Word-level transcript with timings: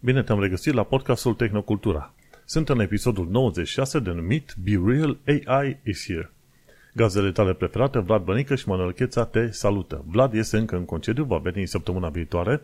Bine 0.00 0.22
te-am 0.22 0.40
regăsit 0.40 0.74
la 0.74 0.82
podcastul 0.82 1.34
Tehnocultura. 1.34 2.14
Sunt 2.44 2.68
în 2.68 2.80
episodul 2.80 3.28
96 3.30 3.98
denumit 3.98 4.54
Be 4.62 4.80
Real 4.84 5.18
AI 5.26 5.80
is 5.84 6.04
here. 6.06 6.32
Gazele 6.94 7.32
tale 7.32 7.54
preferate, 7.54 7.98
Vlad 7.98 8.24
Bănică 8.24 8.54
și 8.54 8.68
Manuel 8.68 8.92
Cheța 8.92 9.24
te 9.24 9.50
salută. 9.50 10.04
Vlad 10.06 10.34
este 10.34 10.56
încă 10.56 10.76
în 10.76 10.84
concediu, 10.84 11.24
va 11.24 11.38
veni 11.38 11.66
săptămâna 11.66 12.08
viitoare 12.08 12.62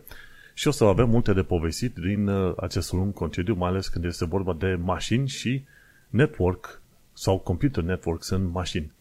și 0.53 0.67
o 0.67 0.71
să 0.71 0.83
avem 0.83 1.09
multe 1.09 1.33
de 1.33 1.43
povestit 1.43 1.95
din 1.95 2.27
uh, 2.27 2.53
acest 2.57 2.91
lung 2.91 3.13
concediu, 3.13 3.55
mai 3.55 3.69
ales 3.69 3.87
când 3.87 4.05
este 4.05 4.25
vorba 4.25 4.53
de 4.53 4.77
mașini 4.81 5.27
și 5.27 5.63
network 6.09 6.81
sau 7.13 7.39
computer 7.39 7.83
networks 7.83 8.29
în 8.29 8.49
mașini. 8.49 8.91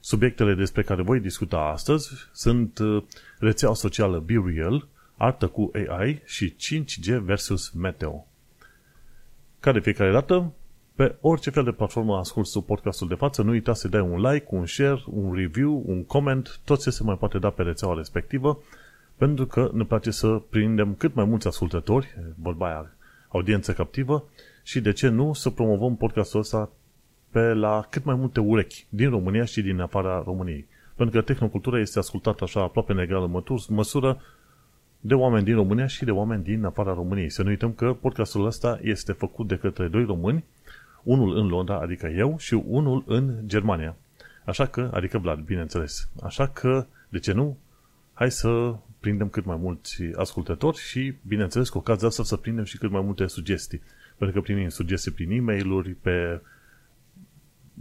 Subiectele 0.00 0.54
despre 0.54 0.82
care 0.82 1.02
voi 1.02 1.20
discuta 1.20 1.58
astăzi 1.58 2.10
sunt 2.32 2.78
uh, 2.78 3.02
rețeaua 3.38 3.74
socială 3.74 4.18
Be 4.18 4.42
Real, 4.46 4.88
artă 5.16 5.46
cu 5.46 5.70
AI 5.74 6.22
și 6.24 6.54
5G 6.54 7.18
versus 7.22 7.70
Meteo. 7.70 8.26
Ca 9.60 9.72
de 9.72 9.80
fiecare 9.80 10.12
dată, 10.12 10.52
pe 10.94 11.16
orice 11.20 11.50
fel 11.50 11.64
de 11.64 11.72
platformă 11.72 12.16
asculti 12.16 12.48
sub 12.48 12.64
podcastul 12.64 13.08
de 13.08 13.14
față, 13.14 13.42
nu 13.42 13.50
uita 13.50 13.74
să 13.74 13.88
dai 13.88 14.00
un 14.00 14.20
like, 14.20 14.46
un 14.48 14.66
share, 14.66 15.02
un 15.06 15.34
review, 15.34 15.82
un 15.86 16.04
comment, 16.04 16.60
tot 16.64 16.82
ce 16.82 16.90
se 16.90 17.02
mai 17.02 17.16
poate 17.16 17.38
da 17.38 17.50
pe 17.50 17.62
rețeaua 17.62 17.94
respectivă, 17.94 18.62
pentru 19.16 19.46
că 19.46 19.70
ne 19.72 19.84
place 19.84 20.10
să 20.10 20.42
prindem 20.50 20.94
cât 20.94 21.14
mai 21.14 21.24
mulți 21.24 21.46
ascultători, 21.46 22.14
vorba 22.36 22.66
aia, 22.66 22.90
audiență 23.28 23.72
captivă, 23.72 24.28
și 24.62 24.80
de 24.80 24.92
ce 24.92 25.08
nu 25.08 25.32
să 25.32 25.50
promovăm 25.50 25.96
podcastul 25.96 26.40
ăsta 26.40 26.70
pe 27.30 27.40
la 27.40 27.86
cât 27.90 28.04
mai 28.04 28.14
multe 28.14 28.40
urechi 28.40 28.86
din 28.88 29.10
România 29.10 29.44
și 29.44 29.62
din 29.62 29.80
afara 29.80 30.22
României. 30.24 30.66
Pentru 30.94 31.20
că 31.20 31.24
tehnocultura 31.24 31.80
este 31.80 31.98
ascultată 31.98 32.44
așa 32.44 32.62
aproape 32.62 32.92
în 32.92 32.98
egală 32.98 33.42
măsură 33.68 34.20
de 35.06 35.14
oameni 35.14 35.44
din 35.44 35.54
România 35.54 35.86
și 35.86 36.04
de 36.04 36.10
oameni 36.10 36.42
din 36.42 36.64
afara 36.64 36.94
României. 36.94 37.30
Să 37.30 37.42
nu 37.42 37.48
uităm 37.48 37.72
că 37.72 37.92
podcastul 37.92 38.46
ăsta 38.46 38.78
este 38.82 39.12
făcut 39.12 39.48
de 39.48 39.56
către 39.56 39.88
doi 39.88 40.04
români, 40.04 40.44
unul 41.02 41.36
în 41.36 41.46
Londra, 41.46 41.78
adică 41.78 42.06
eu, 42.06 42.38
și 42.38 42.54
unul 42.54 43.04
în 43.06 43.34
Germania. 43.46 43.96
Așa 44.44 44.66
că, 44.66 44.90
adică 44.92 45.18
Vlad, 45.18 45.38
bineînțeles. 45.38 46.08
Așa 46.22 46.46
că, 46.46 46.86
de 47.08 47.18
ce 47.18 47.32
nu? 47.32 47.56
Hai 48.12 48.30
să 48.30 48.74
prindem 49.00 49.28
cât 49.28 49.44
mai 49.44 49.56
mulți 49.60 50.02
ascultători 50.16 50.78
și, 50.78 51.14
bineînțeles, 51.26 51.68
cu 51.68 51.78
ocazia 51.78 52.08
asta 52.08 52.22
să 52.22 52.36
prindem 52.36 52.64
și 52.64 52.78
cât 52.78 52.90
mai 52.90 53.02
multe 53.02 53.26
sugestii. 53.26 53.82
Pentru 54.16 54.36
că 54.36 54.42
primim 54.42 54.68
sugestii 54.68 55.10
prin 55.10 55.30
e 55.30 55.40
mail 55.40 55.96
pe 56.00 56.40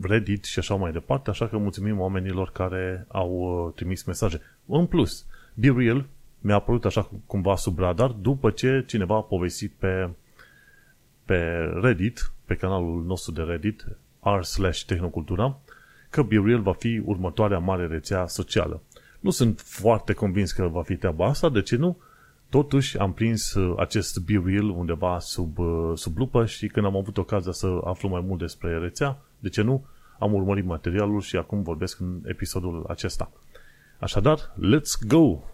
Reddit 0.02 0.43
și 0.43 0.59
așa 0.59 0.75
mai 0.75 0.91
departe, 0.91 1.30
așa 1.30 1.47
că 1.47 1.58
mulțumim 1.58 1.99
oamenilor 1.99 2.52
care 2.52 3.05
au 3.08 3.31
uh, 3.31 3.73
trimis 3.75 4.03
mesaje. 4.03 4.41
În 4.65 4.85
plus, 4.85 5.25
Be 5.53 5.73
Real 5.75 6.05
mi-a 6.44 6.55
apărut 6.55 6.86
așa 6.86 7.09
cumva 7.25 7.55
sub 7.55 7.80
radar 7.80 8.09
după 8.09 8.49
ce 8.49 8.83
cineva 8.88 9.16
a 9.16 9.22
povestit 9.22 9.72
pe, 9.77 10.09
pe 11.25 11.38
Reddit, 11.81 12.31
pe 12.45 12.55
canalul 12.55 13.03
nostru 13.03 13.31
de 13.31 13.41
Reddit, 13.41 13.86
r 14.19 14.41
slash 14.41 14.81
tehnocultura, 14.81 15.59
că 16.09 16.21
BeReal 16.21 16.61
va 16.61 16.73
fi 16.73 17.02
următoarea 17.05 17.59
mare 17.59 17.88
rețea 17.88 18.27
socială. 18.27 18.81
Nu 19.19 19.30
sunt 19.30 19.59
foarte 19.59 20.14
convins 20.14 20.52
că 20.52 20.67
va 20.67 20.83
fi 20.83 20.95
treaba 20.95 21.25
asta, 21.25 21.49
de 21.49 21.61
ce 21.61 21.75
nu? 21.75 21.97
Totuși 22.49 22.97
am 22.97 23.14
prins 23.14 23.53
uh, 23.53 23.73
acest 23.77 24.19
BeReal 24.19 24.69
undeva 24.69 25.19
sub, 25.19 25.58
uh, 25.58 25.91
sub 25.95 26.17
lupă 26.17 26.45
și 26.45 26.67
când 26.67 26.86
am 26.86 26.95
avut 26.95 27.17
ocazia 27.17 27.52
să 27.52 27.80
aflu 27.83 28.09
mai 28.09 28.23
mult 28.25 28.39
despre 28.39 28.77
rețea, 28.77 29.17
de 29.39 29.49
ce 29.49 29.61
nu? 29.61 29.86
Am 30.19 30.33
urmărit 30.33 30.66
materialul 30.66 31.21
și 31.21 31.38
acum 31.38 31.61
vorbesc 31.61 31.99
în 31.99 32.21
episodul 32.25 32.86
acesta. 32.88 33.31
Așadar, 33.99 34.39
let's 34.39 35.08
go! 35.08 35.52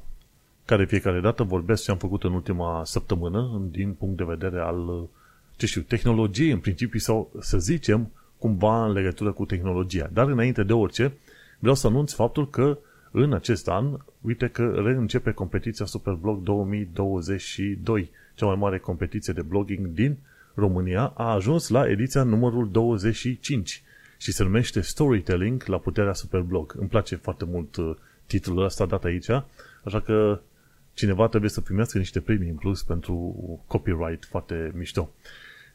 Care 0.70 0.86
fiecare 0.86 1.20
dată 1.20 1.44
vorbesc 1.44 1.84
ce 1.84 1.92
am 1.92 1.98
făcut 1.98 2.24
în 2.24 2.34
ultima 2.34 2.82
săptămână 2.86 3.68
din 3.72 3.94
punct 3.94 4.18
de 4.18 4.24
vedere 4.24 4.60
al, 4.60 5.08
ce 5.58 5.66
știu, 5.66 5.82
tehnologiei 5.82 6.52
în 6.52 6.60
principiu 6.60 7.00
sau 7.00 7.32
să 7.40 7.58
zicem 7.58 8.12
cumva 8.38 8.86
în 8.86 8.92
legătură 8.92 9.32
cu 9.32 9.46
tehnologia. 9.46 10.10
Dar 10.14 10.28
înainte 10.28 10.64
de 10.64 10.74
orice, 10.74 11.14
vreau 11.60 11.76
să 11.76 11.88
anunț 11.88 12.14
faptul 12.14 12.50
că 12.50 12.78
în 13.12 13.34
acest 13.34 13.68
an, 13.68 13.98
uite 14.22 14.48
că 14.48 14.82
reîncepe 14.86 15.32
competiția 15.32 15.86
Superblog 15.86 16.44
2022, 16.44 18.10
cea 18.36 18.46
mai 18.46 18.56
mare 18.56 18.80
competiție 18.80 19.34
de 19.34 19.42
blogging 19.42 19.88
din 19.88 20.18
România, 20.54 21.14
a 21.16 21.34
ajuns 21.34 21.68
la 21.70 21.90
ediția 21.90 22.24
numărul 22.24 22.72
25 22.72 23.84
și 24.18 24.32
se 24.32 24.44
numește 24.44 24.82
Storytelling 24.82 25.64
la 25.66 25.78
puterea 25.78 26.14
Superblog. 26.14 26.76
Îmi 26.80 26.90
place 26.90 27.16
foarte 27.16 27.46
mult 27.46 27.76
uh, 27.76 27.96
titlul 28.26 28.64
ăsta 28.64 28.86
dat 28.86 29.04
aici, 29.04 29.30
așa 29.84 30.00
că 30.00 30.40
cineva 31.00 31.28
trebuie 31.28 31.50
să 31.50 31.62
primească 31.62 31.98
niște 31.98 32.20
premii 32.20 32.50
în 32.50 32.56
plus 32.56 32.84
pentru 32.84 33.14
copyright 33.68 34.26
foarte 34.26 34.72
mișto. 34.76 35.12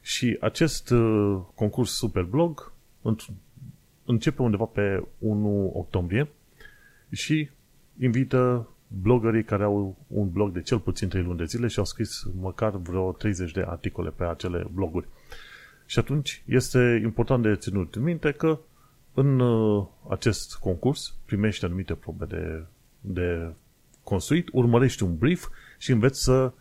Și 0.01 0.37
acest 0.41 0.89
uh, 0.89 1.41
concurs 1.55 1.91
Superblog 1.91 2.71
începe 4.05 4.41
undeva 4.41 4.65
pe 4.65 5.03
1 5.17 5.71
octombrie 5.73 6.29
și 7.11 7.49
invită 7.99 8.69
bloggerii 8.87 9.43
care 9.43 9.63
au 9.63 9.97
un 10.07 10.29
blog 10.29 10.53
de 10.53 10.61
cel 10.61 10.79
puțin 10.79 11.07
3 11.07 11.23
luni 11.23 11.37
de 11.37 11.45
zile 11.45 11.67
și 11.67 11.79
au 11.79 11.85
scris 11.85 12.23
măcar 12.39 12.75
vreo 12.75 13.11
30 13.11 13.51
de 13.51 13.65
articole 13.67 14.09
pe 14.09 14.23
acele 14.23 14.67
bloguri. 14.73 15.07
Și 15.85 15.99
atunci 15.99 16.43
este 16.45 17.01
important 17.03 17.43
de 17.43 17.55
ținut 17.55 17.95
minte 17.95 18.31
că 18.31 18.59
în 19.13 19.39
uh, 19.39 19.85
acest 20.09 20.55
concurs 20.55 21.15
primești 21.25 21.65
anumite 21.65 21.93
probe 21.93 22.25
de, 22.25 22.65
de 23.01 23.53
construit, 24.05 24.47
urmărești 24.51 25.03
un 25.03 25.17
brief 25.17 25.47
și 25.77 25.91
înveți 25.91 26.23
să 26.23 26.51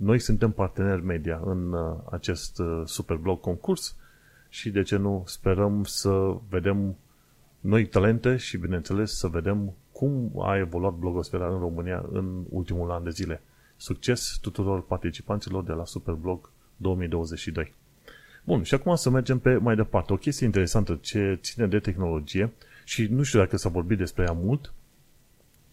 noi 0.00 0.18
suntem 0.18 0.50
parteneri 0.50 1.04
media 1.04 1.40
în 1.44 1.72
uh, 1.72 1.96
acest 2.10 2.58
uh, 2.58 2.82
Superblog 2.84 3.40
concurs 3.40 3.96
și 4.48 4.70
de 4.70 4.82
ce 4.82 4.96
nu 4.96 5.22
sperăm 5.26 5.84
să 5.84 6.36
vedem 6.48 6.96
noi 7.60 7.86
talente 7.86 8.36
și, 8.36 8.56
bineînțeles, 8.56 9.18
să 9.18 9.26
vedem 9.26 9.72
cum 9.92 10.32
a 10.38 10.56
evoluat 10.56 10.94
blogosfera 10.94 11.48
în 11.48 11.58
România 11.58 12.04
în 12.12 12.44
ultimul 12.48 12.90
an 12.90 13.04
de 13.04 13.10
zile. 13.10 13.42
Succes 13.76 14.38
tuturor 14.40 14.82
participanților 14.82 15.64
de 15.64 15.72
la 15.72 15.84
Superblog 15.84 16.50
2022. 16.76 17.74
Bun, 18.44 18.62
și 18.62 18.74
acum 18.74 18.94
să 18.94 19.10
mergem 19.10 19.38
pe 19.38 19.56
mai 19.56 19.76
departe. 19.76 20.12
O 20.12 20.16
chestie 20.16 20.46
interesantă 20.46 20.98
ce 21.00 21.38
ține 21.42 21.66
de 21.66 21.78
tehnologie 21.78 22.52
și 22.84 23.06
nu 23.06 23.22
știu 23.22 23.38
dacă 23.38 23.56
s-a 23.56 23.68
vorbit 23.68 23.98
despre 23.98 24.24
ea 24.24 24.32
mult, 24.32 24.72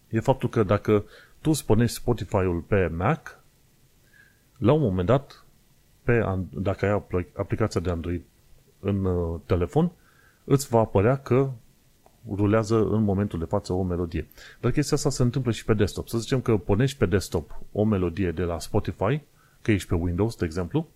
e 0.08 0.20
faptul 0.20 0.48
că 0.48 0.62
dacă 0.62 1.04
tu 1.40 1.52
spunești 1.52 1.96
Spotify-ul 1.96 2.60
pe 2.60 2.86
Mac, 2.86 3.38
la 4.58 4.72
un 4.72 4.80
moment 4.80 5.06
dat, 5.06 5.44
pe, 6.02 6.24
dacă 6.50 6.86
ai 6.86 7.26
aplicația 7.36 7.80
de 7.80 7.90
Android 7.90 8.22
în 8.80 9.04
uh, 9.04 9.40
telefon, 9.46 9.90
îți 10.44 10.68
va 10.68 10.78
apărea 10.78 11.16
că 11.16 11.50
rulează 12.30 12.76
în 12.76 13.02
momentul 13.02 13.38
de 13.38 13.44
față 13.44 13.72
o 13.72 13.82
melodie. 13.82 14.28
Dar 14.60 14.70
chestia 14.70 14.96
asta 14.96 15.10
se 15.10 15.22
întâmplă 15.22 15.52
și 15.52 15.64
pe 15.64 15.74
desktop. 15.74 16.08
Să 16.08 16.18
zicem 16.18 16.40
că 16.40 16.56
pornești 16.56 16.98
pe 16.98 17.06
desktop 17.06 17.60
o 17.72 17.84
melodie 17.84 18.30
de 18.30 18.42
la 18.42 18.58
Spotify, 18.58 19.20
că 19.62 19.70
ești 19.70 19.88
pe 19.88 19.94
Windows, 19.94 20.36
de 20.36 20.44
exemplu, 20.44 20.88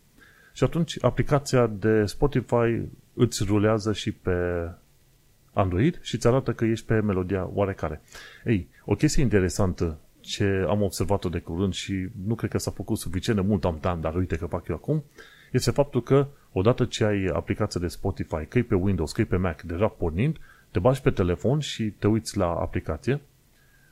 și 0.52 0.64
atunci 0.64 1.04
aplicația 1.04 1.66
de 1.66 2.04
Spotify 2.06 2.80
îți 3.14 3.44
rulează 3.44 3.92
și 3.92 4.12
pe 4.12 4.68
Android 5.52 5.98
și 6.00 6.14
îți 6.14 6.26
arată 6.26 6.52
că 6.52 6.64
ești 6.64 6.86
pe 6.86 7.00
melodia 7.00 7.50
oarecare. 7.52 8.00
Ei, 8.44 8.68
o 8.84 8.94
chestie 8.94 9.22
interesantă 9.22 9.98
ce 10.22 10.64
am 10.68 10.82
observat-o 10.82 11.28
de 11.28 11.38
curând 11.38 11.72
și 11.72 12.08
nu 12.26 12.34
cred 12.34 12.50
că 12.50 12.58
s-a 12.58 12.70
făcut 12.70 12.98
suficient 12.98 13.40
de 13.40 13.46
mult 13.46 13.64
am 13.64 13.78
tan, 13.78 14.00
dar 14.00 14.14
uite 14.14 14.36
că 14.36 14.46
fac 14.46 14.68
eu 14.68 14.74
acum, 14.74 15.04
este 15.52 15.70
faptul 15.70 16.02
că 16.02 16.26
odată 16.52 16.84
ce 16.84 17.04
ai 17.04 17.24
aplicația 17.24 17.80
de 17.80 17.86
Spotify, 17.86 18.44
că 18.48 18.58
e 18.58 18.62
pe 18.62 18.74
Windows, 18.74 19.12
că 19.12 19.20
e 19.20 19.24
pe 19.24 19.36
Mac, 19.36 19.62
deja 19.62 19.88
pornind, 19.88 20.36
te 20.70 20.78
bagi 20.78 21.00
pe 21.00 21.10
telefon 21.10 21.58
și 21.58 21.84
te 21.84 22.06
uiți 22.06 22.36
la 22.36 22.46
aplicație 22.46 23.20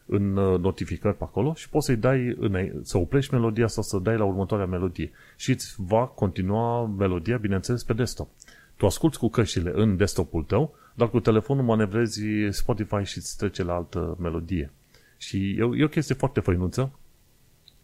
în 0.06 0.36
uh, 0.36 0.60
notificări 0.60 1.16
pe 1.16 1.24
acolo 1.24 1.54
și 1.54 1.68
poți 1.68 1.86
să-i 1.86 1.96
dai, 1.96 2.38
să 2.82 2.98
oprești 2.98 3.34
melodia 3.34 3.66
sau 3.66 3.82
să 3.82 3.98
dai 3.98 4.16
la 4.16 4.24
următoarea 4.24 4.66
melodie 4.66 5.10
și 5.36 5.50
îți 5.50 5.74
va 5.78 6.06
continua 6.06 6.86
melodia, 6.86 7.36
bineînțeles, 7.36 7.82
pe 7.82 7.92
desktop. 7.92 8.28
Tu 8.76 8.86
asculti 8.86 9.18
cu 9.18 9.28
căștile 9.28 9.72
în 9.74 9.96
desktopul 9.96 10.42
tău, 10.42 10.74
dar 10.94 11.10
cu 11.10 11.20
telefonul 11.20 11.64
manevrezi 11.64 12.22
Spotify 12.50 13.02
și 13.02 13.18
îți 13.18 13.36
trece 13.36 13.62
la 13.62 13.74
altă 13.74 14.16
melodie. 14.20 14.72
Și 15.20 15.50
e, 15.50 15.70
e 15.76 15.84
o 15.84 15.88
chestie 15.88 16.14
foarte 16.14 16.40
făinuță 16.40 16.98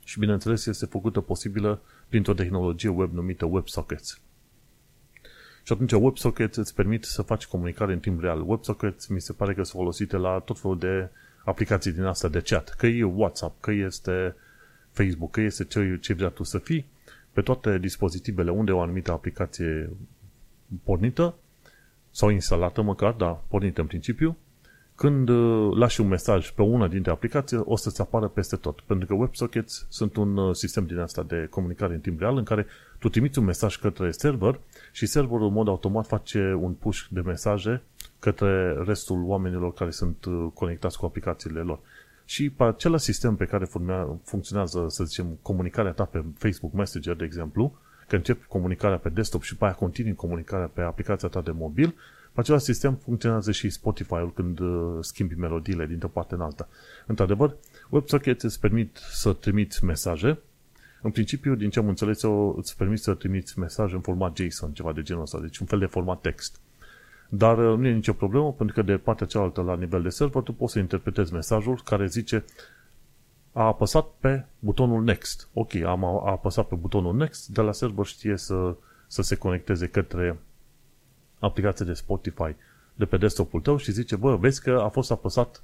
și, 0.05 0.19
bineînțeles, 0.19 0.67
este 0.67 0.87
făcută 0.87 1.21
posibilă 1.21 1.83
printr-o 2.09 2.35
tehnologie 2.35 2.89
web 2.89 3.13
numită 3.13 3.45
WebSockets. 3.45 4.21
Și 5.63 5.73
atunci 5.73 5.93
WebSockets 5.93 6.57
îți 6.57 6.75
permit 6.75 7.05
să 7.05 7.23
faci 7.23 7.47
comunicare 7.47 7.93
în 7.93 7.99
timp 7.99 8.21
real. 8.21 8.49
WebSockets 8.49 9.07
mi 9.07 9.21
se 9.21 9.33
pare 9.33 9.55
că 9.55 9.63
sunt 9.63 9.81
folosite 9.81 10.17
la 10.17 10.39
tot 10.39 10.59
felul 10.59 10.79
de 10.79 11.09
aplicații 11.45 11.93
din 11.93 12.03
asta 12.03 12.29
de 12.29 12.41
chat. 12.41 12.75
Că 12.79 12.87
e 12.87 13.03
WhatsApp, 13.03 13.61
că 13.61 13.71
este 13.71 14.35
Facebook, 14.91 15.31
că 15.31 15.41
este 15.41 15.65
ce, 15.65 15.99
ce 16.01 16.15
vrea 16.15 16.29
tu 16.29 16.43
să 16.43 16.59
fii, 16.59 16.87
pe 17.33 17.43
toate 17.43 17.79
dispozitivele 17.79 18.51
unde 18.51 18.73
o 18.73 18.81
anumită 18.81 19.13
aplicație 19.13 19.91
pornită 20.83 21.35
sau 22.11 22.29
instalată 22.29 22.83
măcar, 22.83 23.13
dar 23.13 23.41
pornită 23.49 23.81
în 23.81 23.87
principiu, 23.87 24.37
când 24.97 25.29
uh, 25.29 25.77
lași 25.77 26.01
un 26.01 26.09
mesaj 26.09 26.51
pe 26.51 26.63
una 26.63 26.89
dintre 26.89 27.11
aplicații, 27.11 27.61
o 27.65 27.77
să-ți 27.77 28.01
apară 28.01 28.29
peste 28.29 28.57
tot. 28.57 28.81
Pentru 28.81 29.07
că 29.07 29.15
WebSockets 29.15 29.87
sunt 29.89 30.17
un 30.17 30.37
uh, 30.37 30.55
sistem 30.55 30.87
din 30.87 30.99
asta 30.99 31.23
de 31.23 31.47
comunicare 31.51 31.95
în 31.95 32.01
timp 32.01 32.21
real 32.21 32.37
în 32.37 32.45
care 32.45 32.67
tu 32.99 33.09
trimiți 33.09 33.39
un 33.39 33.45
mesaj 33.45 33.77
către 33.77 34.11
server 34.11 34.61
și 34.93 35.07
serverul 35.07 35.47
în 35.47 35.53
mod 35.53 35.69
automat 35.69 36.07
face 36.07 36.57
un 36.61 36.73
push 36.73 37.01
de 37.11 37.21
mesaje 37.21 37.83
către 38.19 38.73
restul 38.73 39.23
oamenilor 39.25 39.73
care 39.73 39.91
sunt 39.91 40.25
uh, 40.25 40.47
conectați 40.55 40.99
cu 40.99 41.07
aplicațiile 41.07 41.61
lor. 41.61 41.79
Și 42.25 42.51
pe 42.51 42.65
același 42.65 43.05
sistem 43.05 43.37
pe 43.37 43.45
care 43.45 43.69
funcționează, 44.25 44.87
să 44.89 45.05
zicem, 45.05 45.39
comunicarea 45.43 45.93
ta 45.93 46.05
pe 46.05 46.25
Facebook 46.39 46.73
Messenger, 46.73 47.15
de 47.15 47.25
exemplu, 47.25 47.79
că 48.09 48.17
începi 48.17 48.47
comunicarea 48.47 48.97
pe 48.97 49.09
desktop 49.09 49.43
și 49.43 49.57
pe 49.57 49.65
aia 49.65 49.75
continui 49.75 50.15
comunicarea 50.15 50.67
pe 50.67 50.81
aplicația 50.81 51.29
ta 51.29 51.41
de 51.41 51.51
mobil, 51.51 51.89
pe 51.89 52.16
același 52.41 52.65
sistem 52.65 52.95
funcționează 52.95 53.53
și 53.53 53.71
Spotify-ul 53.71 54.33
când 54.33 54.59
uh, 54.59 54.99
schimbi 55.01 55.35
melodiile 55.35 55.87
dintr-o 55.87 56.09
parte 56.09 56.35
în 56.35 56.41
alta. 56.41 56.69
Într-adevăr, 57.07 57.57
WebSocket 57.91 58.43
îți 58.43 58.61
permit 58.61 58.97
să 59.11 59.33
trimiți 59.33 59.85
mesaje. 59.85 60.39
În 61.03 61.11
principiu, 61.11 61.55
din 61.55 61.71
ce 61.71 61.79
am 61.79 61.89
înțeles 61.89 62.23
eu, 62.23 62.55
îți 62.59 62.77
permit 62.77 62.99
să 62.99 63.15
trimiți 63.15 63.59
mesaj 63.59 63.93
în 63.93 64.01
format 64.01 64.37
JSON, 64.37 64.73
ceva 64.73 64.93
de 64.93 65.03
genul 65.03 65.23
ăsta, 65.23 65.41
deci 65.41 65.59
un 65.59 65.67
fel 65.67 65.79
de 65.79 65.87
format 65.87 66.21
text. 66.21 66.61
Dar 67.29 67.59
uh, 67.59 67.79
nu 67.79 67.87
e 67.87 67.93
nicio 67.93 68.13
problemă, 68.13 68.53
pentru 68.53 68.75
că 68.75 68.83
de 68.83 68.97
partea 68.97 69.27
cealaltă, 69.27 69.61
la 69.61 69.77
nivel 69.77 70.03
de 70.03 70.09
server, 70.09 70.43
tu 70.43 70.53
poți 70.53 70.73
să 70.73 70.79
interpretezi 70.79 71.33
mesajul 71.33 71.81
care 71.85 72.07
zice 72.07 72.45
a 73.53 73.63
apăsat 73.63 74.07
pe 74.21 74.45
butonul 74.59 75.05
Next. 75.05 75.49
Ok, 75.53 75.75
am 75.75 76.05
apăsat 76.05 76.69
pe 76.69 76.75
butonul 76.75 77.17
Next, 77.17 77.49
de 77.49 77.61
la 77.61 77.73
server 77.73 78.05
știe 78.05 78.37
să, 78.37 78.77
să 79.07 79.23
se 79.23 79.37
conecteze 79.37 79.87
către 79.87 80.39
aplicația 81.39 81.87
de 81.87 81.93
Spotify 81.93 82.55
de 82.95 83.05
pe 83.05 83.17
desktop-ul 83.17 83.61
tău 83.61 83.77
și 83.77 83.93
zice, 83.93 84.17
bă, 84.17 84.37
vezi 84.37 84.63
că 84.63 84.81
a 84.85 84.89
fost 84.89 85.11
apăsat 85.11 85.63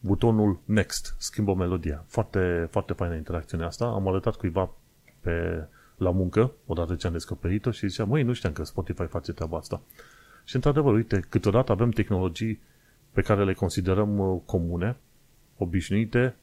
butonul 0.00 0.58
Next, 0.64 1.14
schimbă 1.18 1.54
melodia. 1.54 2.04
Foarte, 2.06 2.68
foarte 2.70 2.92
faină 2.92 3.14
interacțiunea 3.14 3.66
asta. 3.66 3.84
Am 3.84 4.08
arătat 4.08 4.36
cuiva 4.36 4.70
pe, 5.20 5.66
la 5.96 6.10
muncă, 6.10 6.52
odată 6.66 6.94
ce 6.94 7.06
am 7.06 7.12
descoperit-o 7.12 7.70
și 7.70 7.88
zicea, 7.88 8.04
măi, 8.04 8.22
nu 8.22 8.32
știam 8.32 8.52
că 8.52 8.64
Spotify 8.64 9.04
face 9.04 9.32
treaba 9.32 9.56
asta. 9.56 9.80
Și 10.44 10.54
într-adevăr, 10.54 10.94
uite, 10.94 11.24
câteodată 11.28 11.72
avem 11.72 11.90
tehnologii 11.90 12.60
pe 13.12 13.22
care 13.22 13.44
le 13.44 13.54
considerăm 13.54 14.18
uh, 14.18 14.40
comune, 14.46 14.96
obișnuite 15.58 16.34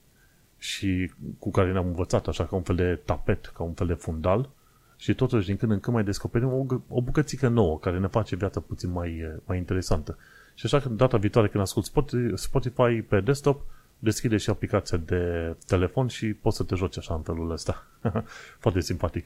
și 0.58 1.12
cu 1.40 1.52
care 1.52 1.72
ne-am 1.72 1.86
învățat, 1.86 2.28
așa 2.28 2.46
ca 2.46 2.56
un 2.56 2.62
fel 2.62 2.76
de 2.76 3.00
tapet, 3.06 3.46
ca 3.46 3.64
un 3.64 3.74
fel 3.74 3.88
de 3.88 3.94
fundal, 3.94 4.50
și 5.04 5.14
totuși 5.14 5.46
din 5.46 5.58
când 5.58 5.72
în 5.72 5.80
când 5.80 5.96
mai 5.96 6.06
descoperim 6.06 6.54
o, 6.54 6.66
o 6.88 7.02
bucățică 7.02 7.48
nouă 7.48 7.80
care 7.80 8.00
ne 8.00 8.08
face 8.08 8.36
viața 8.36 8.60
puțin 8.60 8.92
mai, 8.92 9.40
mai 9.46 9.58
interesantă. 9.58 10.18
Și 10.54 10.66
așa 10.66 10.80
că 10.80 10.90
data 10.90 11.18
viitoare 11.18 11.48
când 11.48 11.64
ascult 11.64 11.92
Spotify 12.36 13.02
pe 13.02 13.20
desktop, 13.22 13.62
deschide 14.00 14.38
și 14.38 14.50
aplicația 14.50 14.98
de 14.98 15.56
telefon 15.68 16.08
și 16.08 16.34
poți 16.34 16.58
să 16.58 16.64
te 16.64 16.76
joci 16.76 16.98
așa 16.98 17.14
în 17.14 17.22
felul 17.22 17.52
ăsta. 17.52 17.88
Foarte 18.64 18.80
simpatic. 18.82 19.26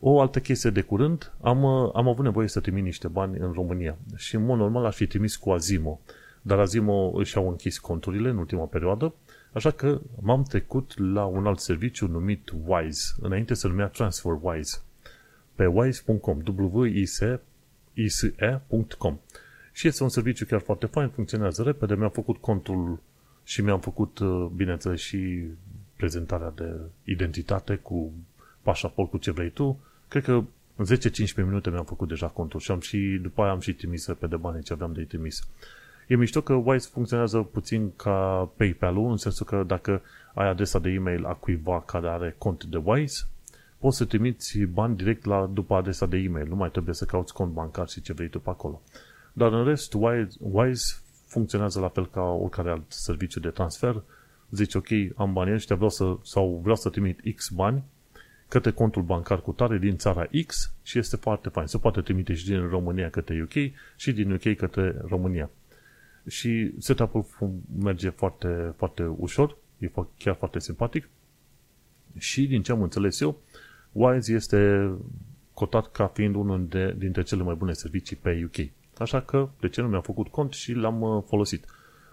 O 0.00 0.20
altă 0.20 0.40
chestie 0.40 0.70
de 0.70 0.80
curând, 0.80 1.32
am, 1.40 1.64
am 1.94 2.08
avut 2.08 2.24
nevoie 2.24 2.48
să 2.48 2.60
trimit 2.60 2.84
niște 2.84 3.08
bani 3.08 3.38
în 3.38 3.52
România 3.52 3.96
și 4.16 4.34
în 4.34 4.44
mod 4.44 4.58
normal 4.58 4.84
aș 4.84 4.94
fi 4.94 5.06
trimis 5.06 5.36
cu 5.36 5.50
Azimo, 5.50 6.00
dar 6.42 6.58
Azimo 6.58 7.12
își 7.14 7.36
au 7.36 7.48
închis 7.48 7.78
conturile 7.78 8.28
în 8.28 8.36
ultima 8.36 8.64
perioadă, 8.64 9.14
așa 9.52 9.70
că 9.70 10.00
m-am 10.20 10.42
trecut 10.42 10.98
la 10.98 11.24
un 11.24 11.46
alt 11.46 11.58
serviciu 11.58 12.06
numit 12.06 12.52
Wise, 12.66 13.14
înainte 13.20 13.54
se 13.54 13.68
numea 13.68 13.86
TransferWise 13.86 14.78
pe 15.54 15.66
wise.com, 15.66 16.42
wise.com 17.94 19.18
și 19.72 19.86
este 19.86 20.02
un 20.02 20.08
serviciu 20.08 20.44
chiar 20.44 20.60
foarte 20.60 20.86
fain, 20.86 21.08
funcționează 21.08 21.62
repede, 21.62 21.94
mi-am 21.94 22.10
făcut 22.10 22.36
contul 22.36 22.98
și 23.44 23.62
mi-am 23.62 23.80
făcut, 23.80 24.18
uh, 24.18 24.46
bineînțeles, 24.56 25.00
și 25.00 25.42
prezentarea 25.96 26.52
de 26.56 26.80
identitate 27.04 27.76
cu 27.76 28.12
pașaport, 28.62 29.10
cu 29.10 29.16
ce 29.16 29.30
vrei 29.30 29.50
tu. 29.50 29.78
Cred 30.08 30.24
că 30.24 30.42
în 30.76 30.84
10-15 30.84 31.34
minute 31.36 31.70
mi-am 31.70 31.84
făcut 31.84 32.08
deja 32.08 32.26
contul 32.26 32.60
și, 32.60 32.70
am 32.70 32.80
și 32.80 33.18
după 33.22 33.42
aia 33.42 33.50
am 33.50 33.60
și 33.60 33.72
trimis 33.72 34.06
pe 34.18 34.26
de 34.26 34.36
bani 34.36 34.62
ce 34.62 34.72
aveam 34.72 34.92
de 34.92 35.02
trimis. 35.02 35.48
E 36.06 36.16
mișto 36.16 36.40
că 36.40 36.52
Wise 36.52 36.88
funcționează 36.92 37.38
puțin 37.38 37.92
ca 37.96 38.50
PayPal-ul, 38.56 39.10
în 39.10 39.16
sensul 39.16 39.46
că 39.46 39.62
dacă 39.66 40.02
ai 40.34 40.48
adresa 40.48 40.78
de 40.78 40.90
e-mail 40.90 41.24
a 41.24 41.32
cuiva 41.32 41.80
care 41.80 42.08
are 42.08 42.34
cont 42.38 42.64
de 42.64 42.80
Wise, 42.84 43.24
poți 43.84 43.96
să 43.96 44.04
trimiți 44.04 44.58
bani 44.58 44.96
direct 44.96 45.24
la, 45.24 45.50
după 45.52 45.74
adresa 45.74 46.06
de 46.06 46.16
e-mail. 46.16 46.48
Nu 46.48 46.54
mai 46.54 46.70
trebuie 46.70 46.94
să 46.94 47.04
cauți 47.04 47.32
cont 47.32 47.52
bancar 47.52 47.88
și 47.88 48.00
ce 48.00 48.12
vrei 48.12 48.28
tu 48.28 48.40
pe 48.40 48.50
acolo. 48.50 48.82
Dar 49.32 49.52
în 49.52 49.64
rest, 49.64 49.94
Wise, 49.94 50.36
Wise 50.40 50.94
funcționează 51.26 51.80
la 51.80 51.88
fel 51.88 52.06
ca 52.06 52.20
oricare 52.20 52.70
alt 52.70 52.84
serviciu 52.88 53.40
de 53.40 53.48
transfer. 53.48 54.02
Zici, 54.50 54.74
ok, 54.74 54.88
am 55.16 55.32
banii 55.32 55.54
ăștia, 55.54 55.76
vreau 55.76 55.90
să, 55.90 56.16
sau 56.22 56.60
vreau 56.62 56.76
să 56.76 56.88
trimit 56.88 57.34
X 57.34 57.48
bani 57.48 57.82
către 58.48 58.70
contul 58.70 59.02
bancar 59.02 59.40
cu 59.40 59.52
tare 59.52 59.78
din 59.78 59.96
țara 59.96 60.28
X 60.46 60.72
și 60.82 60.98
este 60.98 61.16
foarte 61.16 61.48
fain. 61.48 61.66
Se 61.66 61.78
poate 61.78 62.00
trimite 62.00 62.34
și 62.34 62.46
din 62.46 62.68
România 62.68 63.10
către 63.10 63.42
UK 63.42 63.72
și 63.96 64.12
din 64.12 64.32
UK 64.32 64.56
către 64.56 64.96
România. 65.08 65.50
Și 66.28 66.72
setup-ul 66.78 67.26
merge 67.78 68.08
foarte, 68.08 68.74
foarte 68.76 69.02
ușor, 69.02 69.56
e 69.78 69.90
chiar 70.18 70.34
foarte 70.34 70.58
simpatic 70.58 71.08
și 72.18 72.46
din 72.46 72.62
ce 72.62 72.72
am 72.72 72.82
înțeles 72.82 73.20
eu, 73.20 73.40
Wise 73.94 74.32
este 74.32 74.90
cotat 75.52 75.92
ca 75.92 76.06
fiind 76.06 76.34
unul 76.34 76.66
de, 76.68 76.94
dintre 76.98 77.22
cele 77.22 77.42
mai 77.42 77.54
bune 77.54 77.72
servicii 77.72 78.16
pe 78.16 78.44
UK. 78.44 78.68
Așa 78.98 79.20
că, 79.20 79.48
de 79.60 79.68
ce 79.68 79.80
nu 79.80 79.88
mi-am 79.88 80.02
făcut 80.02 80.28
cont 80.28 80.52
și 80.52 80.72
l-am 80.72 81.00
uh, 81.00 81.22
folosit. 81.26 81.64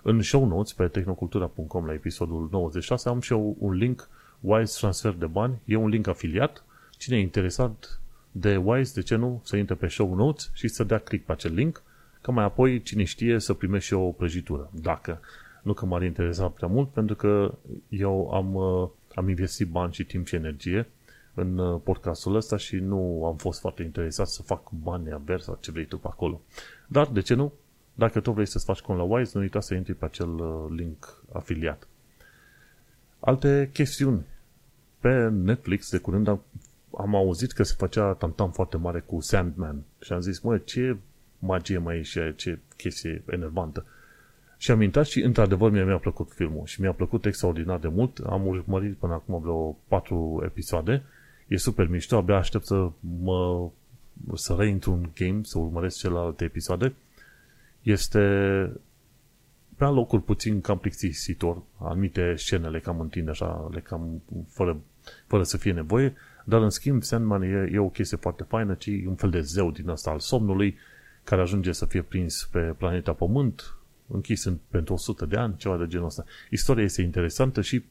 În 0.02 0.22
show 0.22 0.48
notes 0.48 0.74
pe 0.74 0.88
tehnocultura.com 0.88 1.86
la 1.86 1.94
episodul 1.94 2.48
96 2.52 3.10
am 3.10 3.20
și 3.20 3.32
eu 3.32 3.56
un 3.60 3.74
link 3.74 4.10
Wise 4.40 4.78
Transfer 4.80 5.14
de 5.14 5.26
bani. 5.26 5.62
E 5.66 5.76
un 5.76 5.90
link 5.90 6.08
afiliat. 6.08 6.64
Cine 6.98 7.18
e 7.18 7.20
interesat 7.20 8.00
de 8.32 8.56
Wise, 8.56 8.92
de 8.96 9.02
ce 9.02 9.16
nu, 9.16 9.42
să 9.44 9.58
intre 9.58 9.76
pe 9.76 9.88
show 9.88 10.16
notes 10.16 10.52
și 10.54 10.68
să 10.68 10.84
dea 10.84 10.98
click 10.98 11.26
pe 11.26 11.32
acel 11.32 11.54
link, 11.54 11.84
că 12.22 12.32
mai 12.32 12.44
apoi, 12.44 12.82
cine 12.82 13.04
știe, 13.04 13.40
să 13.40 13.54
primești 13.54 13.88
și 13.88 13.94
eu 13.94 14.02
o 14.02 14.12
prăjitură. 14.12 14.70
Dacă 14.82 15.20
nu 15.62 15.74
că 15.74 15.86
m-ar 15.86 16.04
interesa 16.04 16.48
prea 16.48 16.68
mult, 16.68 16.90
pentru 16.90 17.16
că 17.16 17.54
eu 17.90 18.32
am, 18.32 18.56
uh, 18.56 18.90
am 19.16 19.30
investit 19.30 19.68
bani 19.68 19.94
și 19.94 20.04
timp 20.04 20.28
și 20.28 20.36
energie 20.36 20.88
în 21.34 21.58
uh, 21.58 21.82
podcastul 21.84 22.36
ăsta 22.36 22.58
și 22.58 22.76
nu 22.76 23.26
am 23.26 23.36
fost 23.36 23.60
foarte 23.60 23.84
interesat 23.84 24.28
să 24.28 24.42
fac 24.42 24.72
bani 24.72 25.12
avers 25.12 25.44
sau 25.44 25.58
ce 25.62 25.72
vrei 25.72 25.86
tu 25.86 25.98
pe 25.98 26.08
acolo. 26.10 26.42
Dar, 26.88 27.08
de 27.08 27.22
ce 27.22 27.34
nu? 27.34 27.54
Dacă 27.94 28.20
tu 28.20 28.32
vrei 28.32 28.46
să-ți 28.46 28.66
faci 28.66 28.80
cont 28.80 28.98
la 28.98 29.04
Wise, 29.04 29.32
nu 29.34 29.42
uita 29.42 29.60
să 29.60 29.74
intri 29.74 29.94
pe 29.94 30.06
acel 30.06 30.30
uh, 30.30 30.66
link 30.70 31.24
afiliat. 31.32 31.88
Alte 33.20 33.70
chestiuni. 33.74 34.26
Pe 35.00 35.30
Netflix, 35.30 35.90
de 35.90 35.98
curând, 35.98 36.28
am, 36.28 36.42
am 36.98 37.16
auzit 37.16 37.52
că 37.52 37.64
se 37.64 37.74
făcea 37.78 38.14
tamtam 38.14 38.52
foarte 38.52 38.78
mare 38.78 39.00
cu 39.00 39.20
Sandman 39.20 39.84
și 40.00 40.14
am 40.14 40.20
zis, 40.20 40.40
mă, 40.40 40.58
ce 40.58 40.98
magie 41.40 41.78
mai 41.78 41.98
e 41.98 42.02
și 42.02 42.36
ce 42.36 42.60
chestie 42.78 43.24
enervantă. 43.30 43.86
Și 44.58 44.72
am 44.72 44.82
intrat 44.82 45.06
și, 45.06 45.22
într-adevăr, 45.22 45.72
mi-a, 45.72 45.86
mi-a 45.86 45.98
plăcut 45.98 46.32
filmul 46.32 46.66
și 46.66 46.82
mi-a 46.82 46.94
plăcut 46.94 47.26
extraordinar 47.26 47.80
de 47.80 47.88
mult. 47.88 48.18
Am 48.18 48.48
urmărit 48.48 48.98
până 48.98 49.14
acum 49.14 49.42
vreo 49.42 49.78
patru 49.88 50.42
episoade 50.46 51.04
E 51.52 51.58
super 51.58 51.88
mișto, 51.88 52.18
abia 52.18 52.36
aștept 52.36 52.66
să 52.66 52.92
mă 53.00 53.70
să 54.36 54.56
reintru 54.58 54.92
un 54.92 55.10
game, 55.16 55.40
să 55.44 55.60
urmăresc 55.60 55.98
celelalte 55.98 56.44
episoade. 56.44 56.94
Este 57.82 58.20
pe 59.76 59.86
locuri 59.86 60.24
puțin 60.24 60.62
cam 60.62 60.78
plictisitor, 60.78 61.62
anumite 61.78 62.36
scene 62.36 62.70
le 62.70 62.80
cam 62.80 63.00
întinde 63.00 63.32
așa, 63.32 63.70
le 63.72 63.80
cam 63.80 64.22
fără, 64.48 64.80
fără 65.28 65.44
să 65.44 65.58
fie 65.58 65.72
nevoie, 65.72 66.14
dar 66.46 66.62
în 66.62 66.70
schimb 66.70 67.04
Sandman 67.04 67.42
e, 67.42 67.70
e 67.72 67.80
o 67.80 67.90
chestie 67.90 68.18
foarte 68.18 68.44
faină, 68.44 68.74
ci 68.74 68.88
un 68.88 69.16
fel 69.16 69.30
de 69.30 69.42
zeu 69.42 69.72
din 69.72 69.90
ăsta 69.90 70.10
al 70.10 70.20
somnului, 70.20 70.78
care 71.24 71.42
ajunge 71.42 71.72
să 71.72 71.86
fie 71.86 72.02
prins 72.02 72.48
pe 72.52 72.60
planeta 72.60 73.14
Pământ, 73.14 73.76
închis 74.08 74.44
în, 74.44 74.58
pentru 74.70 74.94
100 74.94 75.26
de 75.26 75.38
ani, 75.38 75.58
ceva 75.58 75.78
de 75.78 75.88
genul 75.88 76.06
ăsta. 76.06 76.24
Istoria 76.50 76.84
este 76.84 77.02
interesantă 77.02 77.62
și 77.62 77.84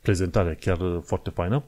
prezentarea 0.00 0.54
chiar 0.54 0.78
foarte 1.04 1.30
faină. 1.30 1.64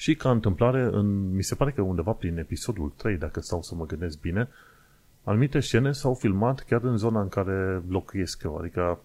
Și 0.00 0.14
ca 0.14 0.30
întâmplare, 0.30 0.82
în, 0.82 1.34
mi 1.34 1.42
se 1.42 1.54
pare 1.54 1.70
că 1.70 1.82
undeva 1.82 2.12
prin 2.12 2.38
episodul 2.38 2.92
3, 2.96 3.16
dacă 3.16 3.40
stau 3.40 3.62
să 3.62 3.74
mă 3.74 3.86
gândesc 3.86 4.20
bine, 4.20 4.48
anumite 5.24 5.60
scene 5.60 5.92
s-au 5.92 6.14
filmat 6.14 6.60
chiar 6.60 6.82
în 6.82 6.96
zona 6.96 7.20
în 7.20 7.28
care 7.28 7.82
locuiesc 7.88 8.42
eu, 8.42 8.56
adică 8.56 9.00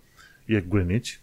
e 0.46 0.62
Greenwich. 0.62 1.14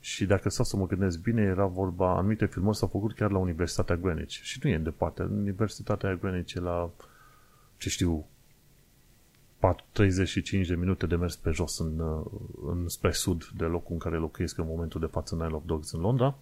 Și 0.00 0.24
dacă 0.24 0.48
stau 0.48 0.64
să 0.64 0.76
mă 0.76 0.86
gândesc 0.86 1.20
bine, 1.20 1.42
era 1.42 1.66
vorba, 1.66 2.16
anumite 2.16 2.46
filmări 2.46 2.76
s-au 2.76 2.88
făcut 2.88 3.14
chiar 3.14 3.30
la 3.30 3.38
Universitatea 3.38 3.96
Greenwich. 3.96 4.40
Și 4.42 4.58
nu 4.62 4.70
e 4.70 4.78
departe, 4.78 5.22
Universitatea 5.22 6.14
Greenwich 6.14 6.52
e 6.52 6.60
la, 6.60 6.90
ce 7.76 7.88
știu, 7.88 8.26
35 9.92 10.66
de 10.66 10.74
minute 10.74 11.06
de 11.06 11.16
mers 11.16 11.36
pe 11.36 11.50
jos 11.50 11.78
în, 11.78 12.22
în 12.66 12.88
spre 12.88 13.10
sud 13.10 13.44
de 13.56 13.64
locul 13.64 13.92
în 13.92 13.98
care 13.98 14.16
locuiesc 14.16 14.58
în 14.58 14.66
momentul 14.66 15.00
de 15.00 15.06
față 15.06 15.34
Nile 15.34 15.54
of 15.54 15.62
Dogs 15.66 15.92
în 15.92 16.00
Londra 16.00 16.36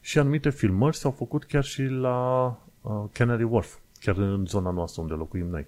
și 0.00 0.18
anumite 0.18 0.50
filmări 0.50 0.96
s-au 0.96 1.10
făcut 1.10 1.44
chiar 1.44 1.64
și 1.64 1.82
la 1.82 2.46
uh, 2.80 3.04
Canary 3.12 3.42
Wharf, 3.42 3.76
chiar 4.00 4.16
în 4.16 4.46
zona 4.46 4.70
noastră 4.70 5.02
unde 5.02 5.14
locuim 5.14 5.46
noi. 5.46 5.66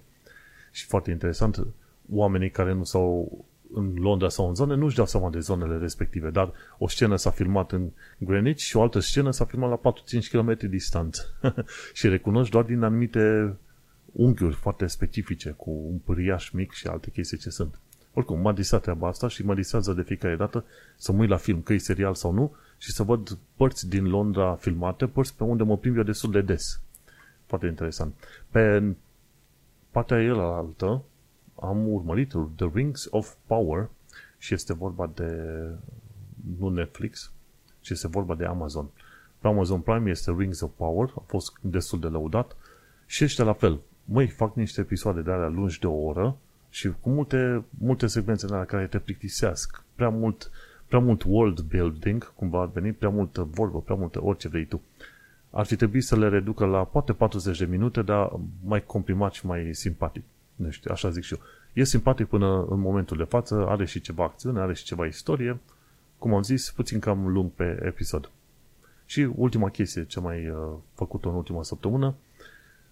Și 0.71 0.85
foarte 0.85 1.11
interesant, 1.11 1.67
oamenii 2.11 2.49
care 2.49 2.73
nu 2.73 2.83
s-au 2.83 3.45
în 3.73 3.93
Londra 3.95 4.29
sau 4.29 4.47
în 4.47 4.55
zone 4.55 4.75
nu-și 4.75 4.95
dau 4.95 5.05
seama 5.05 5.29
de 5.29 5.39
zonele 5.39 5.77
respective, 5.77 6.29
dar 6.29 6.51
o 6.77 6.87
scenă 6.87 7.15
s-a 7.15 7.29
filmat 7.29 7.71
în 7.71 7.89
Greenwich 8.17 8.59
și 8.59 8.77
o 8.77 8.81
altă 8.81 8.99
scenă 8.99 9.31
s-a 9.31 9.45
filmat 9.45 9.69
la 9.69 9.93
4-5 10.23 10.29
km 10.31 10.67
distanță. 10.69 11.23
și 11.93 12.07
recunoști 12.07 12.51
doar 12.51 12.63
din 12.63 12.83
anumite 12.83 13.55
unghiuri 14.11 14.55
foarte 14.55 14.87
specifice, 14.87 15.49
cu 15.49 15.69
un 15.69 15.97
pâriaș 15.97 16.49
mic 16.49 16.71
și 16.71 16.87
alte 16.87 17.09
chestii 17.09 17.37
ce 17.37 17.49
sunt. 17.49 17.79
Oricum, 18.13 18.39
m-a 18.39 18.53
disat 18.53 18.81
treaba 18.81 19.07
asta 19.07 19.27
și 19.27 19.45
mă 19.45 19.53
disează 19.53 19.93
de 19.93 20.01
fiecare 20.01 20.35
dată 20.35 20.65
să 20.97 21.11
mă 21.11 21.19
uit 21.19 21.29
la 21.29 21.37
film, 21.37 21.61
că 21.61 21.73
e 21.73 21.77
serial 21.77 22.13
sau 22.13 22.31
nu, 22.31 22.55
și 22.83 22.91
să 22.91 23.03
văd 23.03 23.37
părți 23.55 23.89
din 23.89 24.09
Londra 24.09 24.55
filmate, 24.55 25.07
părți 25.07 25.35
pe 25.35 25.43
unde 25.43 25.63
mă 25.63 25.77
plimb 25.77 25.97
eu 25.97 26.03
destul 26.03 26.31
de 26.31 26.41
des. 26.41 26.81
Foarte 27.45 27.67
interesant. 27.67 28.13
Pe 28.49 28.93
partea 29.91 30.21
el 30.21 30.39
altă 30.39 31.03
am 31.61 31.91
urmărit 31.91 32.33
The 32.55 32.69
Rings 32.73 33.07
of 33.09 33.33
Power 33.45 33.89
și 34.37 34.53
este 34.53 34.73
vorba 34.73 35.11
de 35.15 35.31
nu 36.57 36.69
Netflix, 36.69 37.31
ci 37.79 37.89
este 37.89 38.07
vorba 38.07 38.35
de 38.35 38.45
Amazon. 38.45 38.89
Pe 39.39 39.47
Amazon 39.47 39.79
Prime 39.79 40.09
este 40.09 40.35
Rings 40.37 40.59
of 40.59 40.71
Power, 40.75 41.13
a 41.15 41.23
fost 41.25 41.53
destul 41.61 41.99
de 41.99 42.07
lăudat 42.07 42.55
și 43.05 43.23
ăștia 43.23 43.43
la 43.43 43.53
fel. 43.53 43.79
Măi, 44.05 44.27
fac 44.27 44.55
niște 44.55 44.81
episoade 44.81 45.21
de 45.21 45.31
alea 45.31 45.47
lungi 45.47 45.79
de 45.79 45.87
o 45.87 46.03
oră 46.03 46.37
și 46.69 46.93
cu 47.01 47.09
multe, 47.09 47.63
multe 47.69 48.07
secvențe 48.07 48.45
în 48.45 48.53
alea 48.53 48.65
care 48.65 48.87
te 48.87 48.99
plictisesc. 48.99 49.83
Prea 49.95 50.09
mult, 50.09 50.51
prea 50.93 51.05
mult 51.05 51.23
world 51.23 51.59
building, 51.59 52.33
cumva 52.35 52.61
ar 52.61 52.69
veni, 52.73 52.91
prea 52.91 53.09
multă 53.09 53.47
vorbă, 53.51 53.81
prea 53.81 53.95
multă 53.95 54.23
orice 54.23 54.47
vrei 54.47 54.65
tu. 54.65 54.81
Ar 55.49 55.65
fi 55.65 55.75
trebuit 55.75 56.03
să 56.03 56.15
le 56.15 56.29
reducă 56.29 56.65
la 56.65 56.83
poate 56.83 57.13
40 57.13 57.57
de 57.57 57.65
minute, 57.65 58.01
dar 58.01 58.31
mai 58.65 58.85
comprimat 58.85 59.33
și 59.33 59.45
mai 59.45 59.69
simpatic. 59.73 60.23
Nu 60.55 60.69
știu, 60.69 60.91
așa 60.91 61.09
zic 61.09 61.23
și 61.23 61.33
eu. 61.33 61.39
E 61.73 61.83
simpatic 61.83 62.27
până 62.27 62.65
în 62.69 62.79
momentul 62.79 63.17
de 63.17 63.23
față, 63.23 63.65
are 63.67 63.85
și 63.85 64.01
ceva 64.01 64.23
acțiune, 64.23 64.59
are 64.59 64.73
și 64.73 64.83
ceva 64.83 65.05
istorie, 65.05 65.59
cum 66.17 66.33
am 66.33 66.41
zis, 66.41 66.71
puțin 66.71 66.99
cam 66.99 67.27
lung 67.27 67.51
pe 67.51 67.79
episod. 67.85 68.29
Și 69.05 69.29
ultima 69.35 69.69
chestie 69.69 70.05
ce 70.05 70.19
mai 70.19 70.49
uh, 70.49 70.57
făcut-o 70.93 71.29
în 71.29 71.35
ultima 71.35 71.63
săptămână, 71.63 72.15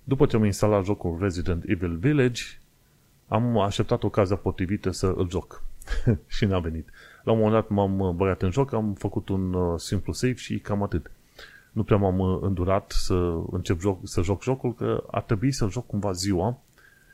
după 0.04 0.26
ce 0.26 0.36
am 0.36 0.44
instalat 0.44 0.86
jocul 0.86 1.18
Resident 1.20 1.64
Evil 1.68 1.96
Village, 1.96 2.44
am 3.28 3.58
așteptat 3.58 4.04
ocazia 4.04 4.36
potrivită 4.36 4.92
să 4.92 5.14
îl 5.18 5.30
joc. 5.30 5.64
și 6.36 6.46
n-a 6.46 6.60
venit. 6.60 6.90
La 7.24 7.32
un 7.32 7.38
moment 7.38 7.54
dat 7.54 7.70
m-am 7.70 8.16
băgat 8.16 8.42
în 8.42 8.52
joc, 8.52 8.74
am 8.74 8.94
făcut 8.94 9.30
un 9.30 9.54
uh, 9.54 9.80
simplu 9.80 10.14
save 10.14 10.34
și 10.34 10.60
cam 10.60 10.84
atât. 10.84 11.12
Nu 11.72 11.84
prea 11.84 11.98
m-am 11.98 12.20
uh, 12.20 12.40
îndurat 12.42 12.92
să 12.92 13.42
încep 13.52 13.80
joc, 13.80 14.00
să 14.04 14.22
joc 14.22 14.44
jocul, 14.44 14.74
că 14.74 15.04
ar 15.12 15.22
trebui 15.22 15.52
să 15.52 15.68
joc 15.70 15.86
cumva 15.86 16.12
ziua, 16.12 16.60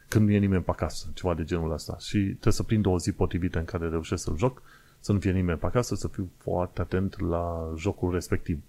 când 0.07 0.27
nu 0.27 0.33
e 0.33 0.37
nimeni 0.37 0.63
pe 0.63 0.71
acasă, 0.71 1.07
ceva 1.13 1.33
de 1.33 1.43
genul 1.43 1.71
ăsta. 1.71 1.97
Și 1.99 2.17
trebuie 2.17 2.53
să 2.53 2.63
prind 2.63 2.85
o 2.85 2.99
zi 2.99 3.11
potrivită 3.11 3.59
în 3.59 3.65
care 3.65 3.89
reușesc 3.89 4.23
să-l 4.23 4.37
joc, 4.37 4.61
să 4.99 5.11
nu 5.11 5.19
fie 5.19 5.31
nimeni 5.31 5.57
pe 5.57 5.65
acasă, 5.65 5.95
să 5.95 6.07
fiu 6.07 6.29
foarte 6.37 6.81
atent 6.81 7.19
la 7.19 7.73
jocul 7.77 8.13
respectiv. 8.13 8.59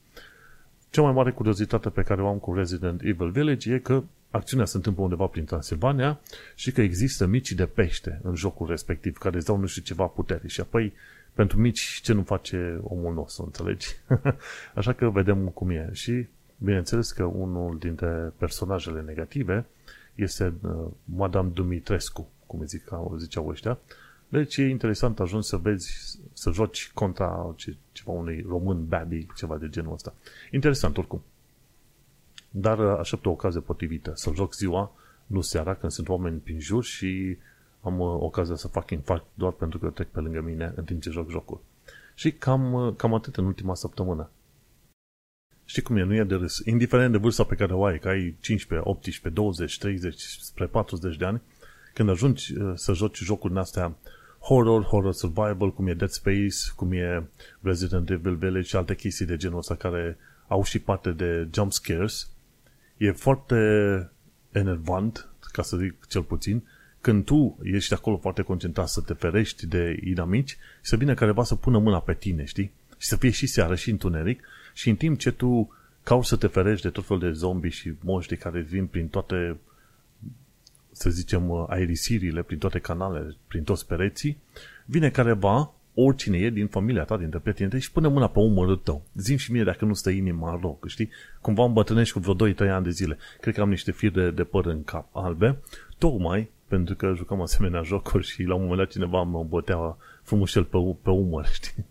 Cea 0.91 1.03
mai 1.03 1.13
mare 1.13 1.31
curiozitate 1.31 1.89
pe 1.89 2.03
care 2.03 2.23
o 2.23 2.29
am 2.29 2.39
cu 2.39 2.55
Resident 2.55 3.01
Evil 3.03 3.31
Village 3.31 3.73
e 3.73 3.79
că 3.79 4.03
acțiunea 4.31 4.67
se 4.67 4.77
întâmplă 4.77 5.03
undeva 5.03 5.27
prin 5.27 5.45
Transilvania 5.45 6.21
și 6.55 6.73
că 6.73 6.81
există 6.81 7.27
mici 7.27 7.53
de 7.53 7.67
pește 7.67 8.21
în 8.23 8.35
jocul 8.35 8.67
respectiv, 8.67 9.17
care 9.17 9.37
îți 9.37 9.47
dau 9.47 9.57
nu 9.57 9.67
știu 9.67 9.83
ceva 9.83 10.05
putere. 10.05 10.49
Și 10.49 10.61
apoi, 10.61 10.93
pentru 11.39 11.59
mici, 11.59 12.01
ce 12.03 12.13
nu 12.13 12.23
face 12.23 12.81
omul 12.83 13.15
nostru, 13.15 13.45
înțelegi? 13.45 13.87
Așa 14.79 14.93
că 14.93 15.11
vedem 15.11 15.49
cum 15.49 15.71
e. 15.71 15.91
Și, 15.93 16.27
bineînțeles 16.57 17.13
că 17.13 17.25
unul 17.25 17.79
dintre 17.79 18.33
personajele 18.37 19.01
negative 19.01 19.67
este 20.15 20.55
uh, 20.63 20.87
Madame 21.05 21.51
Dumitrescu, 21.55 22.29
cum 22.47 22.65
zic, 22.65 22.89
ziceau 23.17 23.49
ăștia. 23.49 23.79
Deci 24.29 24.57
e 24.57 24.69
interesant 24.69 25.21
ajuns 25.21 25.47
să 25.47 25.57
vezi, 25.57 26.19
să 26.33 26.51
joci 26.51 26.91
contra 26.95 27.53
ce, 27.57 27.77
ceva 27.93 28.13
unui 28.13 28.45
român 28.49 28.87
baby, 28.87 29.27
ceva 29.37 29.57
de 29.57 29.69
genul 29.69 29.93
ăsta. 29.93 30.15
Interesant 30.51 30.97
oricum. 30.97 31.23
Dar 32.51 32.79
uh, 32.79 32.99
aștept 32.99 33.27
o 33.27 33.31
ocazie 33.31 33.61
potrivită. 33.61 34.13
Să 34.15 34.31
joc 34.35 34.55
ziua, 34.55 34.93
nu 35.27 35.41
seara, 35.41 35.75
când 35.75 35.93
sunt 35.93 36.09
oameni 36.09 36.39
prin 36.39 36.61
jur 36.61 36.85
și 36.85 37.39
am 37.89 38.01
uh, 38.01 38.17
ocazia 38.21 38.55
să 38.55 38.69
fac 38.69 38.91
infarct 38.91 39.27
doar 39.35 39.53
pentru 39.53 39.79
că 39.79 39.89
trec 39.89 40.09
pe 40.09 40.21
lângă 40.21 40.41
mine 40.41 40.73
în 40.77 40.85
timp 40.85 41.03
ce 41.03 41.11
joc 41.11 41.31
jocul. 41.31 41.61
Și 42.15 42.33
cam, 42.33 42.95
cam 42.97 43.15
atât 43.15 43.37
în 43.37 43.45
ultima 43.45 43.75
săptămână. 43.75 44.31
Știi 45.65 45.83
cum 45.83 45.97
e, 45.97 46.03
nu 46.03 46.15
e 46.15 46.25
de 46.25 46.35
râs. 46.35 46.59
Indiferent 46.65 47.13
de 47.13 47.19
vârsta 47.19 47.45
pe 47.45 47.55
care 47.55 47.75
o 47.75 47.85
ai, 47.85 47.99
că 47.99 48.09
ai 48.09 48.37
15, 48.41 48.89
18, 48.89 49.29
20, 49.29 49.79
30, 49.79 50.21
spre 50.21 50.67
40 50.67 51.17
de 51.17 51.25
ani, 51.25 51.43
când 51.95 52.09
ajungi 52.09 52.57
uh, 52.57 52.73
să 52.75 52.93
joci 52.93 53.19
jocuri 53.19 53.53
în 53.53 53.59
astea 53.59 53.97
horror, 54.41 54.83
horror 54.83 55.13
survival, 55.13 55.73
cum 55.75 55.87
e 55.87 55.95
Dead 55.95 56.11
Space, 56.11 56.57
cum 56.77 56.93
e 56.93 57.29
Resident 57.61 58.11
Evil 58.11 58.35
Village 58.35 58.67
și 58.67 58.77
alte 58.77 58.95
chestii 58.95 59.27
de 59.27 59.37
genul 59.37 59.59
ăsta 59.59 59.75
care 59.75 60.19
au 60.47 60.63
și 60.63 60.79
parte 60.79 61.11
de 61.11 61.49
jump 61.55 61.73
scares, 61.73 62.31
e 62.97 63.13
foarte 63.13 63.57
enervant, 64.51 65.29
ca 65.53 65.63
să 65.63 65.77
zic 65.77 66.07
cel 66.07 66.23
puțin, 66.23 66.63
când 67.01 67.25
tu 67.25 67.59
ești 67.63 67.95
acolo 67.95 68.17
foarte 68.17 68.43
concentrat 68.43 68.89
să 68.89 69.01
te 69.01 69.13
ferești 69.13 69.67
de 69.67 70.01
inamici 70.05 70.51
și 70.51 70.57
să 70.81 70.97
vină 70.97 71.15
careva 71.15 71.45
să 71.45 71.55
pună 71.55 71.79
mâna 71.79 72.01
pe 72.01 72.15
tine, 72.15 72.45
știi? 72.45 72.73
Și 72.99 73.09
să 73.09 73.17
fie 73.17 73.31
și 73.31 73.47
seară 73.47 73.75
și 73.75 73.91
întuneric 73.91 74.41
și 74.73 74.89
în 74.89 74.97
timp 74.97 75.19
ce 75.19 75.31
tu 75.31 75.73
cauți 76.03 76.29
să 76.29 76.37
te 76.37 76.47
ferești 76.47 76.83
de 76.83 76.91
tot 76.91 77.07
felul 77.07 77.23
de 77.23 77.33
zombi 77.33 77.69
și 77.69 77.93
monștri 78.01 78.37
care 78.37 78.61
vin 78.61 78.87
prin 78.87 79.09
toate, 79.09 79.57
să 80.91 81.11
zicem, 81.11 81.67
aerisirile, 81.69 82.43
prin 82.43 82.59
toate 82.59 82.79
canalele, 82.79 83.37
prin 83.47 83.63
toți 83.63 83.87
pereții, 83.87 84.39
vine 84.85 85.11
careva, 85.11 85.73
oricine 85.95 86.39
e 86.39 86.51
din 86.51 86.67
familia 86.67 87.05
ta, 87.05 87.17
dintre 87.17 87.39
prietenii 87.39 87.71
tăi 87.71 87.81
și 87.81 87.93
pune 87.93 88.09
mâna 88.09 88.29
pe 88.29 88.39
umărul 88.39 88.77
tău. 88.77 89.03
Zim 89.15 89.37
și 89.37 89.53
mie 89.53 89.65
dacă 89.65 89.85
nu 89.85 89.95
stă 89.95 90.11
inima 90.11 90.53
în 90.53 90.61
loc, 90.63 90.89
știi? 90.89 91.11
Cumva 91.41 91.65
îmbătrânești 91.65 92.13
cu 92.13 92.19
vreo 92.19 92.53
2-3 92.53 92.57
ani 92.59 92.85
de 92.85 92.91
zile. 92.91 93.17
Cred 93.41 93.55
că 93.55 93.61
am 93.61 93.69
niște 93.69 93.93
fir 93.93 94.11
de, 94.11 94.31
de 94.31 94.45
păr 94.45 94.67
în 94.67 94.85
cap 94.85 95.09
albe, 95.13 95.59
tocmai 95.99 96.51
pentru 96.69 96.95
că 96.95 97.13
jucam 97.17 97.41
asemenea 97.41 97.83
jocuri 97.83 98.27
și 98.27 98.43
la 98.43 98.55
un 98.55 98.61
moment 98.61 98.79
dat 98.79 98.91
cineva 98.91 99.23
mă 99.23 99.45
bătea 99.45 99.97
frumușel 100.23 100.65
pe, 100.65 100.79
pe 101.03 101.11
umăr, 101.11 101.47
știi? 101.61 101.85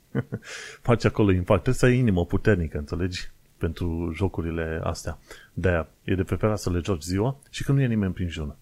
Faci 0.82 1.06
acolo 1.06 1.32
impact. 1.32 1.62
Trebuie 1.62 1.74
să 1.74 1.86
ai 1.86 1.98
inimă 1.98 2.26
puternică, 2.26 2.78
înțelegi? 2.78 3.30
Pentru 3.58 4.12
jocurile 4.16 4.80
astea. 4.84 5.20
De-aia 5.54 5.88
e 6.04 6.16
de 6.16 6.24
preferat 6.24 6.60
să 6.60 6.72
le 6.72 6.82
joci 6.84 7.02
ziua 7.02 7.40
și 7.50 7.64
când 7.64 7.78
nu 7.78 7.84
e 7.84 7.88
nimeni 7.88 8.14
prin 8.14 8.30
jur. 8.30 8.56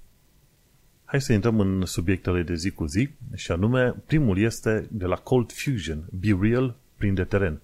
Hai 1.05 1.21
să 1.21 1.33
intrăm 1.33 1.59
în 1.59 1.85
subiectele 1.85 2.41
de 2.41 2.55
zi 2.55 2.71
cu 2.71 2.85
zi 2.85 3.09
și 3.33 3.51
anume, 3.51 3.95
primul 4.05 4.37
este 4.37 4.87
de 4.91 5.05
la 5.05 5.15
Cold 5.15 5.51
Fusion, 5.51 6.05
Be 6.11 6.37
Real 6.41 6.75
prin 6.97 7.13
de 7.13 7.23
teren. 7.23 7.61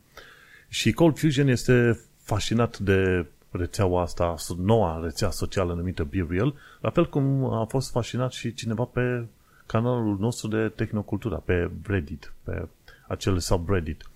Și 0.67 0.91
Cold 0.91 1.19
Fusion 1.19 1.47
este 1.47 1.99
fascinat 2.23 2.77
de 2.77 3.25
rețeaua 3.51 4.01
asta, 4.01 4.35
noua 4.57 4.99
rețea 5.03 5.29
socială 5.29 5.73
numită 5.73 6.03
Be 6.03 6.25
Real, 6.29 6.53
la 6.79 6.89
fel 6.89 7.09
cum 7.09 7.43
a 7.43 7.65
fost 7.65 7.91
fascinat 7.91 8.31
și 8.31 8.53
cineva 8.53 8.83
pe 8.83 9.25
canalul 9.65 10.17
nostru 10.19 10.47
de 10.47 10.69
Tehnocultura, 10.69 11.37
pe 11.37 11.71
Reddit, 11.83 12.33
pe 12.43 12.67
acel 13.07 13.39
subreddit. 13.39 14.09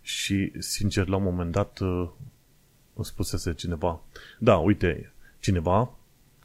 Și, 0.00 0.52
sincer, 0.58 1.06
la 1.06 1.16
un 1.16 1.22
moment 1.22 1.52
dat, 1.52 1.78
uh, 1.78 2.08
îmi 2.94 3.04
spusese 3.04 3.54
cineva. 3.54 4.00
Da, 4.38 4.56
uite, 4.56 5.12
cineva 5.40 5.90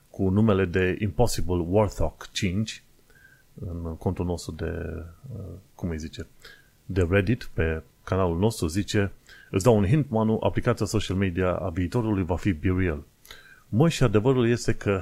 cu 0.09 0.29
numele 0.29 0.65
de 0.65 0.97
Impossible 0.99 1.65
Warthog 1.67 2.13
5 2.31 2.83
în 3.59 3.95
contul 3.97 4.25
nostru 4.25 4.51
de, 4.51 5.03
uh, 5.35 5.53
cum 5.75 5.89
îi 5.89 5.97
zice, 5.97 6.27
de 6.85 7.07
Reddit 7.09 7.49
pe 7.53 7.83
canalul 8.03 8.37
nostru 8.37 8.67
zice 8.67 9.11
îți 9.53 9.63
dau 9.63 9.77
un 9.77 9.85
hint, 9.85 10.09
Manu, 10.09 10.39
aplicația 10.41 10.85
social 10.85 11.17
media 11.17 11.55
a 11.55 11.69
viitorului 11.69 12.23
va 12.23 12.35
fi 12.35 12.53
BeReal. 12.53 13.03
Măi, 13.69 13.89
și 13.89 14.03
adevărul 14.03 14.49
este 14.49 14.73
că 14.73 15.01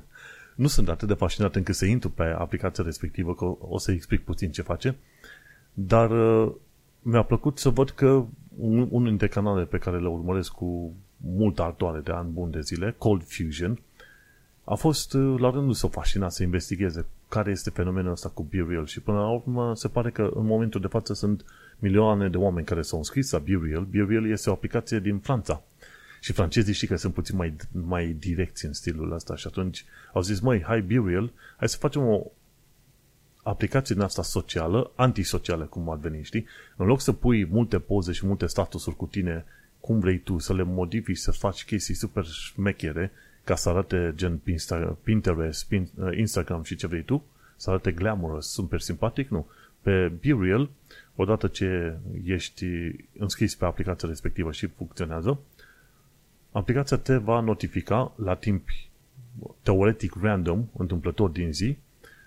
nu 0.62 0.66
sunt 0.66 0.88
atât 0.88 1.08
de 1.08 1.14
fascinat 1.14 1.54
încât 1.54 1.74
să 1.74 1.84
intru 1.84 2.10
pe 2.10 2.22
aplicația 2.22 2.84
respectivă, 2.84 3.34
că 3.34 3.44
o 3.58 3.78
să 3.78 3.90
explic 3.90 4.24
puțin 4.24 4.50
ce 4.50 4.62
face, 4.62 4.96
dar 5.74 6.10
uh, 6.10 6.52
mi-a 7.02 7.22
plăcut 7.22 7.58
să 7.58 7.68
văd 7.68 7.90
că 7.90 8.24
unul 8.58 9.04
dintre 9.04 9.28
canalele 9.28 9.64
pe 9.64 9.78
care 9.78 9.98
le 9.98 10.08
urmăresc 10.08 10.52
cu 10.52 10.92
multă 11.16 11.62
artoare 11.62 12.00
de 12.00 12.12
ani 12.12 12.30
buni 12.30 12.52
de 12.52 12.60
zile, 12.60 12.94
Cold 12.98 13.22
Fusion, 13.24 13.80
a 14.64 14.74
fost 14.74 15.14
uh, 15.14 15.40
la 15.40 15.50
rândul 15.50 15.74
său 15.74 15.88
fascinat 15.88 16.32
să 16.32 16.42
investigheze 16.42 17.06
care 17.28 17.50
este 17.50 17.70
fenomenul 17.70 18.12
ăsta 18.12 18.28
cu 18.28 18.42
BeReal 18.42 18.86
și 18.86 19.00
până 19.00 19.18
la 19.18 19.30
urmă 19.30 19.74
se 19.74 19.88
pare 19.88 20.10
că 20.10 20.30
în 20.34 20.46
momentul 20.46 20.80
de 20.80 20.86
față 20.86 21.14
sunt 21.14 21.44
milioane 21.78 22.28
de 22.28 22.36
oameni 22.36 22.66
care 22.66 22.82
s-au 22.82 22.98
înscris 22.98 23.30
la 23.30 23.38
BeReal. 23.38 23.84
BeReal 23.84 24.30
este 24.30 24.50
o 24.50 24.52
aplicație 24.52 24.98
din 24.98 25.18
Franța 25.18 25.62
și 26.20 26.32
francezii 26.32 26.74
știi 26.74 26.86
că 26.86 26.96
sunt 26.96 27.14
puțin 27.14 27.36
mai, 27.36 27.56
mai 27.72 28.16
direcți 28.18 28.64
în 28.64 28.72
stilul 28.72 29.12
ăsta 29.12 29.36
și 29.36 29.46
atunci 29.46 29.84
au 30.12 30.22
zis, 30.22 30.40
măi, 30.40 30.62
hai 30.62 30.82
BeReal, 30.82 31.32
hai 31.56 31.68
să 31.68 31.76
facem 31.76 32.02
o 32.02 32.22
aplicație 33.42 33.94
din 33.94 34.04
asta 34.04 34.22
socială, 34.22 34.92
antisocială, 34.94 35.64
cum 35.64 35.90
ar 35.90 35.98
veni, 35.98 36.22
știi? 36.22 36.46
În 36.76 36.86
loc 36.86 37.00
să 37.00 37.12
pui 37.12 37.44
multe 37.44 37.78
poze 37.78 38.12
și 38.12 38.26
multe 38.26 38.46
statusuri 38.46 38.96
cu 38.96 39.06
tine 39.06 39.44
cum 39.80 39.98
vrei 39.98 40.18
tu, 40.18 40.38
să 40.38 40.54
le 40.54 40.62
modifici, 40.62 41.16
să 41.16 41.30
faci 41.30 41.64
chestii 41.64 41.94
super 41.94 42.24
șmechere, 42.24 43.12
ca 43.44 43.54
să 43.54 43.68
arate 43.68 44.12
gen 44.14 44.40
Pinterest, 45.02 45.72
uh, 45.72 46.16
Instagram 46.16 46.62
și 46.62 46.76
ce 46.76 46.86
vrei 46.86 47.02
tu, 47.02 47.24
să 47.56 47.70
arate 47.70 47.92
glamorous, 47.92 48.52
super 48.52 48.80
simpatic, 48.80 49.28
nu. 49.28 49.46
Pe 49.82 50.12
BeReal, 50.20 50.70
odată 51.20 51.46
ce 51.46 51.96
ești 52.24 52.66
înscris 53.18 53.54
pe 53.54 53.64
aplicația 53.64 54.08
respectivă 54.08 54.52
și 54.52 54.66
funcționează, 54.66 55.38
aplicația 56.52 56.96
te 56.96 57.16
va 57.16 57.40
notifica 57.40 58.12
la 58.16 58.34
timp 58.34 58.68
teoretic 59.62 60.14
random, 60.20 60.64
întâmplător 60.76 61.30
din 61.30 61.52
zi, 61.52 61.76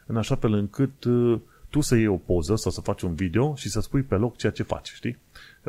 în 0.06 0.18
așa 0.18 0.36
fel 0.36 0.54
încât 0.54 1.04
uh, 1.04 1.40
tu 1.70 1.82
să 1.82 1.96
iei 1.96 2.08
o 2.08 2.16
poză 2.16 2.56
sau 2.56 2.72
să 2.72 2.82
faci 2.82 3.02
un 3.02 3.14
video 3.16 3.56
și 3.56 3.70
să 3.70 3.80
spui 3.80 4.02
pe 4.02 4.16
loc 4.16 4.38
ceea 4.38 4.52
ce 4.52 4.64
faci, 4.64 4.92
știi? 4.92 5.18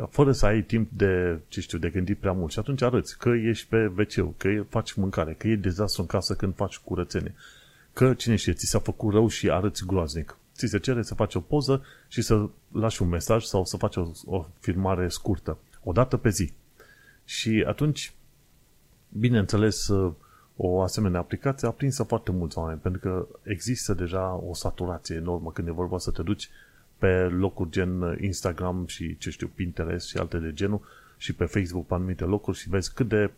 Fără 0.09 0.31
să 0.31 0.45
ai 0.45 0.61
timp 0.61 0.91
de, 0.91 1.39
ce 1.47 1.61
știu, 1.61 1.77
de 1.77 1.89
gândit 1.89 2.17
prea 2.17 2.31
mult. 2.31 2.51
Și 2.51 2.59
atunci 2.59 2.81
arăți 2.81 3.17
că 3.17 3.29
ești 3.29 3.67
pe 3.67 3.91
wc 3.97 4.37
că 4.37 4.65
faci 4.69 4.93
mâncare, 4.93 5.33
că 5.33 5.47
e 5.47 5.55
dezastru 5.55 6.01
în 6.01 6.07
casă 6.07 6.35
când 6.35 6.55
faci 6.55 6.77
curățenie, 6.77 7.33
că, 7.93 8.13
cine 8.13 8.35
știe, 8.35 8.53
ți 8.53 8.65
s-a 8.65 8.79
făcut 8.79 9.13
rău 9.13 9.27
și 9.27 9.49
arăți 9.49 9.85
groaznic. 9.85 10.37
Ți 10.55 10.67
se 10.67 10.79
cere 10.79 11.01
să 11.01 11.15
faci 11.15 11.35
o 11.35 11.39
poză 11.39 11.83
și 12.07 12.21
să 12.21 12.49
lași 12.71 13.01
un 13.01 13.07
mesaj 13.07 13.43
sau 13.43 13.65
să 13.65 13.77
faci 13.77 13.95
o, 13.95 14.11
o 14.25 14.45
filmare 14.59 15.07
scurtă, 15.07 15.57
o 15.83 15.91
dată 15.91 16.17
pe 16.17 16.29
zi. 16.29 16.53
Și 17.25 17.63
atunci, 17.67 18.13
bineînțeles, 19.09 19.89
o 20.55 20.81
asemenea 20.81 21.19
aplicație 21.19 21.67
a 21.67 21.71
prinsă 21.71 22.03
foarte 22.03 22.31
mulți 22.31 22.57
oameni, 22.57 22.79
pentru 22.79 23.01
că 23.01 23.27
există 23.43 23.93
deja 23.93 24.33
o 24.33 24.53
saturație 24.53 25.15
enormă 25.15 25.51
când 25.51 25.67
e 25.67 25.71
vorba 25.71 25.97
să 25.97 26.11
te 26.11 26.21
duci 26.21 26.49
pe 26.97 27.23
locuri 27.23 27.69
gen 27.69 28.17
Instagram 28.21 28.85
și, 28.85 29.17
ce 29.17 29.29
știu, 29.29 29.47
Pinterest 29.47 30.07
și 30.07 30.17
alte 30.17 30.37
de 30.37 30.53
genul 30.53 30.81
și 31.17 31.33
pe 31.33 31.45
Facebook 31.45 31.87
pe 31.87 31.93
anumite 31.93 32.23
locuri 32.23 32.57
și 32.57 32.69
vezi 32.69 32.93
cât 32.93 33.07
de 33.07 33.31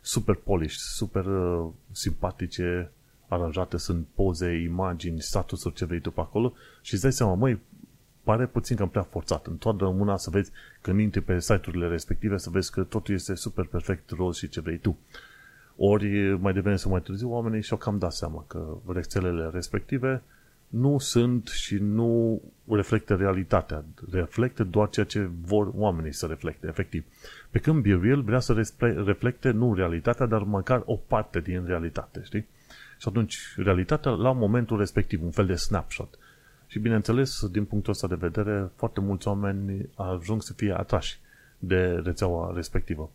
super 0.00 0.34
polished, 0.34 0.78
super 0.78 1.24
uh, 1.24 1.70
simpatice 1.92 2.90
aranjate 3.32 3.76
sunt 3.76 4.06
poze, 4.14 4.52
imagini, 4.54 5.20
statusuri 5.20 5.74
ce 5.74 5.84
vrei 5.84 6.00
tu 6.00 6.10
pe 6.10 6.20
acolo 6.20 6.52
și 6.80 6.92
îți 6.92 7.02
dai 7.02 7.12
seama, 7.12 7.34
măi, 7.34 7.60
pare 8.22 8.46
puțin 8.46 8.76
cam 8.76 8.88
prea 8.88 9.02
forțat. 9.02 9.46
În 9.46 9.56
toată 9.56 9.84
mâna 9.84 10.16
să 10.16 10.30
vezi, 10.30 10.50
când 10.80 11.00
intri 11.00 11.20
pe 11.20 11.40
site-urile 11.40 11.88
respective, 11.88 12.36
să 12.36 12.50
vezi 12.50 12.70
că 12.70 12.82
totul 12.82 13.14
este 13.14 13.34
super 13.34 13.64
perfect 13.64 14.10
roz 14.10 14.36
și 14.36 14.48
ce 14.48 14.60
vrei 14.60 14.78
tu. 14.78 14.98
Ori 15.76 16.38
mai 16.38 16.52
devreme 16.52 16.76
sau 16.76 16.90
mai 16.90 17.00
târziu 17.00 17.30
oamenii 17.30 17.62
și-au 17.62 17.78
cam 17.78 17.98
dat 17.98 18.12
seama 18.12 18.44
că 18.46 18.76
rețelele 18.86 19.50
respective 19.52 20.22
nu 20.68 20.98
sunt 20.98 21.48
și 21.48 21.74
nu 21.74 22.42
reflectă 22.68 23.14
realitatea. 23.14 23.84
Reflectă 24.10 24.64
doar 24.64 24.88
ceea 24.88 25.06
ce 25.06 25.30
vor 25.40 25.70
oamenii 25.74 26.12
să 26.12 26.26
reflecte, 26.26 26.66
efectiv. 26.66 27.04
Pe 27.50 27.58
când 27.58 27.82
BeReal 27.82 28.22
vrea 28.22 28.40
să 28.40 28.64
reflecte 29.04 29.50
nu 29.50 29.74
realitatea, 29.74 30.26
dar 30.26 30.42
măcar 30.42 30.82
o 30.84 30.94
parte 30.94 31.40
din 31.40 31.64
realitate, 31.66 32.20
știi? 32.24 32.46
Și 33.02 33.08
atunci, 33.08 33.54
realitatea 33.56 34.10
la 34.10 34.32
momentul 34.32 34.78
respectiv, 34.78 35.22
un 35.22 35.30
fel 35.30 35.46
de 35.46 35.54
snapshot. 35.54 36.18
Și 36.66 36.78
bineînțeles, 36.78 37.46
din 37.50 37.64
punctul 37.64 37.92
ăsta 37.92 38.06
de 38.06 38.14
vedere, 38.14 38.70
foarte 38.76 39.00
mulți 39.00 39.28
oameni 39.28 39.88
ajung 39.94 40.42
să 40.42 40.52
fie 40.52 40.72
atrași 40.78 41.18
de 41.58 42.00
rețeaua 42.04 42.52
respectivă. 42.54 43.10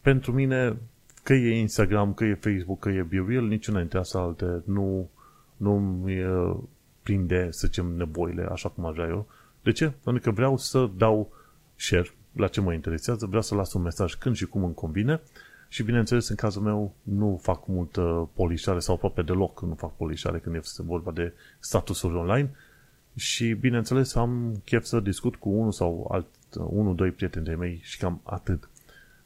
Pentru 0.00 0.32
mine, 0.32 0.76
că 1.22 1.32
e 1.32 1.58
Instagram, 1.58 2.14
că 2.14 2.24
e 2.24 2.34
Facebook, 2.34 2.78
că 2.78 2.88
e 2.88 3.02
BeReal, 3.02 3.46
niciuna 3.46 3.78
dintre 3.78 3.98
astea 3.98 4.20
alte 4.20 4.62
nu, 4.64 5.10
nu 5.56 5.78
mi 5.80 6.16
prinde, 7.02 7.48
să 7.50 7.66
zicem, 7.66 7.86
nevoile 7.86 8.48
așa 8.50 8.68
cum 8.68 8.86
aș 8.86 8.94
vrea 8.94 9.08
eu. 9.08 9.26
De 9.62 9.72
ce? 9.72 9.92
Pentru 10.04 10.22
că 10.22 10.30
vreau 10.30 10.56
să 10.56 10.90
dau 10.96 11.32
share 11.76 12.10
la 12.32 12.48
ce 12.48 12.60
mă 12.60 12.72
interesează, 12.72 13.26
vreau 13.26 13.42
să 13.42 13.54
las 13.54 13.72
un 13.72 13.82
mesaj 13.82 14.14
când 14.14 14.36
și 14.36 14.46
cum 14.46 14.64
îmi 14.64 14.74
convine 14.74 15.20
și 15.72 15.82
bineînțeles 15.82 16.28
în 16.28 16.36
cazul 16.36 16.62
meu 16.62 16.94
nu 17.02 17.38
fac 17.42 17.66
multă 17.66 18.28
polișare 18.34 18.78
sau 18.78 18.94
aproape 18.94 19.22
deloc 19.22 19.62
nu 19.62 19.74
fac 19.74 19.96
polișare 19.96 20.38
când 20.38 20.54
este 20.54 20.82
vorba 20.82 21.10
de 21.10 21.32
statusuri 21.58 22.14
online 22.14 22.50
și 23.14 23.52
bineînțeles 23.52 24.14
am 24.14 24.62
chef 24.64 24.84
să 24.84 25.00
discut 25.00 25.36
cu 25.36 25.48
unul 25.48 25.72
sau 25.72 26.08
alt, 26.12 26.26
unul, 26.54 26.94
doi 26.94 27.10
prieteni 27.10 27.44
de 27.44 27.54
mei 27.54 27.80
și 27.82 27.98
cam 27.98 28.20
atât. 28.22 28.68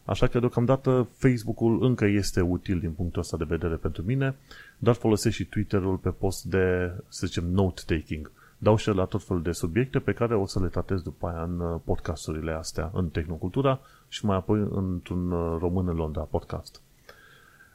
Așa 0.05 0.27
că 0.27 0.39
deocamdată 0.39 1.09
Facebook-ul 1.17 1.85
încă 1.85 2.05
este 2.05 2.41
util 2.41 2.79
din 2.79 2.93
punctul 2.93 3.21
ăsta 3.21 3.37
de 3.37 3.45
vedere 3.49 3.75
pentru 3.75 4.03
mine, 4.03 4.35
dar 4.79 4.95
folosesc 4.95 5.35
și 5.35 5.45
Twitter-ul 5.45 5.97
pe 5.97 6.11
post 6.11 6.45
de, 6.45 6.93
să 7.09 7.27
zicem, 7.27 7.45
note-taking. 7.45 8.31
Dau 8.59 8.77
și 8.77 8.89
la 8.89 9.05
tot 9.05 9.25
felul 9.25 9.43
de 9.43 9.53
subiecte 9.53 9.99
pe 9.99 10.13
care 10.13 10.37
o 10.37 10.47
să 10.47 10.61
le 10.61 10.69
tratez 10.69 11.03
după 11.03 11.27
aia 11.27 11.43
în 11.43 11.61
uh, 11.61 11.81
podcasturile 11.85 12.53
astea, 12.53 12.91
în 12.95 13.09
Tehnocultura 13.09 13.81
și 14.15 14.25
mai 14.25 14.37
apoi 14.37 14.67
într-un 14.71 15.31
uh, 15.31 15.57
Român 15.61 15.89
în 15.89 15.97
Londra 15.97 16.23
podcast. 16.23 16.81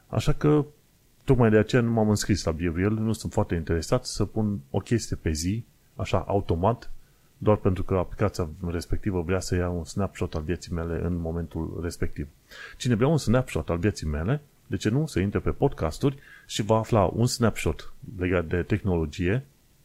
Așa 0.08 0.32
că, 0.32 0.64
tocmai 1.24 1.50
de 1.50 1.56
aceea 1.56 1.82
nu 1.82 1.90
m-am 1.90 2.08
înscris 2.08 2.44
la 2.44 2.52
BeReal, 2.52 2.92
nu 2.92 3.12
sunt 3.12 3.32
foarte 3.32 3.54
interesat 3.54 4.04
să 4.04 4.24
pun 4.24 4.60
o 4.70 4.78
chestie 4.78 5.16
pe 5.16 5.30
zi, 5.30 5.64
așa, 5.96 6.24
automat, 6.28 6.90
doar 7.38 7.56
pentru 7.56 7.82
că 7.82 7.94
aplicația 7.94 8.48
respectivă 8.66 9.20
vrea 9.22 9.40
să 9.40 9.54
ia 9.54 9.68
un 9.68 9.84
snapshot 9.84 10.34
al 10.34 10.42
vieții 10.42 10.74
mele 10.74 11.04
în 11.04 11.16
momentul 11.16 11.78
respectiv. 11.82 12.28
Cine 12.76 12.94
vrea 12.94 13.08
un 13.08 13.18
snapshot 13.18 13.68
al 13.68 13.78
vieții 13.78 14.06
mele, 14.06 14.42
de 14.66 14.76
ce 14.76 14.88
nu, 14.88 15.06
să 15.06 15.20
intre 15.20 15.38
pe 15.38 15.50
podcasturi 15.50 16.18
și 16.46 16.62
va 16.62 16.76
afla 16.76 17.10
un 17.14 17.26
snapshot 17.26 17.92
legat 18.18 18.44
de 18.44 18.62
tehnologie 18.62 19.44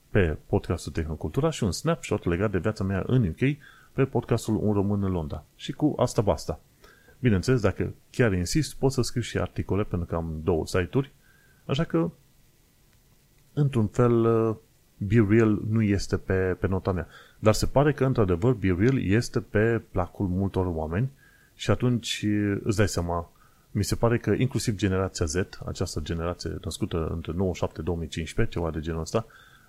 pe 0.10 0.38
podcastul 0.46 0.92
Tehnocultura 0.92 1.50
și 1.50 1.64
un 1.64 1.72
snapshot 1.72 2.26
legat 2.26 2.52
de 2.52 2.58
viața 2.58 2.84
mea 2.84 3.04
în 3.08 3.28
UK 3.28 3.58
pe 3.96 4.06
podcastul 4.06 4.60
Un 4.62 4.74
Român 4.74 5.04
în 5.04 5.12
Londra. 5.12 5.44
Și 5.56 5.72
cu 5.72 5.94
asta 5.98 6.22
basta. 6.22 6.60
Bineînțeles, 7.20 7.62
dacă 7.62 7.94
chiar 8.10 8.34
insist, 8.34 8.76
pot 8.76 8.92
să 8.92 9.02
scriu 9.02 9.22
și 9.22 9.38
articole 9.38 9.84
pentru 9.84 10.08
că 10.08 10.16
am 10.16 10.40
două 10.44 10.66
site-uri, 10.66 11.14
așa 11.66 11.84
că 11.84 12.12
într-un 13.54 13.88
fel 13.88 14.26
BeReal 14.98 15.62
nu 15.70 15.82
este 15.82 16.18
pe, 16.18 16.58
pe 16.60 16.68
nota 16.68 16.92
mea. 16.92 17.08
Dar 17.40 17.54
se 17.54 17.66
pare 17.66 17.94
că, 17.94 18.06
într-adevăr, 18.06 18.54
BeReal 18.54 19.04
este 19.04 19.40
pe 19.40 19.82
placul 19.92 20.28
multor 20.28 20.66
oameni 20.66 21.10
și 21.54 21.72
atunci 21.72 22.26
îți 22.64 22.78
dai 22.78 22.88
seama, 22.88 23.32
mi 23.72 23.84
se 23.84 23.96
pare 23.96 24.18
că 24.18 24.32
inclusiv 24.38 24.76
generația 24.76 25.26
Z, 25.26 25.36
această 25.66 26.00
generație 26.00 26.58
născută 26.64 27.08
între 27.08 27.34
97-2015, 28.46 28.50
ceva 28.50 28.72
de 28.72 28.80
genul 28.80 29.02
ăsta, 29.02 29.26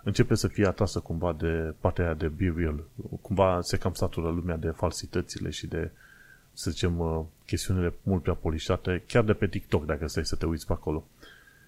începe 0.07 0.35
să 0.35 0.49
fie 0.49 0.67
atrasă 0.67 0.99
cumva 0.99 1.33
de 1.33 1.75
partea 1.81 2.05
aia 2.05 2.15
de 2.15 2.29
BeReal. 2.29 2.85
Cumva 3.21 3.61
se 3.63 3.77
cam 3.77 3.93
satură 3.93 4.29
lumea 4.29 4.57
de 4.57 4.69
falsitățile 4.69 5.51
și 5.51 5.67
de, 5.67 5.91
să 6.53 6.71
zicem, 6.71 6.99
uh, 6.99 7.21
chestiunile 7.47 7.95
mult 8.03 8.23
prea 8.23 8.35
polișate, 8.35 9.03
chiar 9.07 9.25
de 9.25 9.33
pe 9.33 9.47
TikTok, 9.47 9.87
dacă 9.87 10.07
stai 10.09 10.27
să 10.27 10.37
te 10.37 10.47
uiți 10.47 10.67
pe 10.67 10.73
acolo. 10.73 11.05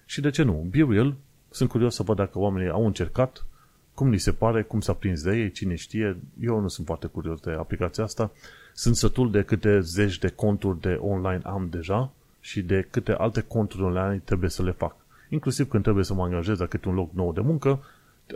Și 0.05 0.21
de 0.21 0.29
ce 0.29 0.43
nu? 0.43 0.67
BeReal, 0.69 1.15
sunt 1.49 1.69
curios 1.69 1.95
să 1.95 2.03
văd 2.03 2.15
dacă 2.15 2.39
oamenii 2.39 2.69
au 2.69 2.85
încercat, 2.85 3.45
cum 3.93 4.09
li 4.09 4.17
se 4.17 4.31
pare, 4.31 4.61
cum 4.61 4.81
s-a 4.81 4.93
prins 4.93 5.23
de 5.23 5.37
ei, 5.37 5.51
cine 5.51 5.75
știe. 5.75 6.17
Eu 6.41 6.59
nu 6.59 6.67
sunt 6.67 6.85
foarte 6.85 7.07
curios 7.07 7.39
de 7.39 7.51
aplicația 7.51 8.03
asta. 8.03 8.31
Sunt 8.73 8.95
sătul 8.95 9.31
de 9.31 9.43
câte 9.43 9.79
zeci 9.79 10.17
de 10.17 10.27
conturi 10.27 10.79
de 10.79 10.99
online 11.01 11.41
am 11.43 11.67
deja 11.69 12.11
și 12.39 12.61
de 12.61 12.87
câte 12.91 13.11
alte 13.11 13.41
conturi 13.41 13.83
online 13.83 14.21
trebuie 14.23 14.49
să 14.49 14.63
le 14.63 14.71
fac. 14.71 14.95
Inclusiv 15.29 15.67
când 15.67 15.83
trebuie 15.83 16.03
să 16.03 16.13
mă 16.13 16.23
angajez 16.23 16.59
la 16.59 16.65
câte 16.65 16.87
un 16.87 16.95
loc 16.95 17.13
nou 17.13 17.33
de 17.33 17.41
muncă, 17.41 17.83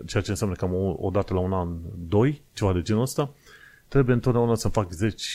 ceea 0.06 0.24
ce 0.24 0.30
înseamnă 0.30 0.56
cam 0.56 0.74
o, 0.74 0.96
o 1.00 1.10
dată 1.10 1.34
la 1.34 1.40
un 1.40 1.54
an, 1.54 1.78
doi, 2.08 2.42
ceva 2.54 2.74
de 2.74 2.82
genul 2.82 3.02
ăsta, 3.02 3.34
trebuie 3.88 4.16
întotdeauna 4.16 4.56
să 4.56 4.68
fac 4.68 4.92
10, 4.92 5.26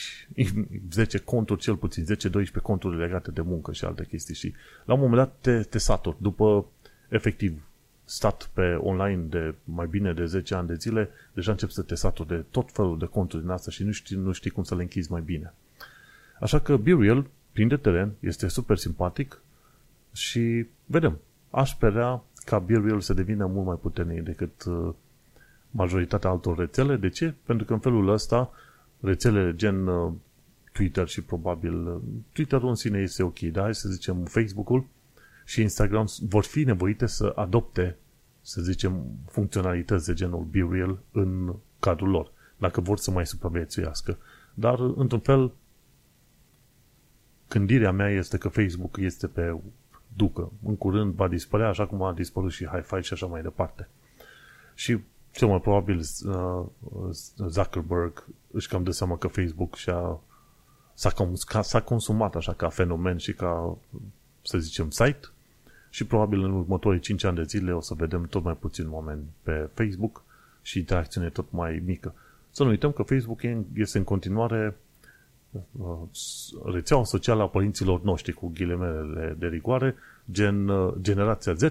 10 0.91 1.17
conturi, 1.33 1.61
cel 1.61 1.75
puțin 1.75 2.05
10-12 2.05 2.61
conturi 2.61 2.97
legate 2.97 3.31
de 3.31 3.41
muncă 3.41 3.73
și 3.73 3.85
alte 3.85 4.05
chestii. 4.05 4.35
Și 4.35 4.53
la 4.85 4.93
un 4.93 4.99
moment 4.99 5.17
dat 5.17 5.35
te, 5.41 5.61
te 5.61 5.77
saturi. 5.77 6.15
După, 6.19 6.65
efectiv, 7.09 7.63
stat 8.03 8.49
pe 8.53 8.73
online 8.81 9.21
de 9.21 9.55
mai 9.63 9.87
bine 9.87 10.13
de 10.13 10.25
10 10.25 10.55
ani 10.55 10.67
de 10.67 10.73
zile, 10.73 11.09
deja 11.33 11.51
încep 11.51 11.69
să 11.69 11.81
te 11.81 11.95
saturi 11.95 12.27
de 12.27 12.45
tot 12.51 12.71
felul 12.71 12.97
de 12.97 13.05
conturi 13.05 13.41
din 13.41 13.51
asta 13.51 13.71
și 13.71 13.83
nu 13.83 13.91
știi, 13.91 14.15
nu 14.15 14.31
știi 14.31 14.49
cum 14.49 14.63
să 14.63 14.75
le 14.75 14.81
închizi 14.81 15.11
mai 15.11 15.21
bine. 15.21 15.53
Așa 16.39 16.59
că 16.59 16.77
BeReal, 16.77 17.25
de 17.67 17.77
teren, 17.77 18.13
este 18.19 18.47
super 18.47 18.77
simpatic 18.77 19.41
și 20.13 20.65
vedem. 20.85 21.19
Aș 21.49 21.69
sperea 21.69 22.23
ca 22.45 22.59
BeReal 22.59 22.99
să 23.01 23.13
devină 23.13 23.45
mult 23.45 23.65
mai 23.65 23.77
puternic 23.81 24.23
decât 24.23 24.63
uh, 24.63 24.93
majoritatea 25.71 26.29
altor 26.29 26.57
rețele. 26.57 26.95
De 26.95 27.09
ce? 27.09 27.33
Pentru 27.43 27.65
că 27.65 27.73
în 27.73 27.79
felul 27.79 28.07
ăsta 28.07 28.51
rețelele 28.99 29.55
gen 29.55 29.87
uh, 29.87 30.13
Twitter 30.71 31.07
și 31.07 31.21
probabil 31.21 31.87
uh, 31.87 32.01
Twitter-ul 32.31 32.69
în 32.69 32.75
sine 32.75 32.99
este 32.99 33.23
ok, 33.23 33.39
dar 33.39 33.63
hai 33.63 33.75
să 33.75 33.89
zicem 33.89 34.23
Facebook-ul 34.23 34.87
și 35.45 35.61
Instagram 35.61 36.07
vor 36.21 36.43
fi 36.43 36.63
nevoite 36.63 37.05
să 37.05 37.31
adopte, 37.35 37.97
să 38.41 38.61
zicem, 38.61 39.05
funcționalități 39.25 40.05
de 40.05 40.13
genul 40.13 40.43
BeReal 40.43 40.99
în 41.11 41.55
cadrul 41.79 42.09
lor, 42.09 42.31
dacă 42.57 42.81
vor 42.81 42.97
să 42.97 43.11
mai 43.11 43.25
supraviețuiască. 43.25 44.17
Dar, 44.53 44.79
într-un 44.79 45.19
fel, 45.19 45.51
gândirea 47.49 47.91
mea 47.91 48.09
este 48.09 48.37
că 48.37 48.47
Facebook 48.47 48.97
este 48.97 49.27
pe 49.27 49.59
ducă. 50.19 50.51
În 50.65 50.75
curând 50.77 51.13
va 51.13 51.27
dispărea, 51.27 51.67
așa 51.67 51.85
cum 51.85 52.01
a 52.01 52.13
dispărut 52.13 52.51
și 52.51 52.65
Hi-Fi 52.65 53.01
și 53.01 53.13
așa 53.13 53.25
mai 53.25 53.41
departe. 53.41 53.87
Și 54.73 54.99
cel 55.31 55.47
mai 55.47 55.61
probabil 55.61 55.97
uh, 55.97 56.65
Zuckerberg 57.47 58.25
își 58.51 58.67
cam 58.67 58.83
dă 58.83 58.91
seama 58.91 59.17
că 59.17 59.27
Facebook 59.27 59.75
și-a, 59.75 60.19
s-a, 60.93 61.13
s-a 61.61 61.81
consumat 61.81 62.35
așa 62.35 62.53
ca 62.53 62.69
fenomen 62.69 63.17
și 63.17 63.33
ca, 63.33 63.77
să 64.41 64.57
zicem, 64.57 64.89
site 64.89 65.27
și 65.89 66.05
probabil 66.05 66.43
în 66.43 66.51
următorii 66.51 66.99
5 66.99 67.23
ani 67.23 67.35
de 67.35 67.43
zile 67.43 67.71
o 67.71 67.81
să 67.81 67.93
vedem 67.93 68.23
tot 68.23 68.43
mai 68.43 68.55
puțin 68.55 68.91
oameni 68.91 69.23
pe 69.43 69.69
Facebook 69.73 70.23
și 70.61 70.77
interacțiune 70.77 71.29
tot 71.29 71.51
mai 71.51 71.81
mică. 71.85 72.13
Să 72.51 72.63
nu 72.63 72.69
uităm 72.69 72.91
că 72.91 73.03
Facebook 73.03 73.39
este 73.73 73.97
în 73.97 74.03
continuare 74.03 74.67
uh, 74.67 74.88
rețeaua 76.65 77.03
socială 77.03 77.41
a 77.41 77.47
părinților 77.47 78.01
noștri 78.01 78.33
cu 78.33 78.51
ghilemelele 78.53 79.35
de 79.39 79.47
rigoare, 79.47 79.95
gen 80.31 80.67
uh, 80.67 80.93
generația 81.01 81.53
Z, 81.53 81.63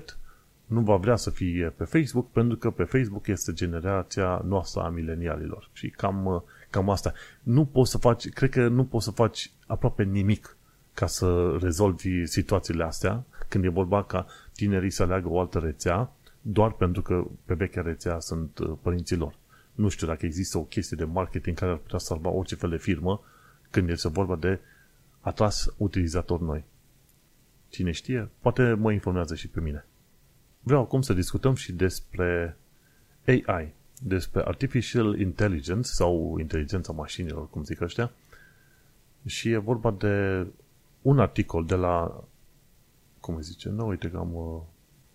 nu 0.67 0.81
va 0.81 0.97
vrea 0.97 1.17
să 1.17 1.31
fie 1.31 1.73
pe 1.77 1.85
Facebook 1.85 2.31
pentru 2.31 2.57
că 2.57 2.71
pe 2.71 2.85
Facebook 2.85 3.27
este 3.27 3.53
generația 3.53 4.43
noastră 4.45 4.83
a 4.83 4.89
milenialilor. 4.89 5.69
Și 5.73 5.91
cam, 5.91 6.27
uh, 6.27 6.41
cam 6.71 6.91
asta. 6.91 7.13
Nu 7.43 7.65
poți 7.65 7.91
să 7.91 7.99
faci, 7.99 8.29
cred 8.29 8.51
că 8.51 8.69
nu 8.69 8.85
poți 8.85 9.05
să 9.05 9.11
faci 9.11 9.51
aproape 9.67 10.03
nimic 10.03 10.57
ca 10.95 11.07
să 11.07 11.57
rezolvi 11.61 12.27
situațiile 12.27 12.85
astea 12.85 13.25
când 13.49 13.65
e 13.65 13.69
vorba 13.69 14.05
ca 14.05 14.27
tinerii 14.53 14.91
să 14.91 15.03
aleagă 15.03 15.29
o 15.29 15.41
altă 15.41 15.59
rețea 15.59 16.13
doar 16.43 16.73
pentru 16.73 17.03
că 17.03 17.25
pe 17.45 17.55
vechea 17.55 17.83
rețea 17.83 18.19
sunt 18.19 18.59
uh, 18.59 18.73
părinții 18.83 19.17
lor. 19.17 19.35
Nu 19.75 19.89
știu 19.89 20.07
dacă 20.07 20.27
există 20.27 20.59
o 20.59 20.63
chestie 20.63 20.97
de 20.97 21.05
marketing 21.05 21.57
care 21.57 21.71
ar 21.71 21.77
putea 21.77 21.99
salva 21.99 22.31
orice 22.31 22.55
fel 22.55 22.71
de 22.71 22.77
firmă 22.77 23.23
când 23.71 23.89
este 23.89 24.09
vorba 24.09 24.37
de 24.37 24.61
atras 25.21 25.75
utilizatori 25.77 26.43
noi. 26.43 26.65
Cine 27.69 27.91
știe, 27.91 28.29
poate 28.41 28.73
mă 28.73 28.93
informează 28.93 29.35
și 29.35 29.49
pe 29.49 29.61
mine. 29.61 29.87
Vreau 30.61 30.83
acum 30.83 31.03
să 31.03 31.13
discutăm 31.13 31.55
și 31.55 31.73
despre 31.73 32.57
AI, 33.27 33.75
despre 34.03 34.43
Artificial 34.45 35.21
Intelligence 35.21 35.89
sau 35.89 36.37
inteligența 36.39 36.93
mașinilor, 36.93 37.51
cum 37.51 37.65
zic 37.65 37.81
ăștia, 37.81 38.13
și 39.27 39.51
e 39.51 39.57
vorba 39.57 39.91
de 39.91 40.47
un 41.03 41.19
articol 41.19 41.65
de 41.65 41.75
la, 41.75 42.25
cum 43.21 43.35
îi 43.35 43.43
zice, 43.43 43.69
nu, 43.69 43.87
uite 43.87 44.11
că 44.11 44.17
am, 44.17 44.35
uh, 44.35 44.61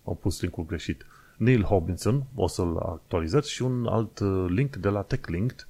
am 0.04 0.16
pus 0.16 0.40
linkul 0.40 0.64
greșit, 0.66 1.06
Neil 1.36 1.62
Hobinson, 1.62 2.24
o 2.34 2.46
să-l 2.46 2.76
actualizez, 2.76 3.44
și 3.44 3.62
un 3.62 3.86
alt 3.86 4.18
uh, 4.18 4.44
link 4.48 4.76
de 4.76 4.88
la 4.88 5.02
TechLinked, 5.02 5.68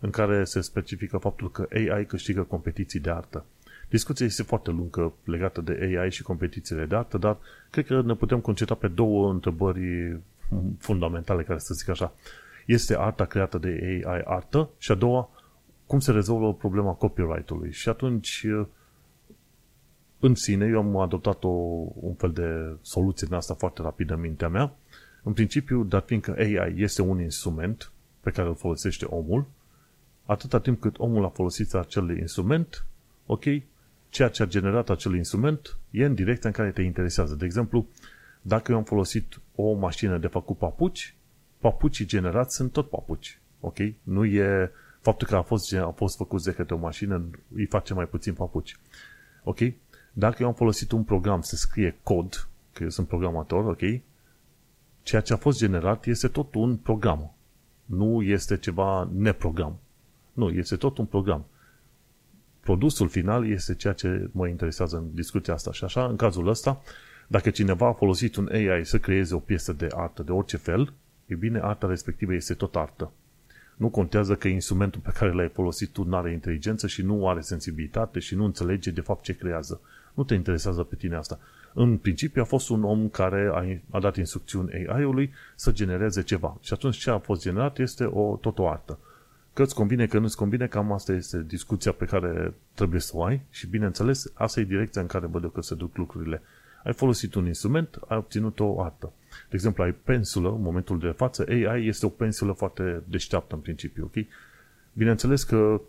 în 0.00 0.10
care 0.10 0.44
se 0.44 0.60
specifică 0.60 1.18
faptul 1.18 1.50
că 1.50 1.68
AI 1.72 2.06
câștigă 2.06 2.42
competiții 2.42 3.00
de 3.00 3.10
artă. 3.10 3.44
Discuția 3.88 4.26
este 4.26 4.42
foarte 4.42 4.70
lungă 4.70 5.12
legată 5.24 5.60
de 5.60 5.96
AI 5.98 6.10
și 6.10 6.22
competițiile 6.22 6.84
de 6.84 6.96
artă, 6.96 7.18
dar 7.18 7.36
cred 7.70 7.86
că 7.86 8.02
ne 8.02 8.14
putem 8.14 8.40
concentra 8.40 8.74
pe 8.74 8.88
două 8.88 9.30
întrebări 9.30 10.16
fundamentale, 10.78 11.42
care 11.42 11.58
să 11.58 11.74
zic 11.74 11.88
așa. 11.88 12.12
Este 12.66 12.96
arta 12.98 13.24
creată 13.24 13.58
de 13.58 14.02
AI 14.06 14.22
artă? 14.24 14.68
Și 14.78 14.90
a 14.90 14.94
doua, 14.94 15.30
cum 15.86 16.00
se 16.00 16.12
rezolvă 16.12 16.54
problema 16.54 16.92
copyright-ului? 16.92 17.72
Și 17.72 17.88
atunci, 17.88 18.46
în 20.18 20.34
sine, 20.34 20.66
eu 20.66 20.78
am 20.78 20.96
adoptat 20.96 21.44
o, 21.44 21.48
un 21.94 22.14
fel 22.14 22.32
de 22.32 22.76
soluție 22.80 23.26
din 23.26 23.36
asta 23.36 23.54
foarte 23.54 23.82
rapidă 23.82 24.14
în 24.14 24.20
mintea 24.20 24.48
mea. 24.48 24.72
În 25.22 25.32
principiu, 25.32 25.82
dar 25.84 26.02
fiindcă 26.06 26.34
AI 26.38 26.74
este 26.76 27.02
un 27.02 27.20
instrument 27.20 27.92
pe 28.20 28.30
care 28.30 28.48
îl 28.48 28.54
folosește 28.54 29.04
omul, 29.04 29.46
atâta 30.28 30.60
timp 30.60 30.80
cât 30.80 30.98
omul 30.98 31.24
a 31.24 31.28
folosit 31.28 31.74
acel 31.74 32.18
instrument, 32.18 32.84
ok, 33.26 33.44
ceea 34.08 34.28
ce 34.28 34.42
a 34.42 34.46
generat 34.46 34.90
acel 34.90 35.14
instrument 35.14 35.76
e 35.90 36.04
în 36.04 36.14
direcția 36.14 36.48
în 36.48 36.54
care 36.54 36.70
te 36.70 36.82
interesează. 36.82 37.34
De 37.34 37.44
exemplu, 37.44 37.86
dacă 38.42 38.72
eu 38.72 38.78
am 38.78 38.84
folosit 38.84 39.40
o 39.54 39.72
mașină 39.72 40.18
de 40.18 40.26
făcut 40.26 40.56
papuci, 40.56 41.14
papucii 41.58 42.06
generați 42.06 42.54
sunt 42.54 42.72
tot 42.72 42.88
papuci. 42.88 43.40
Ok? 43.60 43.76
Nu 44.02 44.24
e 44.24 44.70
faptul 45.00 45.26
că 45.26 45.36
a 45.36 45.42
fost, 45.42 45.74
a 45.74 45.92
fost 45.96 46.16
făcut 46.16 46.42
de 46.42 46.52
către 46.52 46.74
o 46.74 46.78
mașină, 46.78 47.28
îi 47.54 47.66
face 47.66 47.94
mai 47.94 48.06
puțin 48.06 48.34
papuci. 48.34 48.76
Ok? 49.42 49.58
Dacă 50.12 50.36
eu 50.40 50.48
am 50.48 50.54
folosit 50.54 50.92
un 50.92 51.04
program 51.04 51.40
să 51.40 51.56
scrie 51.56 51.98
cod, 52.02 52.48
că 52.72 52.82
eu 52.82 52.88
sunt 52.88 53.08
programator, 53.08 53.64
ok? 53.64 54.00
Ceea 55.02 55.20
ce 55.20 55.32
a 55.32 55.36
fost 55.36 55.58
generat 55.58 56.06
este 56.06 56.28
tot 56.28 56.54
un 56.54 56.76
program. 56.76 57.34
Nu 57.84 58.22
este 58.22 58.56
ceva 58.56 59.10
neprogram. 59.14 59.78
Nu, 60.38 60.50
este 60.50 60.76
tot 60.76 60.98
un 60.98 61.04
program 61.04 61.46
produsul 62.68 63.08
final 63.08 63.50
este 63.50 63.74
ceea 63.74 63.92
ce 63.92 64.28
mă 64.32 64.48
interesează 64.48 64.96
în 64.96 65.04
discuția 65.14 65.54
asta. 65.54 65.72
Și 65.72 65.84
așa, 65.84 66.06
în 66.06 66.16
cazul 66.16 66.48
ăsta, 66.48 66.82
dacă 67.26 67.50
cineva 67.50 67.86
a 67.86 67.92
folosit 67.92 68.36
un 68.36 68.48
AI 68.52 68.84
să 68.84 68.98
creeze 68.98 69.34
o 69.34 69.38
piesă 69.38 69.72
de 69.72 69.88
artă 69.94 70.22
de 70.22 70.32
orice 70.32 70.56
fel, 70.56 70.92
e 71.26 71.34
bine, 71.34 71.60
arta 71.62 71.86
respectivă 71.86 72.34
este 72.34 72.54
tot 72.54 72.76
artă. 72.76 73.12
Nu 73.76 73.88
contează 73.88 74.34
că 74.34 74.48
instrumentul 74.48 75.00
pe 75.00 75.12
care 75.18 75.32
l-ai 75.32 75.48
folosit 75.48 75.92
tu 75.92 76.04
nu 76.04 76.16
are 76.16 76.32
inteligență 76.32 76.86
și 76.86 77.02
nu 77.02 77.28
are 77.28 77.40
sensibilitate 77.40 78.18
și 78.18 78.34
nu 78.34 78.44
înțelege 78.44 78.90
de 78.90 79.00
fapt 79.00 79.22
ce 79.22 79.36
creează. 79.36 79.80
Nu 80.14 80.24
te 80.24 80.34
interesează 80.34 80.82
pe 80.82 80.94
tine 80.94 81.16
asta. 81.16 81.38
În 81.74 81.96
principiu 81.96 82.42
a 82.42 82.44
fost 82.44 82.68
un 82.68 82.84
om 82.84 83.08
care 83.08 83.50
a, 83.52 83.96
a 83.96 84.00
dat 84.00 84.16
instrucțiuni 84.16 84.86
AI-ului 84.86 85.32
să 85.54 85.72
genereze 85.72 86.22
ceva. 86.22 86.56
Și 86.60 86.72
atunci 86.72 86.96
ce 86.96 87.10
a 87.10 87.18
fost 87.18 87.42
generat 87.42 87.78
este 87.78 88.04
o, 88.04 88.36
tot 88.36 88.58
o 88.58 88.68
artă. 88.68 88.98
Că 89.58 89.64
îți 89.64 89.74
convine, 89.74 90.06
că 90.06 90.18
nu 90.18 90.24
îți 90.24 90.36
convine, 90.36 90.66
cam 90.66 90.92
asta 90.92 91.12
este 91.12 91.44
discuția 91.46 91.92
pe 91.92 92.04
care 92.04 92.54
trebuie 92.74 93.00
să 93.00 93.12
o 93.14 93.24
ai 93.24 93.40
și, 93.50 93.66
bineînțeles, 93.66 94.32
asta 94.34 94.60
e 94.60 94.64
direcția 94.64 95.00
în 95.00 95.06
care 95.06 95.26
văd 95.26 95.42
eu 95.42 95.48
că 95.48 95.62
se 95.62 95.74
duc 95.74 95.96
lucrurile. 95.96 96.42
Ai 96.84 96.92
folosit 96.92 97.34
un 97.34 97.46
instrument, 97.46 97.98
ai 98.08 98.16
obținut 98.16 98.60
o 98.60 98.82
artă. 98.82 99.12
De 99.30 99.54
exemplu, 99.54 99.82
ai 99.82 99.92
pensulă, 99.92 100.48
în 100.48 100.62
momentul 100.62 100.98
de 100.98 101.08
față, 101.08 101.44
AI 101.48 101.86
este 101.86 102.06
o 102.06 102.08
pensulă 102.08 102.52
foarte 102.52 103.02
deșteaptă 103.08 103.54
în 103.54 103.60
principiu, 103.60 104.04
ok? 104.04 104.24
Bineînțeles 104.92 105.42
că 105.42 105.80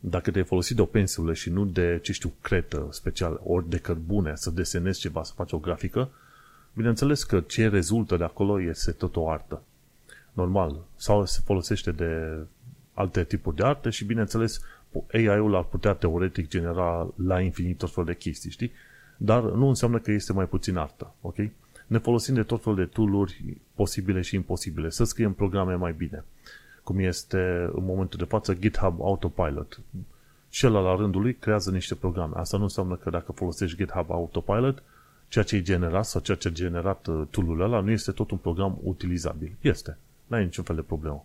dacă 0.00 0.30
te-ai 0.30 0.44
folosit 0.44 0.76
de 0.76 0.82
o 0.82 0.86
pensulă 0.86 1.32
și 1.32 1.50
nu 1.50 1.64
de, 1.64 1.98
ce 2.02 2.12
știu, 2.12 2.32
cretă 2.40 2.88
special, 2.90 3.40
ori 3.44 3.68
de 3.68 3.78
cărbune, 3.78 4.32
să 4.34 4.50
desenezi 4.50 5.00
ceva, 5.00 5.22
să 5.22 5.32
faci 5.36 5.52
o 5.52 5.58
grafică, 5.58 6.10
bineînțeles 6.74 7.24
că 7.24 7.40
ce 7.40 7.68
rezultă 7.68 8.16
de 8.16 8.24
acolo 8.24 8.60
este 8.60 8.90
tot 8.90 9.16
o 9.16 9.30
artă 9.30 9.62
normal, 10.32 10.84
sau 10.96 11.24
se 11.24 11.40
folosește 11.44 11.90
de 11.90 12.38
alte 12.94 13.24
tipuri 13.24 13.56
de 13.56 13.64
arte 13.64 13.90
și, 13.90 14.04
bineînțeles, 14.04 14.60
AI-ul 15.12 15.54
ar 15.54 15.64
putea 15.64 15.92
teoretic 15.92 16.48
genera 16.48 17.08
la 17.26 17.40
infinit 17.40 17.78
tot 17.78 17.92
fel 17.92 18.04
de 18.04 18.14
chestii, 18.14 18.50
știi? 18.50 18.72
Dar 19.16 19.42
nu 19.42 19.68
înseamnă 19.68 19.98
că 19.98 20.10
este 20.10 20.32
mai 20.32 20.46
puțin 20.46 20.76
artă, 20.76 21.14
ok? 21.20 21.36
Ne 21.86 21.98
folosim 21.98 22.34
de 22.34 22.42
tot 22.42 22.62
fel 22.62 22.74
de 22.74 22.84
tooluri 22.84 23.56
posibile 23.74 24.20
și 24.20 24.34
imposibile, 24.34 24.90
să 24.90 25.04
scriem 25.04 25.32
programe 25.32 25.74
mai 25.74 25.92
bine, 25.92 26.24
cum 26.82 26.98
este 26.98 27.70
în 27.74 27.84
momentul 27.84 28.18
de 28.18 28.24
față 28.24 28.54
GitHub 28.54 29.00
Autopilot. 29.00 29.80
Și 30.48 30.64
el 30.64 30.72
la 30.72 30.96
rândul 30.96 31.20
lui 31.20 31.34
creează 31.34 31.70
niște 31.70 31.94
programe. 31.94 32.32
Asta 32.36 32.56
nu 32.56 32.62
înseamnă 32.62 32.96
că 32.96 33.10
dacă 33.10 33.32
folosești 33.32 33.76
GitHub 33.76 34.10
Autopilot, 34.10 34.82
ceea 35.28 35.44
ce 35.44 35.56
e 35.56 35.62
generat 35.62 36.04
sau 36.04 36.20
ceea 36.20 36.36
ce 36.36 36.48
a 36.48 36.50
generat 36.50 37.06
uh, 37.06 37.22
tool-ul 37.30 37.60
ăla 37.60 37.80
nu 37.80 37.90
este 37.90 38.12
tot 38.12 38.30
un 38.30 38.38
program 38.38 38.78
utilizabil. 38.82 39.56
Este. 39.60 39.98
N-ai 40.32 40.44
niciun 40.44 40.64
fel 40.64 40.76
de 40.76 40.82
problemă. 40.82 41.24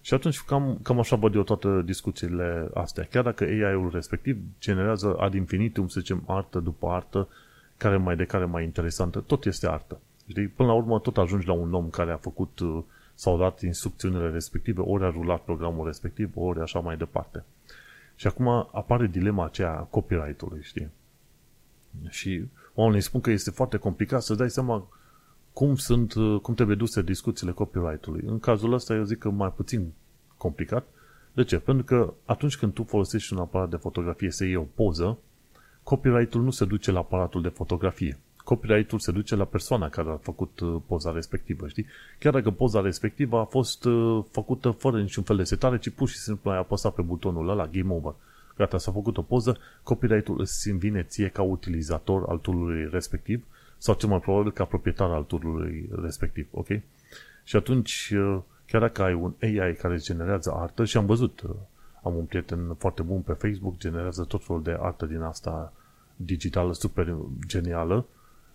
Și 0.00 0.14
atunci 0.14 0.40
cam, 0.40 0.78
cam 0.82 0.98
așa 0.98 1.16
văd 1.16 1.34
eu 1.34 1.42
toate 1.42 1.82
discuțiile 1.84 2.68
astea. 2.74 3.04
Chiar 3.10 3.22
dacă 3.22 3.44
AI-ul 3.44 3.90
respectiv 3.92 4.38
generează 4.60 5.16
ad 5.18 5.34
infinitum, 5.34 5.88
să 5.88 6.00
zicem, 6.00 6.22
artă 6.26 6.58
după 6.58 6.88
artă, 6.88 7.28
care 7.76 7.96
mai 7.96 8.16
de 8.16 8.24
care 8.24 8.44
mai 8.44 8.64
interesantă, 8.64 9.20
tot 9.20 9.44
este 9.44 9.68
artă. 9.68 10.00
Știi? 10.28 10.48
Până 10.48 10.68
la 10.68 10.74
urmă 10.74 11.00
tot 11.00 11.18
ajungi 11.18 11.46
la 11.46 11.52
un 11.52 11.74
om 11.74 11.90
care 11.90 12.12
a 12.12 12.16
făcut 12.16 12.58
uh, 12.58 12.82
s-au 13.14 13.38
dat 13.38 13.60
instrucțiunile 13.60 14.30
respective, 14.30 14.80
ori 14.80 15.04
a 15.04 15.10
rulat 15.10 15.40
programul 15.40 15.86
respectiv, 15.86 16.30
ori 16.34 16.60
așa 16.60 16.78
mai 16.78 16.96
departe. 16.96 17.44
Și 18.14 18.26
acum 18.26 18.48
apare 18.72 19.06
dilema 19.06 19.44
aceea 19.44 19.70
a 19.70 19.86
copyright-ului, 19.90 20.62
știi? 20.62 20.90
Și 22.08 22.44
oamenii 22.74 23.02
spun 23.02 23.20
că 23.20 23.30
este 23.30 23.50
foarte 23.50 23.76
complicat 23.76 24.22
să 24.22 24.34
dai 24.34 24.50
seama 24.50 24.88
cum, 25.58 25.76
sunt, 25.76 26.14
cum 26.42 26.54
trebuie 26.54 26.76
duse 26.76 27.02
discuțiile 27.02 27.52
copyright-ului. 27.52 28.22
În 28.26 28.38
cazul 28.38 28.72
ăsta 28.72 28.94
eu 28.94 29.02
zic 29.02 29.18
că 29.18 29.30
mai 29.30 29.52
puțin 29.56 29.92
complicat. 30.36 30.86
De 31.32 31.44
ce? 31.44 31.58
Pentru 31.58 31.84
că 31.84 32.14
atunci 32.24 32.56
când 32.56 32.72
tu 32.72 32.82
folosești 32.82 33.32
un 33.32 33.38
aparat 33.38 33.70
de 33.70 33.76
fotografie 33.76 34.30
să 34.30 34.44
iei 34.44 34.56
o 34.56 34.66
poză, 34.74 35.18
copyright-ul 35.82 36.42
nu 36.42 36.50
se 36.50 36.64
duce 36.64 36.90
la 36.90 36.98
aparatul 36.98 37.42
de 37.42 37.48
fotografie. 37.48 38.18
Copyright-ul 38.36 38.98
se 38.98 39.12
duce 39.12 39.36
la 39.36 39.44
persoana 39.44 39.88
care 39.88 40.08
a 40.08 40.16
făcut 40.16 40.60
uh, 40.60 40.76
poza 40.86 41.12
respectivă, 41.12 41.68
știi? 41.68 41.86
Chiar 42.18 42.32
dacă 42.32 42.50
poza 42.50 42.80
respectivă 42.80 43.38
a 43.38 43.44
fost 43.44 43.84
uh, 43.84 44.24
făcută 44.30 44.70
fără 44.70 45.00
niciun 45.00 45.22
fel 45.22 45.36
de 45.36 45.44
setare, 45.44 45.78
ci 45.78 45.88
pur 45.88 46.08
și 46.08 46.16
simplu 46.16 46.50
ai 46.50 46.58
apăsat 46.58 46.94
pe 46.94 47.02
butonul 47.02 47.48
ăla, 47.48 47.66
game 47.66 47.92
over. 47.92 48.14
Gata, 48.56 48.78
s-a 48.78 48.92
făcut 48.92 49.16
o 49.16 49.22
poză, 49.22 49.58
copyright-ul 49.82 50.40
îți 50.40 50.70
vine 50.70 51.02
ție 51.02 51.28
ca 51.28 51.42
utilizator 51.42 52.24
al 52.28 52.38
toolului 52.38 52.88
respectiv 52.90 53.44
sau 53.78 53.94
cel 53.94 54.08
mai 54.08 54.20
probabil 54.20 54.52
ca 54.52 54.64
proprietar 54.64 55.10
al 55.10 55.22
toolului 55.22 55.88
respectiv, 56.02 56.48
ok? 56.50 56.66
Și 57.44 57.56
atunci, 57.56 58.12
uh, 58.16 58.38
chiar 58.66 58.80
dacă 58.80 59.02
ai 59.02 59.14
un 59.14 59.34
AI 59.40 59.74
care 59.74 59.96
generează 59.96 60.52
artă, 60.52 60.84
și 60.84 60.96
am 60.96 61.06
văzut, 61.06 61.42
am 62.02 62.16
un 62.16 62.24
prieten 62.24 62.74
foarte 62.78 63.02
bun 63.02 63.20
pe 63.20 63.32
Facebook, 63.32 63.76
generează 63.76 64.24
tot 64.24 64.44
felul 64.44 64.62
de 64.62 64.76
artă 64.80 65.06
din 65.06 65.20
asta 65.20 65.72
digitală 66.16 66.72
super 66.72 67.16
genială 67.46 68.06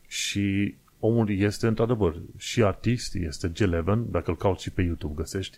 și 0.07 0.75
omul 0.99 1.29
este 1.29 1.67
într-adevăr 1.67 2.15
și 2.37 2.63
artist, 2.63 3.15
este 3.15 3.51
G11, 3.51 3.83
dacă 4.09 4.29
îl 4.29 4.37
cauți 4.37 4.63
și 4.63 4.71
pe 4.71 4.81
YouTube 4.81 5.13
găsești, 5.15 5.57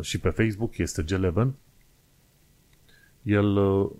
și 0.00 0.18
pe 0.18 0.28
Facebook 0.28 0.78
este 0.78 1.04
G11. 1.04 1.46
El 3.22 3.56
uh, 3.56 3.90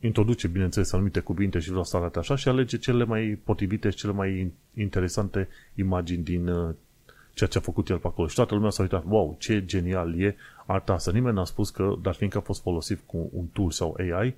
introduce, 0.00 0.48
bineînțeles, 0.48 0.92
anumite 0.92 1.20
cuvinte 1.20 1.58
și 1.58 1.68
vreau 1.68 1.84
să 1.84 1.96
arate 1.96 2.18
așa 2.18 2.36
și 2.36 2.48
alege 2.48 2.78
cele 2.78 3.04
mai 3.04 3.38
potrivite 3.44 3.90
și 3.90 3.96
cele 3.96 4.12
mai 4.12 4.52
interesante 4.74 5.48
imagini 5.74 6.22
din 6.22 6.48
uh, 6.48 6.74
ceea 7.34 7.48
ce 7.48 7.58
a 7.58 7.60
făcut 7.60 7.88
el 7.88 7.98
pe 7.98 8.06
acolo. 8.06 8.28
Și 8.28 8.34
toată 8.34 8.54
lumea 8.54 8.70
s-a 8.70 8.82
uitat, 8.82 9.04
wow, 9.06 9.36
ce 9.38 9.64
genial 9.64 10.20
e 10.20 10.36
arta 10.66 10.92
asta. 10.92 11.10
Nimeni 11.10 11.34
n-a 11.34 11.44
spus 11.44 11.70
că, 11.70 11.94
dar 12.02 12.14
fiindcă 12.14 12.38
a 12.38 12.40
fost 12.40 12.62
folosit 12.62 13.00
cu 13.06 13.30
un 13.32 13.46
tool 13.46 13.70
sau 13.70 13.96
AI, 13.98 14.34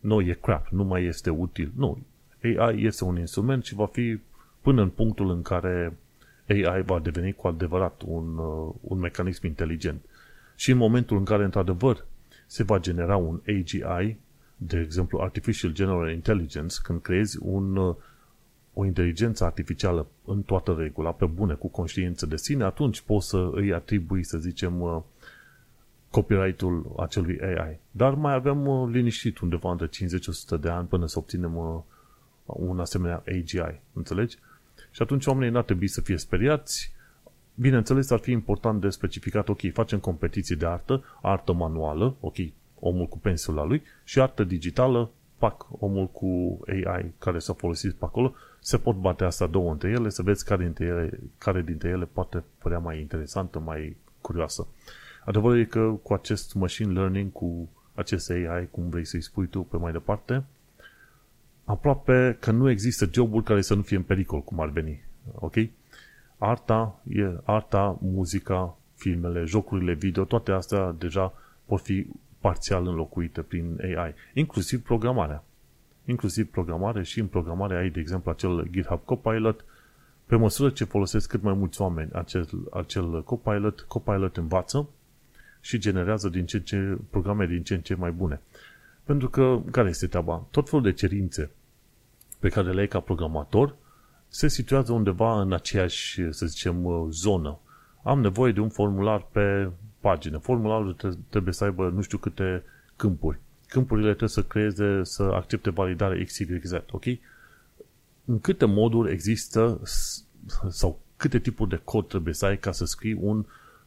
nu 0.00 0.20
e 0.20 0.38
crap, 0.40 0.68
nu 0.68 0.84
mai 0.84 1.04
este 1.04 1.30
util. 1.30 1.72
Nu, 1.76 1.98
AI 2.42 2.84
este 2.84 3.04
un 3.04 3.18
instrument 3.18 3.64
și 3.64 3.74
va 3.74 3.86
fi 3.86 4.18
până 4.60 4.82
în 4.82 4.88
punctul 4.88 5.30
în 5.30 5.42
care 5.42 5.96
AI 6.48 6.82
va 6.82 6.98
deveni 6.98 7.32
cu 7.32 7.46
adevărat 7.46 8.02
un, 8.06 8.36
uh, 8.36 8.74
un 8.80 8.98
mecanism 8.98 9.46
inteligent. 9.46 10.00
Și 10.56 10.70
în 10.70 10.76
momentul 10.76 11.16
în 11.16 11.24
care, 11.24 11.44
într-adevăr, 11.44 12.04
se 12.46 12.62
va 12.62 12.78
genera 12.78 13.16
un 13.16 13.40
AGI, 13.48 14.16
de 14.56 14.78
exemplu 14.78 15.20
Artificial 15.20 15.72
General 15.72 16.10
Intelligence, 16.10 16.76
când 16.82 17.00
creezi 17.00 17.38
un, 17.40 17.76
uh, 17.76 17.96
o 18.74 18.84
inteligență 18.84 19.44
artificială 19.44 20.06
în 20.24 20.42
toată 20.42 20.74
regula, 20.78 21.12
pe 21.12 21.26
bune, 21.26 21.54
cu 21.54 21.68
conștiință 21.68 22.26
de 22.26 22.36
sine, 22.36 22.64
atunci 22.64 23.00
poți 23.00 23.28
să 23.28 23.50
îi 23.52 23.72
atribui, 23.72 24.24
să 24.24 24.38
zicem, 24.38 24.80
uh, 24.80 25.02
copyright-ul 26.10 26.94
acelui 26.98 27.40
AI. 27.40 27.78
Dar 27.90 28.14
mai 28.14 28.34
avem 28.34 28.88
liniștit 28.90 29.38
undeva 29.38 29.70
între 29.70 29.88
50-100 29.88 30.60
de 30.60 30.68
ani 30.68 30.86
până 30.86 31.06
să 31.06 31.18
obținem 31.18 31.84
un 32.44 32.80
asemenea 32.80 33.22
AGI. 33.26 33.80
Înțelegi? 33.92 34.38
Și 34.90 35.02
atunci 35.02 35.26
oamenii 35.26 35.52
n-ar 35.52 35.64
trebui 35.64 35.88
să 35.88 36.00
fie 36.00 36.16
speriați. 36.16 36.92
Bineînțeles, 37.54 38.10
ar 38.10 38.18
fi 38.18 38.30
important 38.30 38.80
de 38.80 38.88
specificat, 38.88 39.48
ok, 39.48 39.72
facem 39.72 39.98
competiții 39.98 40.56
de 40.56 40.66
artă, 40.66 41.04
artă 41.22 41.52
manuală, 41.52 42.16
ok, 42.20 42.36
omul 42.80 43.06
cu 43.06 43.18
pensula 43.18 43.64
lui, 43.64 43.82
și 44.04 44.20
artă 44.20 44.44
digitală, 44.44 45.10
pac, 45.38 45.66
omul 45.70 46.06
cu 46.06 46.60
AI 46.66 47.14
care 47.18 47.38
s-a 47.38 47.52
folosit 47.52 47.92
pe 47.92 48.04
acolo, 48.04 48.34
se 48.60 48.78
pot 48.78 48.96
bate 48.96 49.24
asta 49.24 49.46
două 49.46 49.70
între 49.70 49.90
ele, 49.90 50.08
să 50.08 50.22
vezi 50.22 50.44
care 50.44 50.62
dintre 50.62 50.84
ele, 50.84 51.20
care 51.38 51.62
dintre 51.62 51.88
ele 51.88 52.04
poate 52.04 52.44
părea 52.58 52.78
mai 52.78 53.00
interesantă, 53.00 53.58
mai 53.58 53.96
curioasă. 54.20 54.66
Adevărul 55.24 55.58
e 55.58 55.64
că 55.64 55.98
cu 56.02 56.12
acest 56.12 56.54
machine 56.54 56.92
learning, 56.92 57.32
cu 57.32 57.68
acest 57.94 58.30
AI, 58.30 58.68
cum 58.70 58.88
vrei 58.88 59.04
să-i 59.04 59.20
spui 59.20 59.46
tu 59.46 59.62
pe 59.62 59.76
mai 59.76 59.92
departe, 59.92 60.44
aproape 61.64 62.36
că 62.40 62.50
nu 62.50 62.70
există 62.70 63.08
joburi 63.12 63.44
care 63.44 63.60
să 63.60 63.74
nu 63.74 63.82
fie 63.82 63.96
în 63.96 64.02
pericol, 64.02 64.42
cum 64.42 64.60
ar 64.60 64.68
veni. 64.68 65.04
Ok? 65.34 65.54
Arta, 66.38 67.00
e, 67.08 67.40
arta, 67.44 67.98
muzica, 68.00 68.76
filmele, 68.94 69.44
jocurile 69.44 69.92
video, 69.92 70.24
toate 70.24 70.52
astea 70.52 70.94
deja 70.98 71.32
pot 71.64 71.80
fi 71.80 72.06
parțial 72.46 72.86
înlocuite 72.86 73.42
prin 73.42 73.80
AI, 73.96 74.14
inclusiv 74.34 74.82
programarea. 74.82 75.44
Inclusiv 76.04 76.50
programare 76.50 77.02
și 77.02 77.20
în 77.20 77.26
programare 77.26 77.76
ai, 77.76 77.90
de 77.90 78.00
exemplu, 78.00 78.30
acel 78.30 78.68
GitHub 78.70 79.04
Copilot. 79.04 79.64
Pe 80.26 80.36
măsură 80.36 80.70
ce 80.70 80.84
folosesc 80.84 81.28
cât 81.28 81.42
mai 81.42 81.52
mulți 81.52 81.80
oameni 81.80 82.10
acel, 82.12 82.48
acel 82.72 83.22
Copilot, 83.22 83.80
Copilot 83.80 84.36
învață 84.36 84.88
și 85.60 85.78
generează 85.78 86.28
din 86.28 86.46
ce 86.46 86.56
în 86.56 86.62
ce 86.62 86.98
programe 87.10 87.46
din 87.46 87.62
ce 87.62 87.74
în 87.74 87.80
ce 87.80 87.94
mai 87.94 88.10
bune. 88.10 88.40
Pentru 89.04 89.28
că, 89.28 89.60
care 89.70 89.88
este 89.88 90.06
treaba? 90.06 90.46
Tot 90.50 90.68
felul 90.68 90.84
de 90.84 90.92
cerințe 90.92 91.50
pe 92.38 92.48
care 92.48 92.72
le 92.72 92.80
ai 92.80 92.88
ca 92.88 93.00
programator 93.00 93.76
se 94.28 94.48
situează 94.48 94.92
undeva 94.92 95.40
în 95.40 95.52
aceeași, 95.52 96.32
să 96.32 96.46
zicem, 96.46 97.06
zonă. 97.10 97.58
Am 98.02 98.20
nevoie 98.20 98.52
de 98.52 98.60
un 98.60 98.68
formular 98.68 99.26
pe 99.32 99.70
pagină. 100.06 100.38
Formularul 100.38 100.96
trebuie 101.28 101.52
să 101.54 101.64
aibă 101.64 101.88
nu 101.88 102.00
știu 102.00 102.18
câte 102.18 102.62
câmpuri. 102.96 103.38
Câmpurile 103.68 104.08
trebuie 104.08 104.28
să 104.28 104.42
creeze, 104.42 105.00
să 105.02 105.22
accepte 105.22 105.70
validare 105.70 106.24
XYZ, 106.24 106.72
ok? 106.90 107.04
În 108.24 108.40
câte 108.40 108.64
moduri 108.64 109.12
există 109.12 109.80
sau 110.68 111.00
câte 111.16 111.38
tipuri 111.38 111.70
de 111.70 111.80
cod 111.84 112.08
trebuie 112.08 112.34
să 112.34 112.46
ai 112.46 112.58
ca 112.58 112.72
să 112.72 112.84
scrii 112.84 113.18
un 113.20 113.44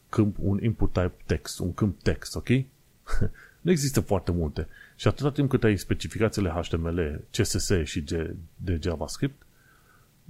câmp, 0.08 0.36
un 0.38 0.62
input 0.62 0.92
type 0.92 1.12
text, 1.26 1.58
un 1.58 1.74
câmp 1.74 2.02
text, 2.02 2.36
ok? 2.36 2.48
nu 3.64 3.70
există 3.70 4.00
foarte 4.00 4.32
multe. 4.32 4.66
Și 4.96 5.08
atâta 5.08 5.30
timp 5.30 5.50
cât 5.50 5.64
ai 5.64 5.76
specificațiile 5.76 6.50
HTML, 6.50 7.20
CSS 7.30 7.72
și 7.84 8.00
de 8.56 8.78
JavaScript, 8.82 9.42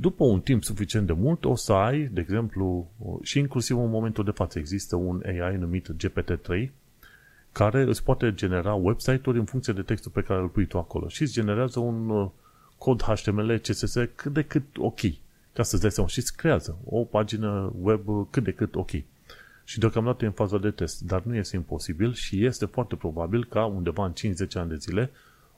după 0.01 0.25
un 0.25 0.41
timp 0.41 0.65
suficient 0.65 1.07
de 1.07 1.13
mult 1.13 1.45
o 1.45 1.55
să 1.55 1.73
ai, 1.73 2.03
de 2.13 2.21
exemplu, 2.21 2.91
și 3.23 3.39
inclusiv 3.39 3.79
în 3.79 3.91
momentul 3.91 4.25
de 4.25 4.31
față 4.31 4.59
există 4.59 4.97
un 4.97 5.23
AI 5.27 5.57
numit 5.57 5.89
GPT-3 5.93 6.71
care 7.53 7.83
îți 7.83 8.03
poate 8.03 8.35
genera 8.35 8.75
website-uri 8.75 9.39
în 9.39 9.45
funcție 9.45 9.73
de 9.73 9.83
textul 9.83 10.11
pe 10.11 10.23
care 10.23 10.41
îl 10.41 10.49
pui 10.49 10.67
tu 10.67 10.79
acolo 10.79 11.09
și 11.09 11.23
îți 11.23 11.33
generează 11.33 11.81
un 11.81 12.09
uh, 12.09 12.31
cod 12.79 13.03
HTML, 13.03 13.59
CSS 13.59 13.95
cât 14.15 14.33
de 14.33 14.43
cât 14.43 14.65
ok, 14.79 15.01
ca 15.53 15.63
să-ți 15.63 15.83
dai 15.83 15.91
seama. 15.91 16.09
Și 16.09 16.19
îți 16.19 16.37
creează 16.37 16.79
o 16.85 17.05
pagină 17.05 17.73
web 17.81 18.01
cât 18.31 18.45
de 18.45 18.53
cât 18.53 18.75
ok. 18.75 18.91
Și 19.65 19.79
deocamdată 19.79 20.25
e 20.25 20.27
în 20.27 20.33
faza 20.33 20.59
de 20.59 20.71
test, 20.71 21.01
dar 21.01 21.23
nu 21.23 21.35
este 21.35 21.57
imposibil 21.57 22.13
și 22.13 22.45
este 22.45 22.67
foarte 22.67 22.97
probabil 22.97 23.45
ca 23.45 23.65
undeva 23.65 24.05
în 24.05 24.13
5-10 24.13 24.53
ani 24.55 24.69
de 24.69 24.77
zile 24.77 25.11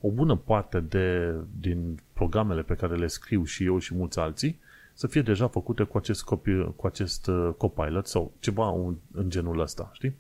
o 0.03 0.11
bună 0.11 0.37
parte 0.37 0.81
de, 0.81 1.35
din 1.61 1.99
programele 2.13 2.63
pe 2.63 2.75
care 2.75 2.97
le 2.97 3.07
scriu 3.07 3.45
și 3.45 3.65
eu 3.65 3.79
și 3.79 3.95
mulți 3.95 4.19
alții 4.19 4.59
să 4.95 5.07
fie 5.07 5.23
deja 5.23 5.49
făcute 5.49 5.83
cu 5.83 5.97
acest, 5.97 6.23
copy, 6.23 6.51
cu 6.77 6.87
acest 6.87 7.27
uh, 7.27 7.51
copilot 7.57 8.07
sau 8.07 8.33
ceva 8.39 8.69
un, 8.69 8.97
în 9.13 9.31
genul 9.31 9.61
ăsta, 9.61 9.91
știi? 9.93 10.15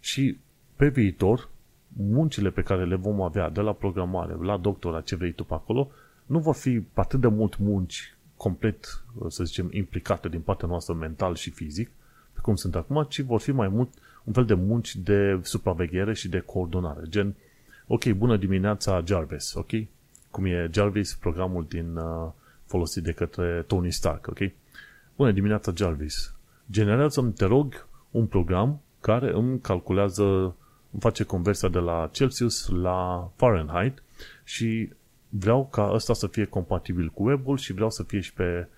Și 0.00 0.38
pe 0.76 0.88
viitor, 0.88 1.48
muncile 1.88 2.50
pe 2.50 2.62
care 2.62 2.84
le 2.84 2.94
vom 2.94 3.20
avea 3.20 3.50
de 3.50 3.60
la 3.60 3.72
programare, 3.72 4.36
la 4.40 4.56
doctora, 4.56 5.00
ce 5.00 5.16
vrei 5.16 5.32
tu 5.32 5.44
pe 5.44 5.54
acolo, 5.54 5.90
nu 6.26 6.38
vor 6.38 6.54
fi 6.54 6.82
atât 6.94 7.20
de 7.20 7.28
mult 7.28 7.58
munci 7.58 8.16
complet, 8.36 9.04
să 9.28 9.44
zicem, 9.44 9.68
implicate 9.70 10.28
din 10.28 10.40
partea 10.40 10.68
noastră 10.68 10.94
mental 10.94 11.34
și 11.34 11.50
fizic, 11.50 11.90
cum 12.42 12.54
sunt 12.54 12.74
acum, 12.74 13.06
ci 13.08 13.20
vor 13.20 13.40
fi 13.40 13.52
mai 13.52 13.68
mult 13.68 13.88
un 14.24 14.32
fel 14.32 14.44
de 14.44 14.54
munci 14.54 14.96
de 14.96 15.40
supraveghere 15.42 16.14
și 16.14 16.28
de 16.28 16.38
coordonare. 16.38 17.00
Gen, 17.08 17.34
ok, 17.86 18.12
bună 18.12 18.36
dimineața 18.36 19.02
Jarvis, 19.04 19.54
ok? 19.54 19.70
Cum 20.30 20.44
e 20.44 20.68
Jarvis, 20.72 21.14
programul 21.14 21.66
din 21.68 21.96
uh, 21.96 22.30
folosit 22.66 23.02
de 23.02 23.12
către 23.12 23.64
Tony 23.66 23.90
Stark, 23.90 24.26
ok? 24.26 24.38
Bună 25.16 25.32
dimineața 25.32 25.72
Jarvis. 25.74 26.34
Generează-mi, 26.70 27.32
te 27.32 27.44
rog, 27.44 27.86
un 28.10 28.26
program 28.26 28.80
care 29.00 29.32
îmi 29.34 29.60
calculează, 29.60 30.24
îmi 30.90 31.00
face 31.00 31.24
conversia 31.24 31.68
de 31.68 31.78
la 31.78 32.08
Celsius 32.12 32.68
la 32.68 33.30
Fahrenheit 33.36 34.02
și 34.44 34.92
vreau 35.28 35.66
ca 35.66 35.90
ăsta 35.92 36.14
să 36.14 36.26
fie 36.26 36.44
compatibil 36.44 37.08
cu 37.08 37.22
web-ul 37.28 37.56
și 37.56 37.72
vreau 37.72 37.90
să 37.90 38.02
fie 38.02 38.20
și 38.20 38.32
pe 38.32 38.68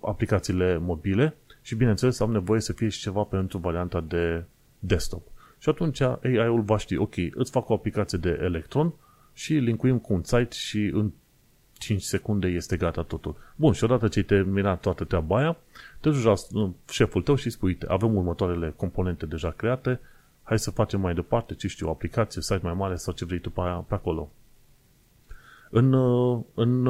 aplicațiile 0.00 0.78
mobile 0.78 1.36
și 1.62 1.74
bineînțeles 1.74 2.20
am 2.20 2.32
nevoie 2.32 2.60
să 2.60 2.72
fie 2.72 2.88
și 2.88 3.00
ceva 3.00 3.22
pentru 3.22 3.58
varianta 3.58 4.00
de 4.00 4.44
desktop. 4.78 5.31
Și 5.62 5.68
atunci 5.68 6.00
AI-ul 6.00 6.62
va 6.62 6.76
ști, 6.76 6.96
ok, 6.96 7.14
îți 7.34 7.50
fac 7.50 7.68
o 7.68 7.74
aplicație 7.74 8.18
de 8.18 8.38
Electron 8.40 8.94
și 9.32 9.52
linkuim 9.52 9.98
cu 9.98 10.12
un 10.12 10.22
site 10.22 10.54
și 10.54 10.90
în 10.92 11.10
5 11.72 12.02
secunde 12.02 12.48
este 12.48 12.76
gata 12.76 13.02
totul. 13.02 13.36
Bun, 13.56 13.72
și 13.72 13.84
odată 13.84 14.08
ce 14.08 14.18
ai 14.18 14.24
terminat 14.24 14.80
toată 14.80 15.04
treaba 15.04 15.38
aia, 15.38 15.56
te 16.00 16.10
duci 16.10 16.22
la 16.22 16.34
șeful 16.90 17.22
tău 17.22 17.34
și 17.34 17.50
spui, 17.50 17.68
uite, 17.68 17.86
avem 17.88 18.16
următoarele 18.16 18.72
componente 18.76 19.26
deja 19.26 19.50
create, 19.50 20.00
hai 20.42 20.58
să 20.58 20.70
facem 20.70 21.00
mai 21.00 21.14
departe, 21.14 21.54
ce 21.54 21.68
știu, 21.68 21.88
o 21.88 21.90
aplicație, 21.90 22.42
site 22.42 22.60
mai 22.62 22.74
mare 22.74 22.96
sau 22.96 23.14
ce 23.14 23.24
vrei 23.24 23.38
tu 23.38 23.50
pe, 23.50 23.60
aia, 23.60 23.84
pe 23.88 23.94
acolo. 23.94 24.32
În, 25.70 25.92
în 26.54 26.88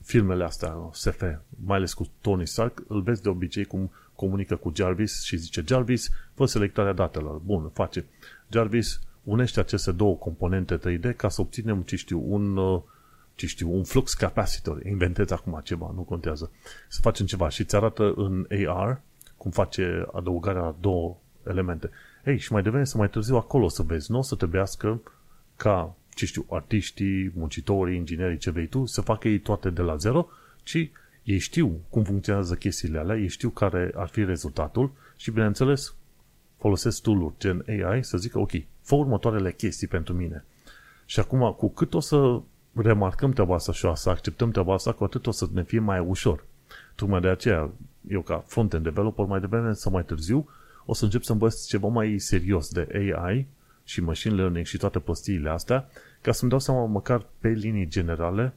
filmele 0.00 0.44
astea, 0.44 0.88
SF, 0.92 1.22
mai 1.64 1.76
ales 1.76 1.94
cu 1.94 2.10
Tony 2.20 2.46
Stark, 2.46 2.82
îl 2.88 3.02
vezi 3.02 3.22
de 3.22 3.28
obicei 3.28 3.64
cum 3.64 3.90
comunică 4.14 4.56
cu 4.56 4.72
Jarvis 4.74 5.22
și 5.22 5.36
zice 5.36 5.62
Jarvis, 5.66 6.10
fă 6.34 6.46
selectarea 6.46 6.92
datelor. 6.92 7.40
Bun, 7.44 7.68
face. 7.68 8.04
Jarvis 8.50 9.00
unește 9.22 9.60
aceste 9.60 9.92
două 9.92 10.14
componente 10.14 10.78
3D 10.78 11.16
ca 11.16 11.28
să 11.28 11.40
obținem, 11.40 11.82
ce 11.82 11.96
știu, 11.96 12.22
un, 12.26 12.58
ce 13.34 13.46
știu, 13.46 13.74
un 13.74 13.84
flux 13.84 14.14
capacitor. 14.14 14.86
Inventez 14.86 15.30
acum 15.30 15.60
ceva, 15.64 15.92
nu 15.94 16.02
contează. 16.02 16.50
Să 16.88 17.00
facem 17.00 17.26
ceva 17.26 17.48
și 17.48 17.60
îți 17.60 17.76
arată 17.76 18.12
în 18.16 18.46
AR 18.66 19.00
cum 19.36 19.50
face 19.50 20.06
adăugarea 20.12 20.74
două 20.80 21.16
elemente. 21.46 21.90
Ei, 22.24 22.38
și 22.38 22.52
mai 22.52 22.62
devreme 22.62 22.84
să 22.84 22.96
mai 22.96 23.10
târziu 23.10 23.36
acolo 23.36 23.68
să 23.68 23.82
vezi, 23.82 24.10
nu 24.10 24.18
o 24.18 24.22
să 24.22 24.34
trebuiască 24.34 25.00
ca 25.56 25.96
ce 26.14 26.26
știu, 26.26 26.46
artiștii, 26.50 27.32
muncitorii, 27.34 27.96
inginerii, 27.96 28.38
ce 28.38 28.50
vei 28.50 28.66
tu, 28.66 28.86
să 28.86 29.00
facă 29.00 29.28
ei 29.28 29.38
toate 29.38 29.70
de 29.70 29.82
la 29.82 29.96
zero, 29.96 30.28
ci 30.62 30.90
ei 31.22 31.38
știu 31.38 31.80
cum 31.88 32.02
funcționează 32.02 32.54
chestiile 32.54 32.98
alea, 32.98 33.16
ei 33.16 33.28
știu 33.28 33.48
care 33.48 33.92
ar 33.94 34.08
fi 34.08 34.24
rezultatul 34.24 34.92
și, 35.16 35.30
bineînțeles, 35.30 35.94
folosesc 36.58 37.02
tool 37.02 37.32
gen 37.38 37.64
AI 37.68 38.04
să 38.04 38.16
zică, 38.18 38.38
ok, 38.38 38.50
fă 38.80 38.94
următoarele 38.94 39.52
chestii 39.52 39.86
pentru 39.86 40.14
mine. 40.14 40.44
Și 41.04 41.20
acum, 41.20 41.52
cu 41.52 41.68
cât 41.68 41.94
o 41.94 42.00
să 42.00 42.40
remarcăm 42.74 43.32
treaba 43.32 43.54
asta 43.54 43.72
și 43.72 43.84
o 43.84 43.94
să 43.94 44.10
acceptăm 44.10 44.50
treaba 44.50 44.74
asta, 44.74 44.92
cu 44.92 45.04
atât 45.04 45.26
o 45.26 45.30
să 45.30 45.48
ne 45.52 45.62
fie 45.62 45.78
mai 45.78 45.98
ușor. 45.98 46.44
Tocmai 46.94 47.20
de 47.20 47.28
aceea, 47.28 47.70
eu 48.08 48.20
ca 48.20 48.44
front-end 48.46 48.82
developer, 48.82 49.24
mai 49.24 49.40
devreme 49.40 49.72
sau 49.72 49.92
mai 49.92 50.04
târziu, 50.04 50.48
o 50.84 50.94
să 50.94 51.04
încep 51.04 51.22
să 51.22 51.32
învăț 51.32 51.66
ceva 51.66 51.88
mai 51.88 52.18
serios 52.18 52.68
de 52.72 52.88
AI 52.92 53.46
și 53.84 54.00
machine 54.00 54.34
learning 54.34 54.66
și 54.66 54.76
toate 54.76 54.98
prostiile 54.98 55.50
astea, 55.50 55.88
ca 56.20 56.32
să-mi 56.32 56.50
dau 56.50 56.58
seama 56.58 56.86
măcar 56.86 57.26
pe 57.38 57.48
linii 57.48 57.88
generale 57.88 58.54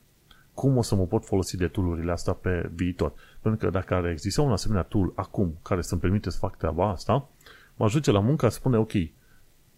cum 0.56 0.78
o 0.78 0.82
să 0.82 0.96
mă 0.96 1.06
pot 1.06 1.26
folosi 1.26 1.58
de 1.58 1.68
tool 1.68 2.10
astea 2.10 2.34
pe 2.34 2.70
viitor. 2.74 3.14
Pentru 3.42 3.66
că 3.66 3.72
dacă 3.72 3.94
ar 3.94 4.06
exista 4.06 4.42
un 4.42 4.52
asemenea 4.52 4.84
tool 4.84 5.12
acum 5.16 5.58
care 5.62 5.82
să-mi 5.82 6.02
permite 6.02 6.30
să 6.30 6.38
fac 6.38 6.58
treaba 6.58 6.90
asta, 6.90 7.30
mă 7.76 7.86
ajunge 7.86 8.12
la 8.12 8.20
muncă, 8.20 8.50
spune 8.50 8.78
ok, 8.78 8.92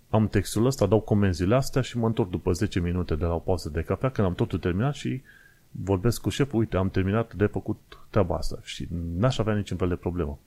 am 0.10 0.28
textul 0.28 0.66
ăsta, 0.66 0.86
dau 0.86 1.00
comenzile 1.00 1.56
astea 1.56 1.82
și 1.82 1.98
mă 1.98 2.06
întorc 2.06 2.30
după 2.30 2.52
10 2.52 2.80
minute 2.80 3.16
de 3.16 3.26
la 3.26 3.34
o 3.34 3.40
pauză 3.40 3.70
de 3.70 3.82
cafea 3.82 4.10
când 4.10 4.28
am 4.28 4.34
totul 4.34 4.60
terminat 4.60 4.94
și 4.94 5.22
vorbesc 5.72 6.22
cu 6.22 6.30
șeful, 6.30 6.60
uite, 6.60 6.78
am 6.78 6.90
terminat 6.90 7.34
de 7.34 7.46
făcut 7.46 7.78
treaba 8.10 8.36
asta 8.36 8.60
și 8.64 8.88
n-aș 9.18 9.38
avea 9.38 9.54
niciun 9.54 9.78
fel 9.78 9.88
de 9.88 9.96
problemă. 9.96 10.40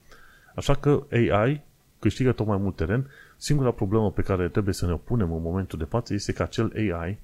Așa 0.55 0.75
că 0.75 1.03
AI 1.11 1.63
câștigă 1.99 2.31
tot 2.31 2.47
mai 2.47 2.57
mult 2.57 2.75
teren. 2.75 3.09
Singura 3.37 3.71
problemă 3.71 4.11
pe 4.11 4.21
care 4.21 4.49
trebuie 4.49 4.73
să 4.73 4.85
ne 4.85 4.95
punem 4.95 5.33
în 5.33 5.41
momentul 5.41 5.79
de 5.79 5.85
față 5.85 6.13
este 6.13 6.33
că 6.33 6.43
acel 6.43 6.73
AI, 6.75 7.19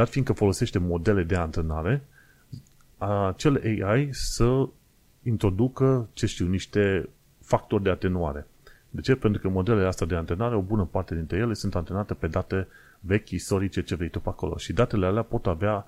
dar 0.00 0.08
fiindcă 0.08 0.32
folosește 0.32 0.78
modele 0.78 1.22
de 1.22 1.36
antrenare, 1.36 2.02
acel 3.28 3.82
AI 3.82 4.08
să 4.12 4.68
introducă, 5.22 6.08
ce 6.12 6.26
știu, 6.26 6.46
niște 6.46 7.08
factori 7.40 7.82
de 7.82 7.90
atenuare. 7.90 8.46
De 8.90 9.00
ce? 9.00 9.14
Pentru 9.14 9.40
că 9.40 9.48
modelele 9.48 9.86
astea 9.86 10.06
de 10.06 10.14
antrenare, 10.14 10.54
o 10.54 10.60
bună 10.60 10.84
parte 10.84 11.14
dintre 11.14 11.38
ele 11.38 11.54
sunt 11.54 11.74
antrenate 11.74 12.14
pe 12.14 12.26
date 12.26 12.68
vechi, 13.00 13.30
istorice, 13.30 13.82
ce 13.82 13.94
vrei 13.94 14.08
tu 14.08 14.20
pe 14.20 14.28
acolo. 14.28 14.56
Și 14.56 14.72
datele 14.72 15.06
alea 15.06 15.22
pot 15.22 15.46
avea 15.46 15.86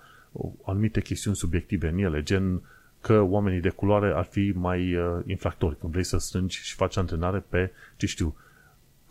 anumite 0.65 1.01
chestiuni 1.01 1.37
subiective 1.37 1.89
în 1.89 1.99
ele, 1.99 2.23
gen 2.23 2.63
că 3.01 3.21
oamenii 3.21 3.61
de 3.61 3.69
culoare 3.69 4.13
ar 4.15 4.25
fi 4.25 4.53
mai 4.55 4.95
uh, 4.95 5.21
infractori. 5.27 5.79
Când 5.79 5.93
vrei 5.93 6.05
să 6.05 6.19
strângi 6.19 6.63
și 6.63 6.75
faci 6.75 6.97
antrenare 6.97 7.45
pe, 7.49 7.71
ce 7.97 8.07
știu, 8.07 8.37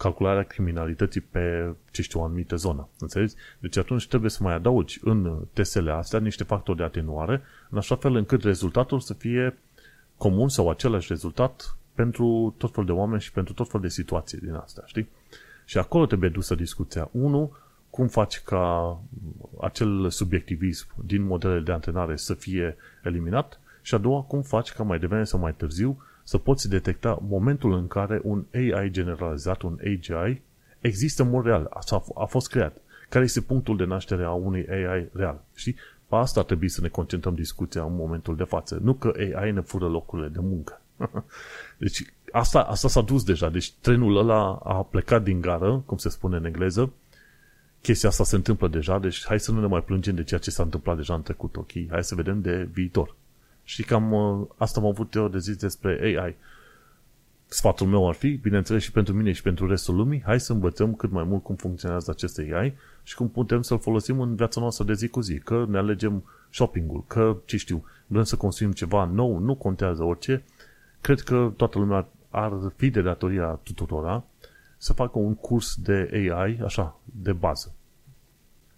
calcularea 0.02 0.44
criminalității 0.44 1.22
pe, 1.22 1.74
ce 1.92 2.02
știu, 2.02 2.20
o 2.20 2.24
anumită 2.24 2.56
zonă. 2.56 2.88
Înțelegi? 3.00 3.34
Deci 3.60 3.78
atunci 3.78 4.08
trebuie 4.08 4.30
să 4.30 4.44
mai 4.44 4.54
adaugi 4.54 5.00
în 5.04 5.46
testele 5.54 5.92
astea 5.92 6.20
niște 6.20 6.44
factori 6.44 6.78
de 6.78 6.84
atenuare, 6.84 7.42
în 7.70 7.78
așa 7.78 7.96
fel 7.96 8.16
încât 8.16 8.44
rezultatul 8.44 9.00
să 9.00 9.14
fie 9.14 9.58
comun 10.18 10.50
sau 10.50 10.70
același 10.70 11.08
rezultat 11.10 11.78
pentru 11.94 12.56
tot 12.58 12.74
fel 12.74 12.86
de 12.86 12.92
oameni 12.92 13.22
și 13.22 13.32
pentru 13.32 13.54
tot 13.54 13.70
fel 13.70 13.82
de 13.82 13.88
situații 13.88 14.38
din 14.38 14.54
astea, 14.54 14.84
știi? 14.86 15.10
Și 15.66 15.78
acolo 15.78 16.06
trebuie 16.06 16.30
dusă 16.30 16.56
discuția. 16.56 17.10
Unu, 17.12 17.56
cum 17.90 18.08
faci 18.08 18.40
ca 18.40 18.98
acel 19.62 20.10
subiectivism 20.10 20.88
din 21.06 21.24
modelele 21.24 21.62
de 21.62 21.72
antrenare 21.72 22.16
să 22.16 22.34
fie 22.34 22.76
eliminat 23.04 23.60
și 23.82 23.96
a 23.96 23.98
doua, 23.98 24.22
cum 24.22 24.42
faci 24.42 24.72
ca 24.72 24.84
mai 24.84 25.00
devreme 25.00 25.24
sau 25.24 25.40
mai 25.40 25.54
târziu 25.54 26.04
să 26.24 26.38
poți 26.38 26.70
detecta 26.70 27.20
momentul 27.28 27.74
în 27.74 27.88
care 27.88 28.20
un 28.24 28.46
AI 28.54 28.90
generalizat, 28.90 29.62
un 29.62 29.80
AGI, 29.80 30.42
există 30.80 31.24
în 31.24 31.30
mod 31.30 31.46
real, 31.46 31.68
a, 31.70 32.04
a 32.16 32.26
fost 32.26 32.50
creat. 32.50 32.78
Care 33.10 33.24
este 33.24 33.42
punctul 33.42 33.78
de 33.78 33.84
naștere 33.84 34.24
a 34.24 34.32
unui 34.32 34.68
AI 34.70 35.10
real? 35.14 35.44
Știi? 35.54 35.76
Pe 36.08 36.16
asta 36.16 36.40
ar 36.40 36.46
trebui 36.46 36.70
să 36.70 36.82
ne 36.82 36.88
concentrăm 36.88 37.36
discuția 37.36 37.84
în 37.84 37.96
momentul 37.96 38.36
de 38.36 38.44
față. 38.44 38.80
Nu 38.82 38.94
că 38.94 39.14
AI 39.36 39.52
ne 39.52 39.62
fură 39.62 39.88
locurile 39.88 40.28
de 40.28 40.40
muncă. 40.42 40.82
deci 41.78 42.06
asta, 42.32 42.62
asta 42.62 42.88
s-a 42.88 43.02
dus 43.02 43.24
deja. 43.24 43.50
Deci 43.50 43.72
trenul 43.72 44.18
ăla 44.18 44.60
a 44.64 44.74
plecat 44.74 45.24
din 45.24 45.42
gară, 45.42 45.84
cum 45.86 45.98
se 45.98 46.10
spune 46.10 46.38
în 46.38 46.46
engleză. 46.46 46.94
Chestia 47.82 48.10
asta 48.10 48.24
se 48.24 48.36
întâmplă 48.36 48.68
deja, 48.68 49.00
deci 49.00 49.26
hai 49.26 49.40
să 49.40 49.52
nu 49.52 49.60
ne 49.60 49.68
mai 49.68 49.84
plângem 49.84 50.16
de 50.16 50.24
ceea 50.24 50.40
ce 50.40 50.52
s-a 50.52 50.64
întâmplat 50.64 50.96
deja 50.96 51.14
în 51.14 51.22
trecut, 51.22 51.56
ok? 51.56 51.72
Hai 51.90 52.04
să 52.04 52.16
vedem 52.16 52.42
de 52.42 52.70
viitor. 52.72 53.16
Și 53.64 53.84
cam 53.84 54.12
uh, 54.12 54.48
asta 54.58 54.80
am 54.80 54.86
avut 54.86 55.14
eu 55.14 55.28
de 55.28 55.40
zis 55.40 55.56
despre 55.56 56.00
AI. 56.02 56.36
Sfatul 57.46 57.88
meu 57.88 58.08
ar 58.08 58.14
fi, 58.14 58.30
bineînțeles 58.30 58.84
și 58.84 58.92
pentru 58.92 59.14
mine 59.14 59.32
și 59.32 59.42
pentru 59.42 59.68
restul 59.68 59.96
lumii, 59.96 60.22
hai 60.26 60.40
să 60.40 60.54
învățăm 60.54 60.94
cât 60.94 61.12
mai 61.12 61.24
mult 61.24 61.44
cum 61.44 61.56
funcționează 61.56 62.12
acest 62.12 62.38
AI 62.38 62.74
și 63.04 63.16
cum 63.16 63.30
putem 63.30 63.62
să-l 63.62 63.80
folosim 63.80 64.20
în 64.20 64.36
viața 64.36 64.60
noastră 64.60 64.84
de 64.84 64.94
zi 64.94 65.08
cu 65.08 65.22
zi. 65.22 65.40
Că 65.40 65.66
ne 65.70 65.78
alegem 65.78 66.24
shopping-ul, 66.50 67.04
că, 67.08 67.38
ce 67.46 67.58
știu, 67.58 67.86
vrem 68.08 68.24
să 68.24 68.36
consumim 68.36 68.74
ceva 68.74 69.06
nou, 69.06 69.38
nu 69.38 69.56
contează 69.56 70.04
orice. 70.04 70.44
Cred 71.02 71.20
că 71.20 71.54
toată 71.56 71.80
lumea 71.80 72.08
ar 72.30 72.72
fi 72.76 72.90
de 72.90 73.02
datoria 73.02 73.60
tuturora 73.64 74.24
să 74.78 74.94
facă 74.94 75.20
un 75.20 75.36
curs 75.36 75.76
de 75.76 76.10
AI, 76.14 76.60
așa, 76.64 77.00
de 77.04 77.34
bază. 77.34 77.76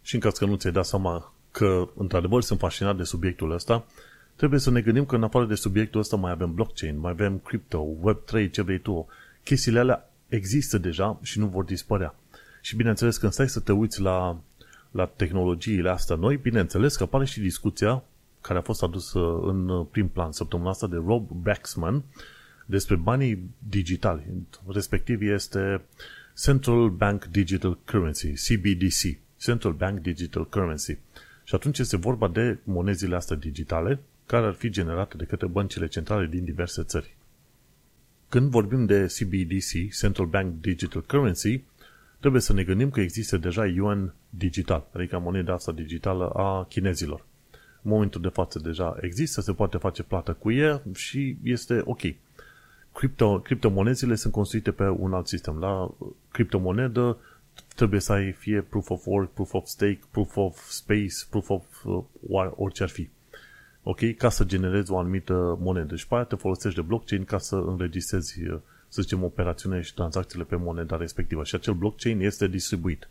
Și 0.02 0.16
în 0.16 0.22
caz 0.22 0.38
că 0.38 0.46
nu 0.46 0.56
ți-ai 0.56 0.74
dat 0.74 0.86
seama 0.86 1.34
că, 1.52 1.90
într-adevăr, 1.96 2.42
sunt 2.42 2.60
fascinat 2.60 2.98
de 2.98 3.04
subiectul 3.04 3.52
ăsta, 3.52 3.86
trebuie 4.36 4.60
să 4.60 4.72
ne 4.72 4.82
gândim 4.82 5.06
că 5.06 5.16
în 5.16 5.24
afară 5.24 5.46
de 5.46 5.56
subiectul 5.56 6.00
ăsta 6.00 6.16
mai 6.16 6.32
avem 6.32 6.54
blockchain, 6.54 7.00
mai 7.00 7.12
avem 7.12 7.38
crypto, 7.38 7.88
Web3, 8.04 8.52
ce 8.52 8.62
vrei 8.62 8.80
tu. 8.80 9.08
Chestiile 9.44 9.80
alea 9.80 10.10
există 10.28 10.78
deja 10.78 11.20
și 11.22 11.40
nu 11.40 11.48
vor 11.48 11.64
dispărea. 11.64 12.16
Și 12.62 12.76
bineînțeles, 12.76 13.18
când 13.18 13.32
stai 13.32 13.50
să 13.50 13.60
te 13.60 13.72
uiți 13.72 14.02
la, 14.02 14.40
la 14.92 15.06
tehnologiile 15.06 15.90
astea 15.90 16.16
noi, 16.16 16.38
bineînțeles 16.38 16.96
că 16.96 17.04
apare 17.04 17.26
și 17.26 17.40
discuția 17.40 18.04
care 18.42 18.60
a 18.60 18.62
fost 18.62 18.84
adusă 18.84 19.20
în 19.42 19.84
prim 19.92 20.08
plan 20.08 20.32
săptămâna 20.32 20.70
asta 20.70 20.88
de 20.88 21.02
Rob 21.06 21.30
Baxman 21.30 22.04
despre 22.66 22.96
banii 22.96 23.50
digitali. 23.70 24.26
Respectiv 24.68 25.22
este 25.22 25.82
Central 26.44 26.90
Bank 26.90 27.26
Digital 27.26 27.78
Currency, 27.86 28.34
CBDC, 28.34 29.20
Central 29.38 29.72
Bank 29.74 30.00
Digital 30.00 30.50
Currency. 30.50 30.98
Și 31.44 31.56
atunci 31.56 31.80
este 31.80 31.98
vorba 31.98 32.28
de 32.28 32.60
monezile 32.64 33.16
astea 33.16 33.36
digitale 33.36 34.00
care 34.26 34.46
ar 34.46 34.54
fi 34.54 34.70
generate 34.70 35.18
de 35.18 35.26
către 35.26 35.48
băncile 35.48 35.88
centrale 35.88 36.28
din 36.28 36.44
diverse 36.44 36.84
țări. 36.84 37.16
Când 38.30 38.50
vorbim 38.50 38.86
de 38.86 39.06
CBDC, 39.06 39.98
Central 40.00 40.26
Bank 40.26 40.62
Digital 40.62 41.02
Currency, 41.02 41.64
trebuie 42.20 42.42
să 42.42 42.54
ne 42.54 42.64
gândim 42.64 42.90
că 42.90 43.02
există 43.02 43.38
deja 43.38 43.66
yuan 43.66 44.14
digital, 44.30 44.88
adică 44.94 45.20
moneda 45.20 45.54
asta 45.54 45.72
digitală 45.72 46.30
a 46.30 46.66
chinezilor. 46.70 47.26
În 47.82 47.92
momentul 47.92 48.22
de 48.22 48.28
față 48.28 48.60
deja 48.60 48.98
există, 49.02 49.42
se 49.42 49.54
poate 49.54 49.78
face 49.78 50.04
plată 50.04 50.34
cu 50.34 50.52
ea 50.52 50.82
și 50.94 51.38
este 51.44 51.82
ok. 51.86 52.02
Cripto, 52.94 53.40
criptomonezile 53.40 54.16
sunt 54.16 54.34
construite 54.34 54.72
pe 54.72 54.84
un 54.84 55.14
alt 55.14 55.28
sistem. 55.28 55.60
La 55.60 55.96
criptomonedă 56.32 57.18
trebuie 57.76 58.00
să 58.00 58.12
ai 58.12 58.32
fie 58.32 58.62
proof 58.62 58.90
of 58.90 59.06
work, 59.06 59.32
proof 59.32 59.54
of 59.54 59.66
stake, 59.66 60.00
proof 60.12 60.36
of 60.36 60.70
space, 60.70 61.16
proof 61.30 61.50
of 61.50 61.84
uh, 61.84 62.52
orice 62.56 62.84
ar 62.84 62.90
fi 62.90 63.10
ok, 63.84 64.16
ca 64.18 64.30
să 64.30 64.44
generezi 64.44 64.92
o 64.92 64.98
anumită 64.98 65.58
monedă. 65.62 65.96
Și 65.96 66.08
pe 66.08 66.16
aia 66.16 66.24
te 66.24 66.36
folosești 66.36 66.80
de 66.80 66.86
blockchain 66.86 67.24
ca 67.24 67.38
să 67.38 67.56
înregistrezi, 67.56 68.40
să 68.88 69.02
zicem, 69.02 69.24
operațiunile 69.24 69.82
și 69.82 69.94
tranzacțiile 69.94 70.44
pe 70.44 70.56
moneda 70.56 70.98
respectivă. 70.98 71.44
Și 71.44 71.56
acel 71.56 71.74
blockchain 71.74 72.20
este 72.20 72.48
distribuit. 72.48 73.10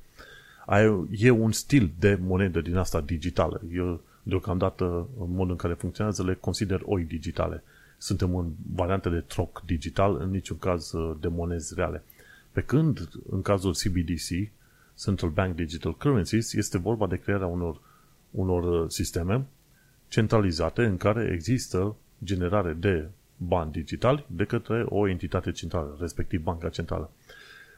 Ai, 0.66 1.08
e 1.10 1.30
un 1.30 1.52
stil 1.52 1.92
de 1.98 2.18
monedă 2.20 2.60
din 2.60 2.76
asta 2.76 3.00
digitală. 3.00 3.60
Eu, 3.74 4.00
deocamdată, 4.22 4.84
în 5.20 5.30
modul 5.30 5.50
în 5.50 5.56
care 5.56 5.74
funcționează, 5.74 6.24
le 6.24 6.34
consider 6.34 6.80
oi 6.84 7.04
digitale. 7.04 7.62
Suntem 7.98 8.36
în 8.36 8.50
variante 8.74 9.08
de 9.08 9.20
troc 9.20 9.62
digital, 9.66 10.16
în 10.20 10.30
niciun 10.30 10.58
caz 10.58 10.92
uh, 10.92 11.16
de 11.20 11.28
monezi 11.28 11.74
reale. 11.74 12.02
Pe 12.52 12.60
când, 12.60 13.08
în 13.30 13.42
cazul 13.42 13.72
CBDC, 13.72 14.50
Central 15.02 15.30
Bank 15.30 15.54
Digital 15.54 15.96
Currencies, 15.96 16.52
este 16.52 16.78
vorba 16.78 17.06
de 17.06 17.16
crearea 17.16 17.46
unor, 17.46 17.80
unor 18.30 18.82
uh, 18.82 18.90
sisteme 18.90 19.46
centralizate 20.12 20.84
în 20.84 20.96
care 20.96 21.30
există 21.32 21.96
generare 22.24 22.72
de 22.72 23.08
bani 23.36 23.72
digitali 23.72 24.24
de 24.28 24.44
către 24.44 24.84
o 24.88 25.08
entitate 25.08 25.52
centrală, 25.52 25.96
respectiv 26.00 26.42
Banca 26.42 26.68
Centrală. 26.68 27.10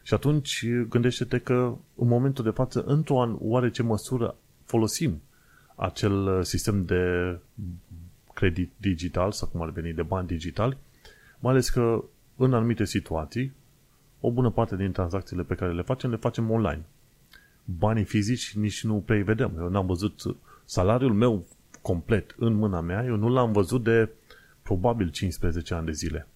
Și 0.03 0.15
atunci 0.15 0.67
gândește-te 0.89 1.39
că 1.39 1.77
în 1.97 2.09
momentul 2.09 2.45
de 2.45 2.51
față, 2.51 2.85
într-o 2.87 3.37
oarece 3.39 3.83
măsură, 3.83 4.37
folosim 4.65 5.21
acel 5.75 6.43
sistem 6.43 6.85
de 6.85 7.03
credit 8.33 8.71
digital 8.77 9.33
sau 9.33 9.49
cum 9.49 9.63
ar 9.63 9.71
veni, 9.71 9.93
de 9.93 10.03
bani 10.03 10.27
digitali, 10.27 10.77
mai 11.39 11.53
ales 11.53 11.69
că 11.69 12.05
în 12.37 12.55
anumite 12.55 12.85
situații, 12.85 13.53
o 14.21 14.31
bună 14.31 14.51
parte 14.51 14.77
din 14.77 14.93
tranzacțiile 14.93 15.43
pe 15.43 15.55
care 15.55 15.73
le 15.73 15.83
facem, 15.83 16.11
le 16.11 16.17
facem 16.17 16.51
online. 16.51 16.85
Banii 17.65 18.05
fizici 18.05 18.55
nici 18.55 18.85
nu 18.85 19.03
prea 19.07 19.23
vedem. 19.25 19.53
Eu 19.59 19.69
n-am 19.69 19.87
văzut 19.87 20.23
salariul 20.65 21.13
meu 21.13 21.47
complet 21.85 22.35
în 22.39 22.55
mâna 22.55 22.81
mea, 22.81 23.05
eu 23.05 23.17
nu 23.17 23.29
l-am 23.29 23.53
văzut 23.53 23.83
de 23.83 24.11
probabil 24.63 25.11
15 25.11 25.75
ani 25.75 25.87
de 25.87 25.93
zile. 25.93 26.29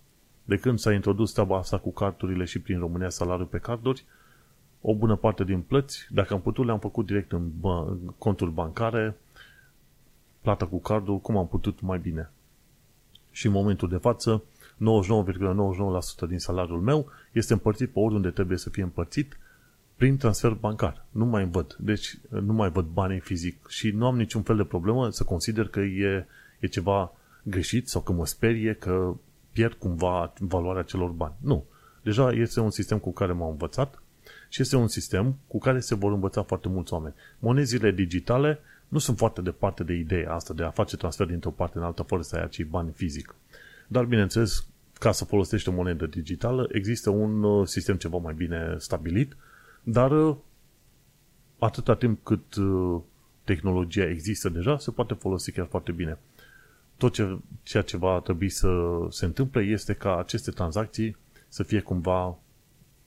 De 0.44 0.57
când 0.57 0.78
s-a 0.78 0.92
introdus 0.92 1.32
treaba 1.32 1.57
asta 1.57 1.78
cu 1.78 1.92
carturile 1.92 2.44
și 2.44 2.59
prin 2.59 2.78
România 2.78 3.09
salariul 3.09 3.46
pe 3.46 3.59
carduri, 3.59 4.05
o 4.80 4.94
bună 4.94 5.16
parte 5.16 5.44
din 5.44 5.61
plăți, 5.61 6.07
dacă 6.11 6.34
am 6.34 6.40
putut, 6.40 6.64
le-am 6.64 6.78
făcut 6.78 7.07
direct 7.07 7.32
în, 7.32 7.51
bă, 7.61 7.86
în 7.88 8.14
conturi 8.18 8.51
bancare, 8.51 9.16
plata 10.40 10.66
cu 10.66 10.80
cardul, 10.80 11.18
cum 11.18 11.36
am 11.36 11.49
putut 11.49 11.80
mai 11.80 11.99
bine. 11.99 12.30
Și 13.30 13.46
în 13.46 13.53
momentul 13.53 13.88
de 13.88 13.96
față, 13.96 14.42
99,99% 16.24 16.28
din 16.28 16.38
salariul 16.38 16.80
meu 16.80 17.07
este 17.32 17.53
împărțit 17.53 17.90
pe 17.92 17.99
oriunde 17.99 18.30
trebuie 18.30 18.59
să 18.59 18.70
fie 18.70 18.82
împărțit 18.82 19.38
prin 19.99 20.16
transfer 20.16 20.51
bancar. 20.51 21.05
Nu 21.11 21.24
mai 21.24 21.44
văd. 21.44 21.76
Deci 21.78 22.18
nu 22.28 22.53
mai 22.53 22.70
văd 22.70 22.86
banii 22.86 23.20
fizic 23.20 23.68
și 23.68 23.90
nu 23.90 24.07
am 24.07 24.16
niciun 24.16 24.42
fel 24.42 24.57
de 24.57 24.64
problemă 24.64 25.11
să 25.11 25.24
consider 25.24 25.68
că 25.68 25.80
e, 25.80 26.26
e 26.59 26.66
ceva 26.66 27.12
greșit 27.42 27.88
sau 27.88 28.01
că 28.01 28.12
mă 28.12 28.26
sperie 28.26 28.74
că 28.74 29.14
pierd 29.53 29.72
cumva 29.72 30.32
valoarea 30.38 30.82
celor 30.82 31.11
bani. 31.11 31.34
Nu. 31.38 31.64
Deja 32.03 32.32
este 32.32 32.61
un 32.61 32.70
sistem 32.70 32.99
cu 32.99 33.12
care 33.12 33.32
m-am 33.32 33.51
învățat 33.51 34.03
și 34.49 34.62
este 34.62 34.76
un 34.76 34.88
sistem 34.88 35.36
cu 35.46 35.59
care 35.59 35.80
se 35.80 35.94
vor 35.94 36.12
învăța 36.12 36.42
foarte 36.42 36.68
mulți 36.68 36.92
oameni. 36.92 37.14
Monezile 37.38 37.90
digitale 37.90 38.59
nu 38.88 38.99
sunt 38.99 39.16
foarte 39.16 39.40
departe 39.40 39.84
de 39.84 39.92
ideea 39.92 40.32
asta 40.32 40.55
de 40.55 40.62
a 40.62 40.70
face 40.70 40.96
transfer 40.96 41.26
dintr-o 41.26 41.51
parte 41.51 41.78
în 41.78 41.84
alta 41.84 42.03
fără 42.03 42.22
să 42.22 42.36
ai 42.36 42.42
acei 42.42 42.64
bani 42.64 42.92
fizic. 42.92 43.34
Dar, 43.86 44.05
bineînțeles, 44.05 44.66
ca 44.99 45.12
să 45.12 45.24
folosești 45.24 45.68
o 45.68 45.72
monedă 45.72 46.07
digitală, 46.07 46.68
există 46.72 47.11
un 47.11 47.42
uh, 47.42 47.66
sistem 47.66 47.96
ceva 47.96 48.16
mai 48.16 48.34
bine 48.34 48.74
stabilit, 48.78 49.36
dar 49.83 50.11
uh, 50.11 50.37
atâta 51.59 51.95
timp 51.95 52.24
cât 52.24 52.55
uh, 52.55 53.01
tehnologia 53.45 54.09
există 54.09 54.49
deja, 54.49 54.79
se 54.79 54.91
poate 54.91 55.14
folosi 55.14 55.53
chiar 55.53 55.66
foarte 55.66 55.93
bine. 55.93 56.18
Tot 56.97 57.12
ce, 57.12 57.39
ceea 57.62 57.83
ce 57.83 57.97
va 57.97 58.20
trebui 58.20 58.49
să 58.49 58.68
se 59.11 59.24
întâmple 59.24 59.62
este 59.62 59.93
ca 59.93 60.18
aceste 60.18 60.51
tranzacții 60.51 61.16
să 61.49 61.62
fie 61.62 61.81
cumva 61.81 62.39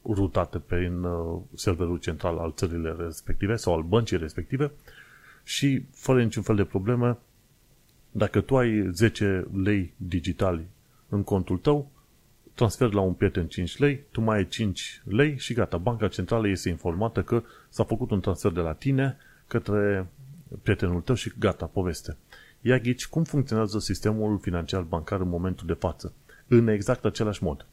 rutate 0.04 0.60
prin 0.60 1.06
serverul 1.54 1.98
central 1.98 2.38
al 2.38 2.54
țării 2.56 2.96
respective 2.98 3.56
sau 3.56 3.74
al 3.74 3.82
băncii 3.82 4.18
respective 4.18 4.72
și 5.44 5.86
fără 5.92 6.24
niciun 6.24 6.44
fel 6.44 6.56
de 6.56 6.64
probleme, 6.64 7.18
dacă 8.12 8.42
tu 8.42 8.58
ai 8.58 8.90
10 8.92 9.48
lei 9.64 9.94
digitali 9.98 10.66
în 11.10 11.24
contul 11.24 11.58
tău, 11.58 11.92
transfer 12.54 12.94
la 12.94 13.02
un 13.02 13.14
prieten 13.14 13.48
5 13.48 13.78
lei, 13.78 14.04
tu 14.12 14.22
mai 14.22 14.38
ai 14.38 14.48
5 14.48 15.02
lei 15.06 15.38
și 15.38 15.54
gata, 15.54 15.78
banca 15.78 16.08
centrală 16.08 16.48
este 16.48 16.70
informată 16.70 17.22
că 17.24 17.44
s-a 17.70 17.84
făcut 17.84 18.12
un 18.12 18.20
transfer 18.20 18.52
de 18.52 18.60
la 18.60 18.74
tine 18.74 19.18
către 19.48 20.08
prietenul 20.62 21.02
tău 21.02 21.16
și 21.16 21.32
gata, 21.40 21.66
poveste. 21.66 22.18
Ia 22.62 22.78
ghici 22.78 23.08
cum 23.08 23.24
funcționează 23.24 23.80
sistemul 23.80 24.40
financiar 24.40 24.82
bancar 24.82 25.20
în 25.20 25.30
momentul 25.30 25.68
de 25.68 25.74
față. 25.74 26.14
În 26.48 26.68
exact 26.68 27.06
același 27.06 27.44
mod. 27.44 27.66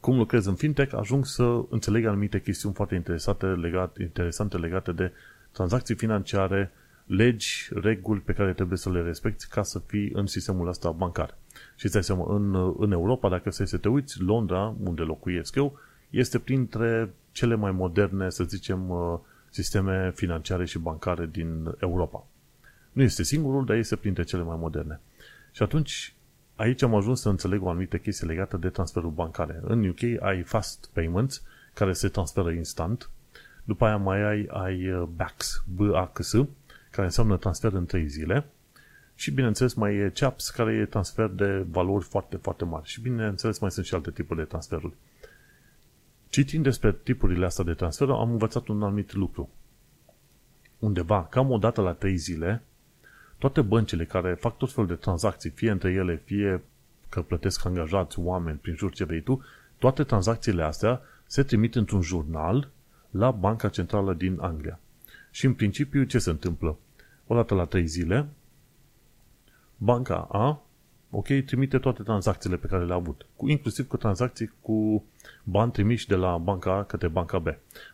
Cum 0.00 0.16
lucrez 0.16 0.46
în 0.46 0.54
fintech, 0.54 0.94
ajung 0.94 1.26
să 1.26 1.64
înțeleg 1.68 2.04
anumite 2.04 2.40
chestiuni 2.40 2.74
foarte 2.74 2.94
interesante 2.94 3.46
legate, 3.46 4.02
interesante 4.02 4.56
legate 4.56 4.92
de 4.92 5.12
tranzacții 5.52 5.94
financiare, 5.94 6.72
legi, 7.06 7.68
reguli 7.74 8.20
pe 8.20 8.32
care 8.32 8.52
trebuie 8.52 8.78
să 8.78 8.90
le 8.90 9.02
respecti 9.02 9.46
ca 9.46 9.62
să 9.62 9.78
fii 9.78 10.10
în 10.14 10.26
sistemul 10.26 10.68
ăsta 10.68 10.90
bancar. 10.90 11.38
Și 11.80 11.86
îți 11.86 11.94
dai 11.94 12.04
seama, 12.04 12.34
în, 12.34 12.74
în 12.78 12.92
Europa, 12.92 13.28
dacă 13.28 13.50
să 13.50 13.76
te 13.76 13.88
uiți, 13.88 14.20
Londra, 14.20 14.74
unde 14.82 15.02
locuiesc 15.02 15.54
eu, 15.54 15.78
este 16.10 16.38
printre 16.38 17.14
cele 17.32 17.54
mai 17.54 17.70
moderne, 17.70 18.30
să 18.30 18.44
zicem, 18.44 18.90
uh, 18.90 19.18
sisteme 19.50 20.12
financiare 20.14 20.64
și 20.64 20.78
bancare 20.78 21.28
din 21.32 21.74
Europa. 21.78 22.26
Nu 22.92 23.02
este 23.02 23.22
singurul, 23.22 23.64
dar 23.64 23.76
este 23.76 23.96
printre 23.96 24.22
cele 24.22 24.42
mai 24.42 24.56
moderne. 24.60 25.00
Și 25.52 25.62
atunci, 25.62 26.14
aici 26.56 26.82
am 26.82 26.94
ajuns 26.94 27.20
să 27.20 27.28
înțeleg 27.28 27.62
o 27.62 27.68
anumită 27.68 27.96
chestie 27.96 28.26
legată 28.26 28.56
de 28.56 28.68
transferul 28.68 29.10
bancare. 29.10 29.60
În 29.62 29.88
UK 29.88 30.22
ai 30.22 30.42
fast 30.42 30.90
payments, 30.92 31.42
care 31.74 31.92
se 31.92 32.08
transferă 32.08 32.50
instant, 32.50 33.10
după 33.64 33.84
aia 33.84 33.96
mai 33.96 34.22
ai, 34.22 34.46
ai 34.50 34.92
uh, 34.92 35.08
BACS, 35.16 35.64
B-A-C-S, 35.76 36.30
care 36.90 37.06
înseamnă 37.06 37.36
transfer 37.36 37.72
în 37.72 37.86
3 37.86 38.08
zile, 38.08 38.44
și 39.20 39.30
bineînțeles 39.30 39.74
mai 39.74 39.94
e 39.94 40.12
CHAPS, 40.14 40.50
care 40.50 40.72
e 40.72 40.84
transfer 40.84 41.26
de 41.26 41.66
valori 41.70 42.04
foarte, 42.04 42.36
foarte 42.36 42.64
mari. 42.64 42.88
Și 42.88 43.00
bineînțeles 43.00 43.58
mai 43.58 43.70
sunt 43.70 43.86
și 43.86 43.94
alte 43.94 44.10
tipuri 44.10 44.38
de 44.38 44.44
transferuri. 44.44 44.94
Citind 46.28 46.62
despre 46.62 46.92
tipurile 47.02 47.44
astea 47.44 47.64
de 47.64 47.74
transfer, 47.74 48.08
am 48.08 48.30
învățat 48.30 48.66
un 48.66 48.82
anumit 48.82 49.12
lucru. 49.12 49.50
Undeva, 50.78 51.24
cam 51.24 51.50
o 51.50 51.58
dată 51.58 51.80
la 51.80 51.92
3 51.92 52.16
zile, 52.16 52.62
toate 53.38 53.60
băncile 53.60 54.04
care 54.04 54.34
fac 54.34 54.56
tot 54.56 54.72
felul 54.72 54.88
de 54.88 54.94
tranzacții, 54.94 55.50
fie 55.50 55.70
între 55.70 55.92
ele, 55.92 56.22
fie 56.24 56.62
că 57.08 57.22
plătesc 57.22 57.64
angajați, 57.64 58.18
oameni, 58.18 58.58
prin 58.58 58.74
jur 58.76 58.92
ce 58.92 59.04
vrei 59.04 59.20
tu, 59.20 59.44
toate 59.78 60.04
tranzacțiile 60.04 60.62
astea 60.62 61.00
se 61.26 61.42
trimit 61.42 61.74
într-un 61.74 62.00
jurnal 62.00 62.68
la 63.10 63.30
Banca 63.30 63.68
Centrală 63.68 64.14
din 64.14 64.38
Anglia. 64.40 64.78
Și 65.30 65.46
în 65.46 65.54
principiu 65.54 66.04
ce 66.04 66.18
se 66.18 66.30
întâmplă? 66.30 66.76
Odată 67.26 67.54
la 67.54 67.64
3 67.64 67.86
zile, 67.86 68.28
banca 69.82 70.28
A, 70.30 70.62
ok, 71.10 71.26
trimite 71.26 71.78
toate 71.78 72.02
tranzacțiile 72.02 72.56
pe 72.56 72.66
care 72.66 72.84
le-a 72.84 72.96
avut, 72.96 73.26
cu, 73.36 73.48
inclusiv 73.48 73.88
cu 73.88 73.96
tranzacții 73.96 74.52
cu 74.60 75.04
bani 75.44 75.72
trimiși 75.72 76.06
de 76.06 76.14
la 76.14 76.38
banca 76.38 76.76
A 76.76 76.84
către 76.84 77.08
banca 77.08 77.38
B. 77.38 77.46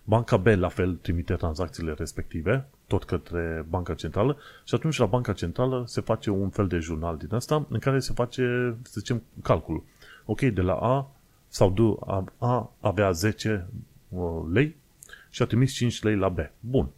Banca 0.04 0.36
B 0.36 0.46
la 0.46 0.68
fel 0.68 0.94
trimite 0.94 1.34
tranzacțiile 1.34 1.92
respective, 1.92 2.68
tot 2.86 3.04
către 3.04 3.66
banca 3.68 3.94
centrală 3.94 4.36
și 4.64 4.74
atunci 4.74 4.98
la 4.98 5.06
banca 5.06 5.32
centrală 5.32 5.84
se 5.86 6.00
face 6.00 6.30
un 6.30 6.48
fel 6.48 6.66
de 6.66 6.78
jurnal 6.78 7.16
din 7.16 7.34
asta 7.34 7.66
în 7.68 7.78
care 7.78 7.98
se 7.98 8.12
face, 8.12 8.76
să 8.82 8.94
zicem, 8.98 9.22
calculul. 9.42 9.84
Ok, 10.24 10.40
de 10.40 10.60
la 10.60 10.74
A 10.74 11.10
sau 11.48 11.70
D, 11.70 11.78
A, 12.08 12.24
A 12.38 12.72
avea 12.80 13.10
10 13.10 13.66
uh, 14.08 14.42
lei 14.52 14.76
și 15.30 15.42
a 15.42 15.46
trimis 15.46 15.72
5 15.72 16.02
lei 16.02 16.16
la 16.16 16.28
B. 16.28 16.38
Bun. 16.60 16.88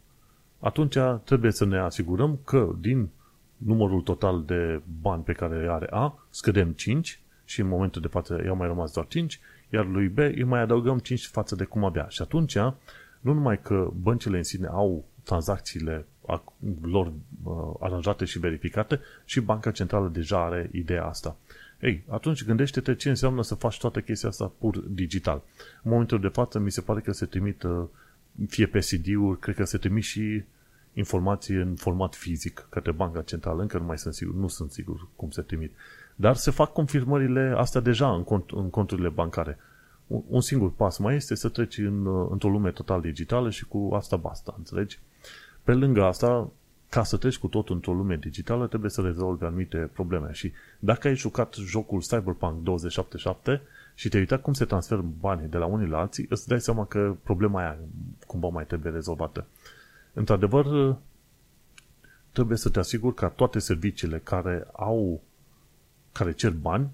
Atunci 0.59 0.97
trebuie 1.23 1.51
să 1.51 1.65
ne 1.65 1.77
asigurăm 1.77 2.39
că 2.43 2.75
din 2.79 3.09
numărul 3.59 4.01
total 4.01 4.43
de 4.45 4.81
bani 5.01 5.23
pe 5.23 5.33
care 5.33 5.67
are 5.69 5.87
A, 5.89 6.27
scădem 6.29 6.71
5 6.71 7.19
și 7.45 7.61
în 7.61 7.67
momentul 7.67 8.01
de 8.01 8.07
față 8.07 8.41
i-au 8.45 8.55
mai 8.55 8.67
rămas 8.67 8.93
doar 8.93 9.07
5, 9.07 9.39
iar 9.69 9.85
lui 9.85 10.07
B 10.07 10.17
îi 10.17 10.43
mai 10.43 10.61
adăugăm 10.61 10.97
5 10.97 11.27
față 11.27 11.55
de 11.55 11.63
cum 11.63 11.83
avea. 11.83 12.05
Și 12.09 12.21
atunci, 12.21 12.57
nu 13.19 13.33
numai 13.33 13.61
că 13.61 13.91
băncile 14.01 14.37
în 14.37 14.43
sine 14.43 14.67
au 14.67 15.05
tranzacțiile 15.23 16.05
lor 16.81 17.13
uh, 17.43 17.53
aranjate 17.79 18.25
și 18.25 18.39
verificate, 18.39 18.99
și 19.25 19.39
Banca 19.39 19.71
Centrală 19.71 20.07
deja 20.07 20.43
are 20.45 20.69
ideea 20.73 21.05
asta. 21.05 21.37
Ei, 21.81 22.03
atunci 22.07 22.45
gândește-te 22.45 22.95
ce 22.95 23.09
înseamnă 23.09 23.43
să 23.43 23.55
faci 23.55 23.77
toată 23.77 24.01
chestia 24.01 24.29
asta 24.29 24.51
pur 24.59 24.77
digital. 24.77 25.41
În 25.83 25.91
momentul 25.91 26.19
de 26.19 26.27
față 26.27 26.59
mi 26.59 26.71
se 26.71 26.81
pare 26.81 26.99
că 26.99 27.11
se 27.11 27.25
trimit 27.25 27.63
uh, 27.63 27.85
fie 28.47 28.65
pe 28.65 28.79
CD-uri, 28.79 29.39
cred 29.39 29.55
că 29.55 29.63
se 29.63 29.77
trimit 29.77 30.03
și 30.03 30.43
informații 30.99 31.55
în 31.55 31.75
format 31.75 32.15
fizic 32.15 32.67
către 32.69 32.91
banca 32.91 33.21
centrală. 33.21 33.61
Încă 33.61 33.77
nu 33.77 33.85
mai 33.85 33.97
sunt 33.97 34.13
sigur, 34.13 34.35
nu 34.35 34.47
sunt 34.47 34.71
sigur 34.71 35.07
cum 35.15 35.29
se 35.29 35.41
trimit. 35.41 35.71
Dar 36.15 36.35
se 36.35 36.51
fac 36.51 36.73
confirmările 36.73 37.53
astea 37.57 37.81
deja 37.81 38.13
în, 38.13 38.23
cont, 38.23 38.51
în 38.51 38.69
conturile 38.69 39.09
bancare. 39.09 39.57
Un, 40.07 40.21
un 40.27 40.41
singur 40.41 40.71
pas 40.71 40.97
mai 40.97 41.15
este 41.15 41.35
să 41.35 41.49
treci 41.49 41.77
în, 41.77 42.27
într-o 42.31 42.49
lume 42.49 42.71
total 42.71 43.01
digitală 43.01 43.49
și 43.49 43.65
cu 43.65 43.89
asta 43.93 44.15
basta, 44.15 44.53
înțelegi? 44.57 44.99
Pe 45.63 45.73
lângă 45.73 46.03
asta, 46.03 46.49
ca 46.89 47.03
să 47.03 47.17
treci 47.17 47.37
cu 47.37 47.47
tot 47.47 47.69
într-o 47.69 47.93
lume 47.93 48.15
digitală, 48.15 48.67
trebuie 48.67 48.89
să 48.89 49.01
rezolvi 49.01 49.43
anumite 49.43 49.89
probleme. 49.93 50.31
Și 50.31 50.51
dacă 50.79 51.07
ai 51.07 51.15
jucat 51.15 51.53
jocul 51.53 51.99
Cyberpunk 51.99 52.63
2077 52.63 53.61
și 53.95 54.09
te-ai 54.09 54.21
uitat 54.21 54.41
cum 54.41 54.53
se 54.53 54.65
transferă 54.65 55.05
banii 55.19 55.47
de 55.47 55.57
la 55.57 55.65
unii 55.65 55.87
la 55.87 55.99
alții, 55.99 56.25
îți 56.29 56.47
dai 56.47 56.61
seama 56.61 56.85
că 56.85 57.15
problema 57.23 57.59
aia 57.59 57.77
cumva 58.27 58.47
mai 58.47 58.65
trebuie 58.65 58.91
rezolvată. 58.91 59.45
Într-adevăr, 60.13 60.97
trebuie 62.31 62.57
să 62.57 62.69
te 62.69 62.79
asiguri 62.79 63.15
ca 63.15 63.29
toate 63.29 63.59
serviciile 63.59 64.19
care 64.19 64.67
au, 64.71 65.21
care 66.11 66.31
cer 66.31 66.51
bani, 66.51 66.89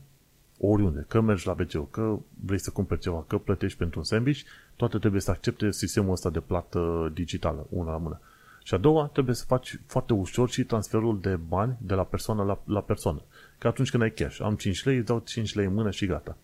oriunde, 0.59 1.05
că 1.07 1.22
mergi 1.22 1.47
la 1.47 1.55
wc 1.59 1.91
că 1.91 2.18
vrei 2.45 2.59
să 2.59 2.72
cumperi 2.72 2.99
ceva, 2.99 3.24
că 3.28 3.38
plătești 3.38 3.78
pentru 3.78 3.99
un 3.99 4.05
sandwich, 4.05 4.41
toate 4.76 4.97
trebuie 4.97 5.22
să 5.22 5.32
accepte 5.32 5.72
sistemul 5.72 6.11
ăsta 6.11 6.30
de 6.30 6.39
plată 6.39 7.11
digitală, 7.13 7.66
una 7.70 7.91
la 7.91 7.97
mână. 7.97 8.20
Și 8.63 8.74
a 8.74 8.78
doua, 8.78 9.09
trebuie 9.13 9.36
să 9.36 9.45
faci 9.47 9.80
foarte 9.86 10.13
ușor 10.13 10.49
și 10.49 10.63
transferul 10.63 11.20
de 11.20 11.36
bani 11.36 11.78
de 11.82 11.93
la 11.93 12.03
persoană 12.03 12.43
la, 12.43 12.59
la 12.66 12.82
persoană. 12.82 13.22
Că 13.57 13.68
atunci 13.68 13.89
când 13.89 14.03
ai 14.03 14.11
cash, 14.11 14.39
am 14.41 14.55
5 14.55 14.84
lei, 14.84 14.97
îți 14.97 15.05
dau 15.05 15.20
5 15.26 15.53
lei 15.53 15.66
în 15.66 15.74
mână 15.74 15.91
și 15.91 16.05
gata. 16.05 16.38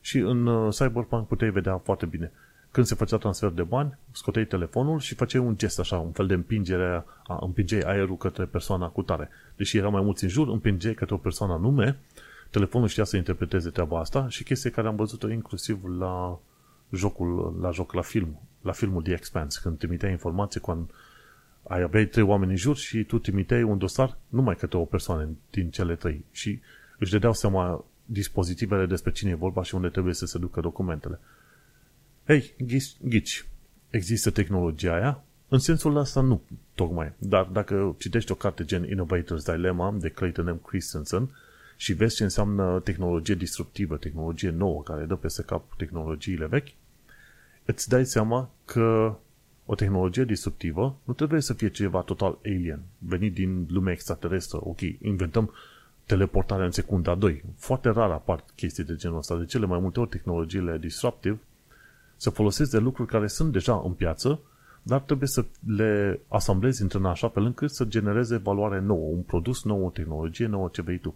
Și 0.00 0.18
în 0.18 0.46
uh, 0.46 0.74
Cyberpunk 0.74 1.26
puteai 1.26 1.50
vedea 1.50 1.78
foarte 1.78 2.06
bine. 2.06 2.32
Când 2.74 2.86
se 2.86 2.94
făcea 2.94 3.16
transfer 3.16 3.50
de 3.50 3.62
bani, 3.62 3.98
scoteai 4.12 4.44
telefonul 4.44 4.98
și 4.98 5.14
făceai 5.14 5.42
un 5.42 5.56
gest 5.56 5.78
așa, 5.78 5.98
un 5.98 6.12
fel 6.12 6.26
de 6.26 6.34
împingere, 6.34 7.04
a, 7.26 7.38
împingeai 7.40 7.80
aerul 7.80 8.16
către 8.16 8.44
persoana 8.44 8.88
cu 8.88 9.02
tare. 9.02 9.28
Deși 9.56 9.76
era 9.76 9.88
mai 9.88 10.02
mulți 10.02 10.24
în 10.24 10.30
jur, 10.30 10.48
împingeai 10.48 10.94
către 10.94 11.14
o 11.14 11.18
persoană 11.18 11.52
anume, 11.52 11.98
telefonul 12.50 12.88
știa 12.88 13.04
să 13.04 13.16
interpreteze 13.16 13.70
treaba 13.70 14.00
asta 14.00 14.28
și 14.28 14.44
chestia 14.44 14.70
care 14.70 14.88
am 14.88 14.96
văzut-o 14.96 15.30
inclusiv 15.30 15.84
la 15.84 16.38
jocul, 16.90 17.58
la 17.60 17.70
joc, 17.70 17.92
la 17.92 18.02
film, 18.02 18.40
la 18.62 18.72
filmul 18.72 19.02
The 19.02 19.12
Expanse, 19.12 19.60
când 19.62 19.78
trimiteai 19.78 20.12
informații 20.12 20.60
cu 20.60 20.88
ai 21.62 21.82
aveai 21.82 22.06
trei 22.06 22.24
oameni 22.24 22.50
în 22.50 22.56
jur 22.56 22.76
și 22.76 23.04
tu 23.04 23.18
trimiteai 23.18 23.62
un 23.62 23.78
dosar 23.78 24.18
numai 24.28 24.56
către 24.56 24.78
o 24.78 24.84
persoană 24.84 25.28
din 25.50 25.70
cele 25.70 25.94
trei 25.94 26.24
și 26.30 26.60
își 26.98 27.10
dădeau 27.10 27.32
seama 27.32 27.84
dispozitivele 28.04 28.86
despre 28.86 29.10
cine 29.10 29.30
e 29.30 29.34
vorba 29.34 29.62
și 29.62 29.74
unde 29.74 29.88
trebuie 29.88 30.14
să 30.14 30.26
se 30.26 30.38
ducă 30.38 30.60
documentele. 30.60 31.20
Hei, 32.26 32.54
ghici, 33.08 33.46
există 33.90 34.30
tehnologia 34.30 34.94
aia? 34.94 35.24
În 35.48 35.58
sensul 35.58 35.96
ăsta 35.96 36.20
nu, 36.20 36.42
tocmai. 36.74 37.12
Dar 37.18 37.44
dacă 37.44 37.94
citești 37.98 38.32
o 38.32 38.34
carte 38.34 38.64
gen 38.64 38.86
Innovator's 38.86 39.44
Dilemma 39.44 39.96
de 40.00 40.08
Clayton 40.08 40.50
M. 40.50 40.62
Christensen 40.66 41.28
și 41.76 41.92
vezi 41.92 42.16
ce 42.16 42.22
înseamnă 42.22 42.80
tehnologie 42.84 43.34
disruptivă, 43.34 43.96
tehnologie 43.96 44.50
nouă 44.50 44.82
care 44.82 45.04
dă 45.04 45.14
peste 45.14 45.42
cap 45.42 45.76
tehnologiile 45.76 46.46
vechi, 46.46 46.68
îți 47.64 47.88
dai 47.88 48.06
seama 48.06 48.50
că 48.64 49.16
o 49.66 49.74
tehnologie 49.74 50.24
disruptivă 50.24 50.96
nu 51.04 51.12
trebuie 51.12 51.40
să 51.40 51.52
fie 51.52 51.70
ceva 51.70 52.00
total 52.00 52.38
alien, 52.44 52.82
venit 52.98 53.34
din 53.34 53.66
lumea 53.70 53.92
extraterestră. 53.92 54.58
Ok, 54.62 54.80
inventăm 54.80 55.52
teleportarea 56.04 56.64
în 56.64 56.70
secunda 56.70 57.14
2. 57.14 57.44
Foarte 57.56 57.88
rar 57.88 58.10
apar 58.10 58.44
chestii 58.54 58.84
de 58.84 58.94
genul 58.96 59.18
ăsta. 59.18 59.36
De 59.36 59.44
cele 59.44 59.66
mai 59.66 59.78
multe 59.78 60.00
ori 60.00 60.08
tehnologiile 60.08 60.78
disruptive 60.78 61.38
se 62.24 62.30
folosesc 62.30 62.70
de 62.70 62.78
lucruri 62.78 63.08
care 63.08 63.26
sunt 63.26 63.52
deja 63.52 63.82
în 63.84 63.92
piață, 63.92 64.40
dar 64.82 65.00
trebuie 65.00 65.28
să 65.28 65.44
le 65.66 66.20
asamblezi 66.28 66.82
într-un 66.82 67.04
așa 67.04 67.28
fel 67.28 67.44
încât 67.44 67.70
să 67.70 67.84
genereze 67.84 68.36
valoare 68.36 68.80
nouă, 68.80 69.08
un 69.08 69.20
produs 69.20 69.64
nou, 69.64 69.84
o 69.84 69.90
tehnologie 69.90 70.46
nouă, 70.46 70.68
ce 70.72 70.82
vei 70.82 70.98
tu. 70.98 71.14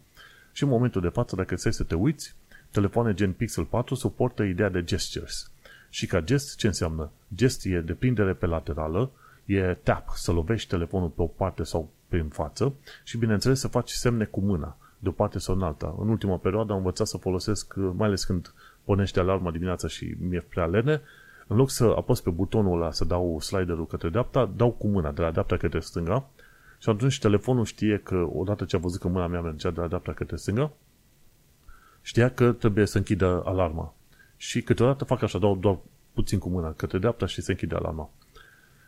Și 0.53 0.63
în 0.63 0.69
momentul 0.69 1.01
de 1.01 1.09
față, 1.09 1.37
dacă 1.37 1.57
stai 1.57 1.73
să 1.73 1.85
te 1.85 1.95
uiți, 1.95 2.35
telefoane 2.71 3.15
gen 3.15 3.33
Pixel 3.33 3.65
4 3.65 3.95
suportă 3.95 4.43
ideea 4.43 4.69
de 4.69 4.85
gestures. 4.85 5.51
Și 5.91 6.07
ca 6.07 6.21
gest, 6.21 6.57
ce 6.57 6.67
înseamnă? 6.67 7.11
Gest 7.35 7.65
e 7.65 7.81
deprindere 7.81 8.33
pe 8.33 8.47
laterală, 8.47 9.11
e 9.45 9.77
tap, 9.83 10.09
să 10.15 10.33
lovești 10.33 10.69
telefonul 10.69 11.09
pe 11.09 11.23
o 11.23 11.27
parte 11.27 11.63
sau 11.63 11.91
prin 12.09 12.29
față 12.29 12.73
și, 13.05 13.19
bineînțeles, 13.19 13.61
să 13.61 13.69
faci 13.69 13.91
semne 13.91 14.25
cu 14.25 14.41
mâna, 14.41 14.77
de 14.99 15.09
o 15.09 15.13
parte 15.13 15.39
sau 15.39 15.55
în 15.55 15.63
alta. 15.63 15.95
În 16.01 16.09
ultima 16.09 16.37
perioadă 16.37 16.73
am 16.73 16.79
învățat 16.79 17.07
să 17.07 17.17
folosesc, 17.17 17.75
mai 17.77 18.07
ales 18.07 18.25
când 18.25 18.53
pornește 18.89 19.21
alarma 19.21 19.51
dimineața 19.51 19.89
și 19.89 20.15
mi-e 20.19 20.41
prea 20.49 20.67
lene, 20.67 21.01
în 21.47 21.57
loc 21.57 21.71
să 21.71 21.85
apăs 21.85 22.21
pe 22.21 22.31
butonul 22.31 22.83
ăla 22.83 22.93
să 22.93 23.05
dau 23.05 23.41
sliderul 23.41 23.87
către 23.87 24.09
dreapta, 24.09 24.53
dau 24.57 24.71
cu 24.71 24.87
mâna 24.87 25.13
de 25.13 25.23
la 25.23 25.31
dreapta 25.31 25.57
către 25.57 25.81
stânga 25.81 26.31
și 26.79 26.89
atunci 26.89 27.19
telefonul 27.19 27.65
știe 27.65 27.99
că 27.99 28.29
odată 28.33 28.65
ce 28.65 28.77
a 28.77 28.79
văzut 28.79 29.01
că 29.01 29.09
mâna 29.09 29.27
mea 29.27 29.41
mergea 29.41 29.71
de 29.71 29.81
la 29.81 29.87
dreapta 29.87 30.13
către 30.13 30.37
stânga, 30.37 30.71
știa 32.03 32.31
că 32.31 32.53
trebuie 32.53 32.87
să 32.87 32.97
închidă 32.97 33.43
alarma. 33.45 33.95
Și 34.37 34.63
câteodată 34.63 35.05
fac 35.05 35.23
așa, 35.23 35.39
dau 35.39 35.57
doar 35.57 35.79
puțin 36.13 36.39
cu 36.39 36.49
mâna 36.49 36.73
către 36.73 36.99
dreapta 36.99 37.27
și 37.27 37.43
se 37.43 37.51
închide 37.51 37.75
alarma. 37.75 38.11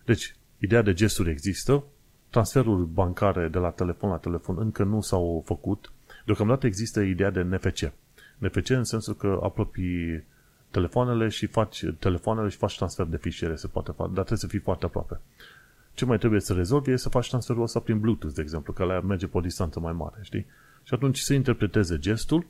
Deci, 0.04 0.34
ideea 0.58 0.82
de 0.82 0.92
gesturi 0.92 1.30
există, 1.30 1.84
transferuri 2.30 2.86
bancare 2.86 3.48
de 3.48 3.58
la 3.58 3.70
telefon 3.70 4.10
la 4.10 4.16
telefon 4.16 4.56
încă 4.58 4.84
nu 4.84 5.00
s-au 5.00 5.42
făcut. 5.46 5.92
Deocamdată 6.24 6.66
există 6.66 7.00
ideea 7.00 7.30
de 7.30 7.42
NFC. 7.42 7.92
NFC 8.40 8.68
în 8.68 8.84
sensul 8.84 9.14
că 9.14 9.38
apropii 9.42 10.24
telefoanele 10.70 11.28
și 11.28 11.46
faci 11.46 11.84
telefoanele 11.98 12.48
și 12.48 12.56
faci 12.56 12.76
transfer 12.76 13.06
de 13.06 13.16
fișiere, 13.16 13.56
se 13.56 13.66
poate 13.66 13.90
face, 13.90 14.08
dar 14.08 14.24
trebuie 14.24 14.38
să 14.38 14.46
fii 14.46 14.58
foarte 14.58 14.84
aproape. 14.84 15.20
Ce 15.94 16.04
mai 16.04 16.18
trebuie 16.18 16.40
să 16.40 16.52
rezolvi 16.52 16.90
e 16.90 16.96
să 16.96 17.08
faci 17.08 17.28
transferul 17.28 17.62
ăsta 17.62 17.80
prin 17.80 18.00
Bluetooth, 18.00 18.34
de 18.34 18.42
exemplu, 18.42 18.72
că 18.72 18.84
la 18.84 19.00
merge 19.00 19.26
pe 19.26 19.36
o 19.36 19.40
distanță 19.40 19.80
mai 19.80 19.92
mare, 19.92 20.18
știi? 20.22 20.46
Și 20.82 20.94
atunci 20.94 21.18
să 21.18 21.34
interpreteze 21.34 21.98
gestul, 21.98 22.46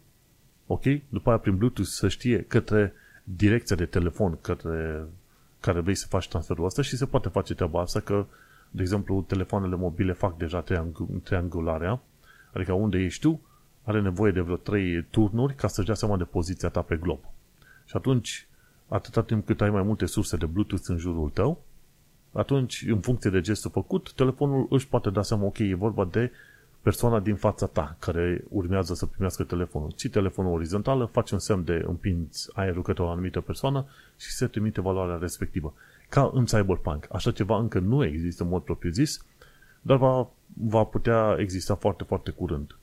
ok? 0.67 0.83
După 1.09 1.29
aia 1.29 1.39
prin 1.39 1.57
Bluetooth 1.57 1.91
să 1.91 2.09
știe 2.09 2.43
către 2.43 2.93
direcția 3.25 3.77
de 3.77 3.85
telefon 3.85 4.39
către 4.41 5.05
care 5.61 5.81
vrei 5.81 5.95
să 5.95 6.07
faci 6.07 6.29
transferul 6.29 6.65
ăsta 6.65 6.83
și 6.83 6.97
se 6.97 7.07
poate 7.07 7.29
face 7.29 7.55
treaba 7.55 7.81
asta 7.81 8.01
că, 8.01 8.27
de 8.71 8.83
exemplu, 8.83 9.25
telefoanele 9.29 9.77
mobile 9.77 10.13
fac 10.13 10.37
deja 10.37 10.65
triangularea, 11.23 12.01
adică 12.53 12.73
unde 12.73 12.99
ești 12.99 13.21
tu, 13.21 13.41
are 13.91 14.01
nevoie 14.01 14.33
de 14.33 14.41
vreo 14.41 14.57
3 14.57 15.03
turnuri 15.11 15.55
ca 15.55 15.69
să-și 15.69 15.87
dea 15.87 15.95
seama 15.95 16.17
de 16.17 16.25
poziția 16.25 16.69
ta 16.69 16.83
pe 16.83 16.97
glob. 16.97 17.19
Și 17.85 17.97
atunci, 17.97 18.47
atâta 18.89 19.23
timp 19.23 19.47
cât 19.47 19.61
ai 19.61 19.71
mai 19.71 19.83
multe 19.83 20.07
surse 20.07 20.37
de 20.37 20.47
Bluetooth 20.47 20.85
în 20.87 20.99
jurul 20.99 21.31
tău, 21.31 21.63
atunci, 22.33 22.85
în 22.89 23.01
funcție 23.01 23.31
de 23.31 23.41
gestul 23.41 23.71
făcut, 23.71 24.13
telefonul 24.13 24.67
își 24.71 24.89
poate 24.89 25.11
da 25.11 25.23
seama, 25.23 25.45
ok, 25.45 25.59
e 25.59 25.75
vorba 25.75 26.05
de 26.05 26.31
persoana 26.83 27.21
din 27.21 27.35
fața 27.35 27.67
ta 27.67 27.97
care 27.99 28.45
urmează 28.49 28.95
să 28.95 29.07
primească 29.07 29.45
telefonul. 29.45 29.91
Ții 29.91 30.09
telefonul 30.09 30.53
orizontală, 30.53 31.05
faci 31.05 31.31
un 31.31 31.39
semn 31.39 31.65
de 31.65 31.85
împingi 31.87 32.39
aerul 32.53 32.83
către 32.83 33.03
o 33.03 33.09
anumită 33.09 33.41
persoană 33.41 33.87
și 34.19 34.31
se 34.31 34.47
trimite 34.47 34.81
valoarea 34.81 35.17
respectivă. 35.17 35.75
Ca 36.09 36.31
în 36.35 36.45
Cyberpunk. 36.45 37.07
Așa 37.13 37.31
ceva 37.31 37.59
încă 37.59 37.79
nu 37.79 38.05
există 38.05 38.43
în 38.43 38.49
mod 38.49 38.63
propriu 38.63 38.91
zis, 38.91 39.25
dar 39.83 39.97
va, 39.97 40.29
va 40.47 40.85
putea 40.85 41.37
exista 41.39 41.75
foarte, 41.75 42.05
foarte 42.05 42.31
curând. 42.31 42.75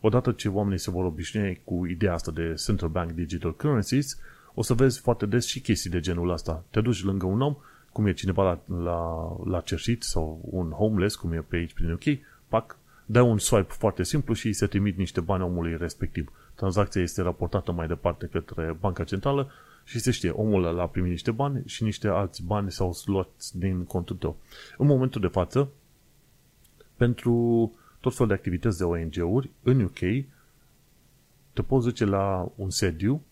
Odată 0.00 0.32
ce 0.32 0.48
oamenii 0.48 0.78
se 0.78 0.90
vor 0.90 1.04
obișnui 1.04 1.60
cu 1.64 1.86
ideea 1.86 2.12
asta 2.12 2.30
de 2.30 2.54
Central 2.64 2.88
Bank 2.88 3.10
Digital 3.10 3.56
Currencies, 3.56 4.18
o 4.54 4.62
să 4.62 4.74
vezi 4.74 5.00
foarte 5.00 5.26
des 5.26 5.46
și 5.46 5.60
chestii 5.60 5.90
de 5.90 6.00
genul 6.00 6.30
ăsta. 6.30 6.64
Te 6.70 6.80
duci 6.80 7.02
lângă 7.02 7.26
un 7.26 7.40
om, 7.40 7.56
cum 7.92 8.06
e 8.06 8.12
cineva 8.12 8.42
la, 8.42 8.76
la, 8.82 9.36
la 9.44 9.60
cerșit 9.60 10.02
sau 10.02 10.40
un 10.42 10.70
homeless, 10.70 11.16
cum 11.16 11.32
e 11.32 11.44
pe 11.48 11.56
aici 11.56 11.72
prin 11.72 11.90
UK, 11.90 12.02
pac, 12.48 12.78
dai 13.06 13.22
un 13.22 13.38
swipe 13.38 13.72
foarte 13.72 14.02
simplu 14.02 14.34
și 14.34 14.46
îi 14.46 14.52
se 14.52 14.66
trimit 14.66 14.96
niște 14.96 15.20
bani 15.20 15.42
omului 15.42 15.76
respectiv. 15.76 16.32
Tranzacția 16.54 17.02
este 17.02 17.22
raportată 17.22 17.72
mai 17.72 17.86
departe 17.86 18.26
către 18.26 18.76
banca 18.80 19.04
centrală 19.04 19.50
și 19.84 19.98
se 19.98 20.10
știe, 20.10 20.30
omul 20.30 20.64
ăla 20.64 20.82
a 20.82 20.86
primit 20.86 21.10
niște 21.10 21.30
bani 21.30 21.62
și 21.66 21.82
niște 21.82 22.08
alți 22.08 22.42
bani 22.42 22.72
s-au 22.72 22.94
luat 23.04 23.28
din 23.52 23.84
contul 23.84 24.16
tău. 24.16 24.36
În 24.78 24.86
momentul 24.86 25.20
de 25.20 25.26
față, 25.26 25.68
pentru 26.96 27.72
tot 28.00 28.12
felul 28.12 28.28
de 28.28 28.34
activități 28.34 28.78
de 28.78 28.84
ONG-uri, 28.84 29.50
în 29.62 29.80
UK, 29.80 29.98
te 31.52 31.62
poți 31.62 31.86
duce 31.86 32.04
la 32.04 32.52
un 32.56 32.70
sediu, 32.70 33.22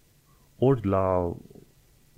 ori 0.58 0.86
la 0.86 1.36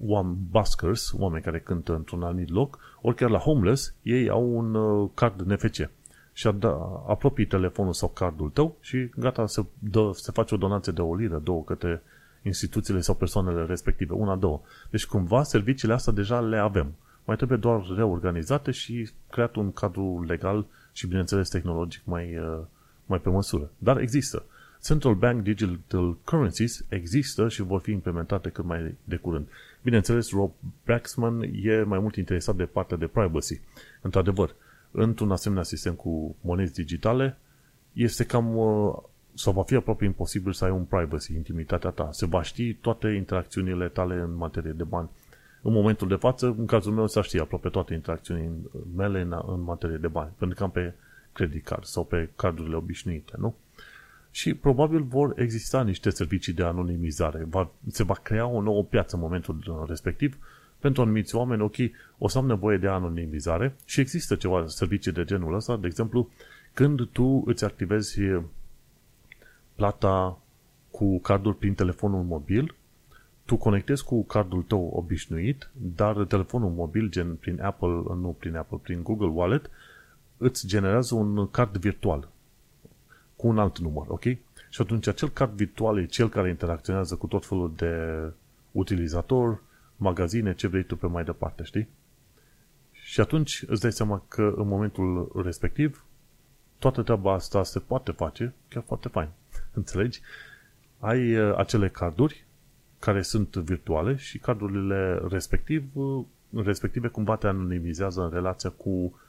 oameni 0.05 0.39
buskers, 0.51 1.13
oameni 1.19 1.45
care 1.45 1.61
cântă 1.61 1.95
într-un 1.95 2.23
anumit 2.23 2.49
loc, 2.49 2.79
ori 3.03 3.17
chiar 3.17 3.31
la 3.31 3.39
homeless, 3.39 3.95
ei 4.03 4.29
au 4.29 4.57
un 4.57 4.75
uh, 4.75 5.11
card 5.15 5.41
NFC 5.41 5.91
și 6.33 6.47
apropii 7.07 7.47
telefonul 7.47 7.93
sau 7.93 8.09
cardul 8.09 8.51
tău 8.51 8.77
și 8.81 9.11
gata, 9.17 9.47
se, 9.47 9.65
dă, 9.79 10.11
se 10.15 10.33
face 10.33 10.55
o 10.55 10.59
donație 10.59 10.93
de 10.93 11.01
o 11.01 11.15
liră, 11.15 11.39
două 11.39 11.65
către 11.65 12.03
instituțiile 12.43 13.01
sau 13.01 13.15
persoanele 13.15 13.65
respective, 13.65 14.13
una, 14.13 14.37
două. 14.37 14.61
Deci 14.91 15.07
cumva 15.07 15.43
serviciile 15.43 15.95
astea 15.95 16.13
deja 16.13 16.41
le 16.41 16.59
avem. 16.59 16.93
Mai 17.25 17.37
trebuie 17.37 17.59
doar 17.59 17.83
reorganizate 17.97 18.71
și 18.71 19.11
creat 19.31 19.55
un 19.55 19.73
cadru 19.73 20.25
legal 20.29 20.67
și 20.93 21.07
bineînțeles 21.07 21.49
tehnologic 21.49 22.01
mai, 22.05 22.37
uh, 22.37 22.61
mai 23.07 23.21
pe 23.21 23.29
măsură. 23.29 23.71
Dar 23.79 24.01
există. 24.01 24.45
Central 24.83 25.15
Bank 25.15 25.43
Digital 25.43 26.17
Currencies 26.25 26.85
există 26.89 27.49
și 27.49 27.63
vor 27.63 27.81
fi 27.81 27.91
implementate 27.91 28.49
cât 28.49 28.65
mai 28.65 28.95
de 29.05 29.17
curând. 29.17 29.49
Bineînțeles, 29.83 30.31
Rob 30.31 30.53
Braxman 30.85 31.43
e 31.63 31.83
mai 31.83 31.99
mult 31.99 32.17
interesat 32.17 32.57
de 32.57 32.65
partea 32.65 32.97
de 32.97 33.07
privacy. 33.07 33.61
Într-adevăr, 34.01 34.55
într-un 34.91 35.31
asemenea 35.31 35.63
sistem 35.63 35.95
cu 35.95 36.37
monezi 36.41 36.73
digitale, 36.73 37.39
este 37.93 38.25
cam 38.25 38.57
uh, 38.57 38.95
sau 39.35 39.53
va 39.53 39.63
fi 39.63 39.75
aproape 39.75 40.05
imposibil 40.05 40.53
să 40.53 40.65
ai 40.65 40.71
un 40.71 40.85
privacy, 40.85 41.35
intimitatea 41.35 41.91
ta. 41.91 42.09
Se 42.13 42.27
va 42.27 42.43
ști 42.43 42.75
toate 42.75 43.09
interacțiunile 43.09 43.89
tale 43.89 44.15
în 44.15 44.37
materie 44.37 44.73
de 44.73 44.85
bani. 44.85 45.09
În 45.63 45.73
momentul 45.73 46.09
de 46.09 46.15
față, 46.15 46.55
în 46.59 46.67
cazul 46.67 46.93
meu, 46.93 47.07
să 47.07 47.23
știe 47.23 47.41
aproape 47.41 47.69
toate 47.69 47.95
interacțiunile 47.95 48.53
mele 48.97 49.21
în, 49.21 49.43
în 49.47 49.63
materie 49.63 49.97
de 49.97 50.09
bani, 50.09 50.31
pentru 50.39 50.57
că 50.57 50.63
am 50.63 50.71
pe 50.71 50.95
credit 51.33 51.65
card 51.65 51.85
sau 51.85 52.05
pe 52.05 52.29
cardurile 52.37 52.77
obișnuite, 52.77 53.33
nu? 53.39 53.55
Și 54.31 54.55
probabil 54.55 55.03
vor 55.03 55.33
exista 55.37 55.83
niște 55.83 56.11
servicii 56.11 56.53
de 56.53 56.63
anonimizare. 56.63 57.47
Va, 57.49 57.71
se 57.91 58.03
va 58.03 58.15
crea 58.15 58.47
o 58.47 58.61
nouă 58.61 58.85
piață 58.85 59.17
în 59.17 59.23
momentul 59.23 59.85
respectiv 59.89 60.39
pentru 60.81 61.03
anumiți 61.03 61.35
oameni, 61.35 61.63
ok, 61.63 61.77
o 62.19 62.29
să 62.29 62.39
am 62.39 62.47
nevoie 62.47 62.77
de 62.77 62.89
anonimizare 62.89 63.77
și 63.85 64.01
există 64.01 64.35
ceva 64.35 64.67
servicii 64.67 65.13
de 65.13 65.25
genul 65.25 65.55
ăsta, 65.55 65.77
de 65.77 65.87
exemplu, 65.87 66.31
când 66.73 67.09
tu 67.09 67.43
îți 67.47 67.65
activezi 67.65 68.21
plata 69.75 70.39
cu 70.91 71.19
cardul 71.21 71.53
prin 71.53 71.75
telefonul 71.75 72.23
mobil, 72.23 72.75
tu 73.51 73.57
conectezi 73.57 74.05
cu 74.05 74.25
cardul 74.25 74.63
tău 74.63 74.91
obișnuit, 74.95 75.71
dar 75.73 76.25
telefonul 76.25 76.71
mobil, 76.71 77.09
gen 77.09 77.35
prin 77.35 77.63
Apple, 77.63 78.03
nu 78.17 78.37
prin 78.39 78.57
Apple, 78.57 78.79
prin 78.83 79.03
Google 79.03 79.27
Wallet, 79.27 79.71
îți 80.37 80.67
generează 80.67 81.15
un 81.15 81.51
card 81.51 81.77
virtual 81.77 82.29
cu 83.37 83.47
un 83.49 83.59
alt 83.59 83.79
număr, 83.79 84.07
ok? 84.09 84.23
Și 84.69 84.81
atunci 84.81 85.07
acel 85.07 85.29
card 85.29 85.53
virtual 85.53 85.99
e 85.99 86.07
cel 86.07 86.29
care 86.29 86.49
interacționează 86.49 87.15
cu 87.17 87.27
tot 87.27 87.47
felul 87.47 87.73
de 87.77 88.23
utilizator, 88.73 89.63
magazine, 89.97 90.55
ce 90.55 90.67
vrei 90.67 90.85
tu 90.85 90.97
pe 90.97 91.07
mai 91.07 91.25
departe, 91.25 91.63
știi? 91.63 91.89
Și 92.93 93.21
atunci 93.21 93.65
îți 93.67 93.81
dai 93.81 93.93
seama 93.93 94.23
că 94.29 94.55
în 94.57 94.69
momentul 94.69 95.33
respectiv 95.45 96.05
toată 96.79 97.03
treaba 97.03 97.33
asta 97.33 97.63
se 97.63 97.79
poate 97.79 98.13
face 98.13 98.55
chiar 98.69 98.83
foarte 98.87 99.09
fain. 99.09 99.29
Înțelegi? 99.81 100.21
Ai 100.99 101.37
uh, 101.37 101.57
acele 101.57 101.89
carduri 101.89 102.49
care 103.01 103.23
sunt 103.23 103.55
virtuale 103.55 104.17
și 104.17 104.39
cardurile 104.39 105.23
respectiv, 105.29 105.85
uh, 105.93 106.25
respective 106.55 107.09
cumva 107.09 107.37
te 107.37 107.47
anonimizează 107.47 108.23
în 108.23 108.31
relația 108.31 108.71
cu 108.71 109.21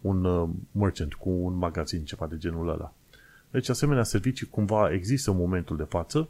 un 0.00 0.24
uh, 0.24 0.48
merchant, 0.72 1.14
cu 1.14 1.30
un 1.30 1.54
magazin, 1.54 2.04
ceva 2.04 2.26
de 2.26 2.36
genul 2.36 2.68
ăla. 2.68 2.92
Deci 3.50 3.68
asemenea 3.68 4.02
servicii 4.02 4.46
cumva 4.46 4.92
există 4.92 5.30
în 5.30 5.36
momentul 5.36 5.76
de 5.76 5.82
față 5.82 6.28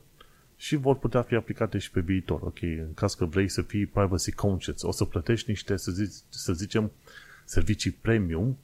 și 0.56 0.76
vor 0.76 0.96
putea 0.96 1.22
fi 1.22 1.34
aplicate 1.34 1.78
și 1.78 1.90
pe 1.90 2.00
viitor. 2.00 2.40
Ok, 2.42 2.62
în 2.62 2.94
caz 2.94 3.14
că 3.14 3.24
vrei 3.24 3.48
să 3.48 3.62
fii 3.62 3.86
privacy 3.86 4.32
conscious, 4.32 4.82
o 4.82 4.90
să 4.90 5.04
plătești 5.04 5.50
niște, 5.50 5.76
să, 5.76 5.90
zic, 5.90 6.10
să 6.28 6.52
zicem, 6.52 6.90
servicii 7.44 7.90
premium 7.90 8.56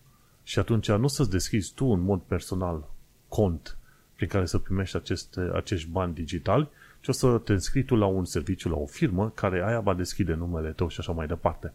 și 0.42 0.58
atunci 0.58 0.90
nu 0.90 1.06
să-ți 1.06 1.30
deschizi 1.30 1.72
tu 1.74 1.84
în 1.84 2.00
mod 2.00 2.20
personal 2.20 2.90
cont 3.28 3.76
prin 4.14 4.28
care 4.28 4.46
să 4.46 4.58
primești 4.58 4.96
aceste, 4.96 5.50
acești 5.54 5.88
bani 5.88 6.14
digitali, 6.14 6.68
ci 7.02 7.08
o 7.08 7.12
să 7.12 7.38
te 7.38 7.52
înscrii 7.52 7.82
tu 7.82 7.94
la 7.94 8.06
un 8.06 8.24
serviciu, 8.24 8.68
la 8.68 8.76
o 8.76 8.86
firmă, 8.86 9.30
care 9.34 9.62
aia 9.64 9.80
va 9.80 9.94
deschide 9.94 10.34
numele 10.34 10.70
tău 10.70 10.88
și 10.88 11.00
așa 11.00 11.12
mai 11.12 11.26
departe. 11.26 11.72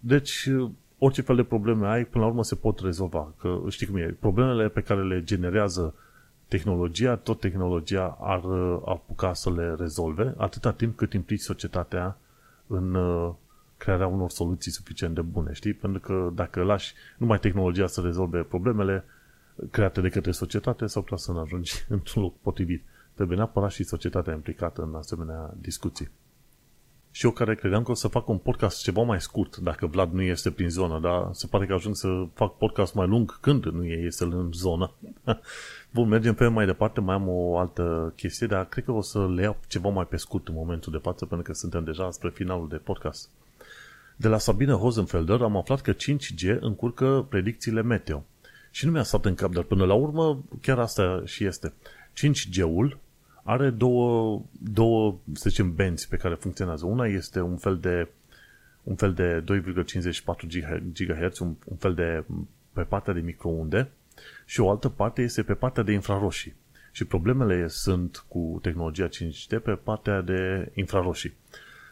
Deci, 0.00 0.48
orice 0.98 1.22
fel 1.22 1.36
de 1.36 1.42
probleme 1.42 1.86
ai, 1.86 2.04
până 2.04 2.24
la 2.24 2.30
urmă 2.30 2.44
se 2.44 2.54
pot 2.54 2.80
rezolva. 2.80 3.32
Că 3.40 3.60
știi 3.68 3.86
cum 3.86 3.96
e, 3.96 4.16
problemele 4.20 4.68
pe 4.68 4.80
care 4.80 5.02
le 5.02 5.22
generează 5.22 5.94
tehnologia, 6.48 7.16
tot 7.16 7.40
tehnologia 7.40 8.16
ar 8.20 8.42
apuca 8.84 9.32
să 9.32 9.50
le 9.50 9.74
rezolve, 9.78 10.34
atâta 10.36 10.72
timp 10.72 10.96
cât 10.96 11.12
implici 11.12 11.40
societatea 11.40 12.18
în 12.66 12.94
uh, 12.94 13.34
crearea 13.76 14.06
unor 14.06 14.30
soluții 14.30 14.70
suficient 14.70 15.14
de 15.14 15.20
bune, 15.20 15.52
știi? 15.52 15.72
Pentru 15.72 16.00
că 16.00 16.30
dacă 16.34 16.62
lași 16.62 16.94
numai 17.16 17.38
tehnologia 17.38 17.86
să 17.86 18.00
rezolve 18.00 18.42
problemele 18.42 19.04
create 19.70 20.00
de 20.00 20.08
către 20.08 20.30
societate, 20.30 20.86
sau 20.86 21.02
putea 21.02 21.16
să 21.16 21.32
nu 21.32 21.38
ajungi 21.38 21.84
într-un 21.88 22.22
loc 22.22 22.34
potrivit. 22.40 22.82
Trebuie 23.18 23.38
neapărat 23.38 23.70
și 23.70 23.84
societatea 23.84 24.34
implicată 24.34 24.82
în 24.82 24.94
asemenea 24.94 25.54
discuții. 25.60 26.10
Și 27.10 27.24
eu 27.24 27.30
care 27.30 27.54
credeam 27.54 27.82
că 27.82 27.90
o 27.90 27.94
să 27.94 28.08
fac 28.08 28.28
un 28.28 28.38
podcast 28.38 28.82
ceva 28.82 29.02
mai 29.02 29.20
scurt, 29.20 29.56
dacă 29.56 29.86
Vlad 29.86 30.12
nu 30.12 30.22
este 30.22 30.50
prin 30.50 30.68
zonă, 30.68 30.98
dar 30.98 31.28
se 31.32 31.46
pare 31.46 31.66
că 31.66 31.74
ajung 31.74 31.96
să 31.96 32.26
fac 32.34 32.56
podcast 32.56 32.94
mai 32.94 33.06
lung 33.06 33.40
când 33.40 33.64
nu 33.64 33.84
este 33.84 34.24
în 34.24 34.50
zonă. 34.52 34.92
Bun, 35.94 36.08
mergem 36.08 36.34
pe 36.34 36.46
mai 36.46 36.66
departe, 36.66 37.00
mai 37.00 37.14
am 37.14 37.28
o 37.28 37.58
altă 37.58 38.12
chestie, 38.16 38.46
dar 38.46 38.68
cred 38.68 38.84
că 38.84 38.92
o 38.92 39.00
să 39.00 39.28
le 39.28 39.42
iau 39.42 39.56
ceva 39.66 39.88
mai 39.88 40.06
pe 40.06 40.16
scurt 40.16 40.48
în 40.48 40.54
momentul 40.54 40.92
de 40.92 40.98
față, 40.98 41.26
pentru 41.26 41.46
că 41.46 41.58
suntem 41.58 41.84
deja 41.84 42.10
spre 42.10 42.30
finalul 42.30 42.68
de 42.68 42.76
podcast. 42.76 43.28
De 44.16 44.28
la 44.28 44.38
Sabine 44.38 44.72
Hosenfelder 44.72 45.42
am 45.42 45.56
aflat 45.56 45.80
că 45.80 45.92
5G 45.92 46.58
încurcă 46.60 47.26
predicțiile 47.28 47.82
meteo. 47.82 48.24
Și 48.70 48.84
nu 48.84 48.92
mi-a 48.92 49.02
stat 49.02 49.24
în 49.24 49.34
cap, 49.34 49.52
dar 49.52 49.62
până 49.62 49.84
la 49.84 49.94
urmă 49.94 50.44
chiar 50.60 50.78
asta 50.78 51.22
și 51.24 51.44
este. 51.44 51.72
5G-ul 52.14 52.98
are 53.48 53.70
două, 53.70 54.42
două, 54.60 55.18
să 55.32 55.48
zicem, 55.48 55.74
benzi 55.74 56.08
pe 56.08 56.16
care 56.16 56.34
funcționează. 56.34 56.86
Una 56.86 57.06
este 57.06 57.40
un 57.40 57.56
fel 57.56 57.78
de 57.78 58.08
un 58.82 58.94
fel 58.94 59.12
de 59.12 59.44
2,54 59.60 60.22
GHz, 60.92 61.38
un, 61.38 61.54
un 61.64 61.76
fel 61.76 61.94
de 61.94 62.24
pe 62.72 62.82
partea 62.82 63.12
de 63.12 63.20
microunde 63.20 63.90
și 64.44 64.60
o 64.60 64.70
altă 64.70 64.88
parte 64.88 65.22
este 65.22 65.42
pe 65.42 65.54
partea 65.54 65.82
de 65.82 65.92
infraroșii. 65.92 66.54
Și 66.92 67.04
problemele 67.04 67.68
sunt 67.68 68.24
cu 68.28 68.58
tehnologia 68.62 69.08
5G 69.08 69.62
pe 69.62 69.72
partea 69.82 70.20
de 70.20 70.70
infraroșii. 70.74 71.34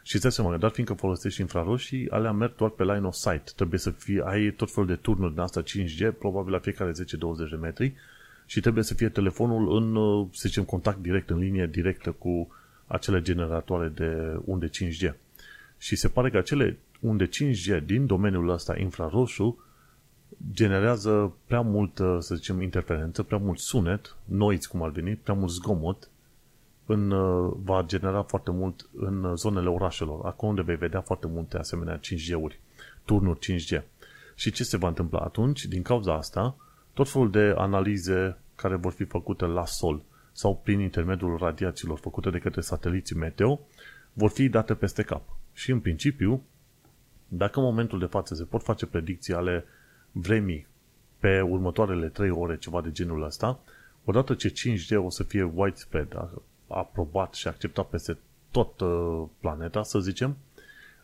Și 0.03 0.15
îți 0.15 0.23
dai 0.23 0.33
seama, 0.33 0.57
dar 0.57 0.71
fiindcă 0.71 0.95
folosești 0.95 1.41
infraroșii, 1.41 2.11
alea 2.11 2.33
merg 2.33 2.57
doar 2.57 2.71
pe 2.71 2.85
line 2.85 3.07
of 3.07 3.15
sight. 3.15 3.53
Trebuie 3.53 3.79
să 3.79 3.91
fie, 3.91 4.23
ai 4.25 4.51
tot 4.51 4.73
felul 4.73 4.89
de 4.89 4.97
turnuri 4.97 5.33
din 5.33 5.43
asta 5.43 5.63
5G, 5.63 6.19
probabil 6.19 6.53
la 6.53 6.59
fiecare 6.59 6.91
10-20 6.91 6.95
de 7.51 7.57
metri, 7.57 7.95
și 8.47 8.61
trebuie 8.61 8.85
să 8.85 8.95
fie 8.95 9.09
telefonul 9.09 9.77
în, 9.77 9.95
să 10.33 10.49
zicem, 10.49 10.65
contact 10.65 10.99
direct, 10.99 11.31
în 11.31 11.39
linie 11.39 11.67
directă 11.67 12.11
cu 12.11 12.49
acele 12.87 13.23
generatoare 13.23 13.89
de 13.89 14.41
unde 14.45 14.69
5G. 14.69 15.15
Și 15.79 15.97
se 15.97 16.09
pare 16.09 16.31
că 16.31 16.37
acele 16.37 16.79
unde 17.01 17.29
5G 17.29 17.85
din 17.85 18.07
domeniul 18.07 18.49
ăsta 18.49 18.79
infraroșu 18.79 19.65
generează 20.53 21.35
prea 21.47 21.61
multă, 21.61 22.19
să 22.21 22.35
zicem, 22.35 22.63
interferență, 22.63 23.23
prea 23.23 23.39
mult 23.39 23.59
sunet, 23.59 24.17
noiți 24.25 24.69
cum 24.69 24.83
ar 24.83 24.91
veni, 24.91 25.15
prea 25.15 25.35
mult 25.35 25.51
zgomot, 25.51 26.11
în, 26.87 27.09
va 27.65 27.85
genera 27.87 28.23
foarte 28.23 28.51
mult 28.51 28.89
în 28.97 29.37
zonele 29.37 29.69
orașelor, 29.69 30.25
acolo 30.25 30.51
unde 30.51 30.63
vei 30.63 30.77
vedea 30.77 31.01
foarte 31.01 31.27
multe 31.27 31.59
asemenea 31.59 32.01
5G-uri, 32.01 32.61
turnuri 33.05 33.39
5G. 33.39 33.83
Și 34.35 34.51
ce 34.51 34.65
se 34.65 34.77
va 34.77 34.89
întâmpla 34.89 35.19
atunci? 35.19 35.65
Din 35.65 35.83
cauza 35.83 36.15
asta, 36.15 36.57
tot 36.97 37.09
felul 37.09 37.31
de 37.31 37.55
analize 37.57 38.39
care 38.55 38.77
vor 38.77 38.93
fi 38.93 39.05
făcute 39.05 39.45
la 39.45 39.67
sol 39.67 40.03
sau 40.33 40.61
prin 40.65 40.81
intermediul 40.81 41.37
radiațiilor 41.37 41.99
făcute 41.99 42.31
de 42.31 42.39
către 42.39 42.61
sateliții 42.61 43.17
meteo 43.17 43.61
vor 44.13 44.31
fi 44.31 44.49
date 44.49 44.75
peste 44.75 45.03
cap. 45.03 45.37
Și 45.53 45.71
în 45.71 45.81
principiu, 45.81 46.43
dacă 47.29 47.59
în 47.59 47.65
momentul 47.65 47.99
de 47.99 48.07
față 48.07 48.35
se 48.35 48.45
pot 48.45 48.63
face 48.63 48.87
predicții 48.87 49.35
ale 49.35 49.65
vremii 50.13 50.67
pe 51.19 51.41
următoarele 51.41 52.09
3 52.09 52.31
ore, 52.31 52.59
ceva 52.59 52.81
de 52.81 52.91
genul 52.91 53.23
ăsta, 53.23 53.61
odată 54.05 54.35
ce 54.35 54.53
5G 54.53 55.05
o 55.05 55.11
să 55.11 55.23
fie 55.23 55.43
widespread, 55.43 56.41
aprobat 56.67 57.35
și 57.35 57.49
acceptat 57.49 57.89
peste 57.89 58.19
tot 58.51 58.81
uh, 58.81 59.25
planeta, 59.41 59.83
să 59.83 59.99
zicem, 59.99 60.37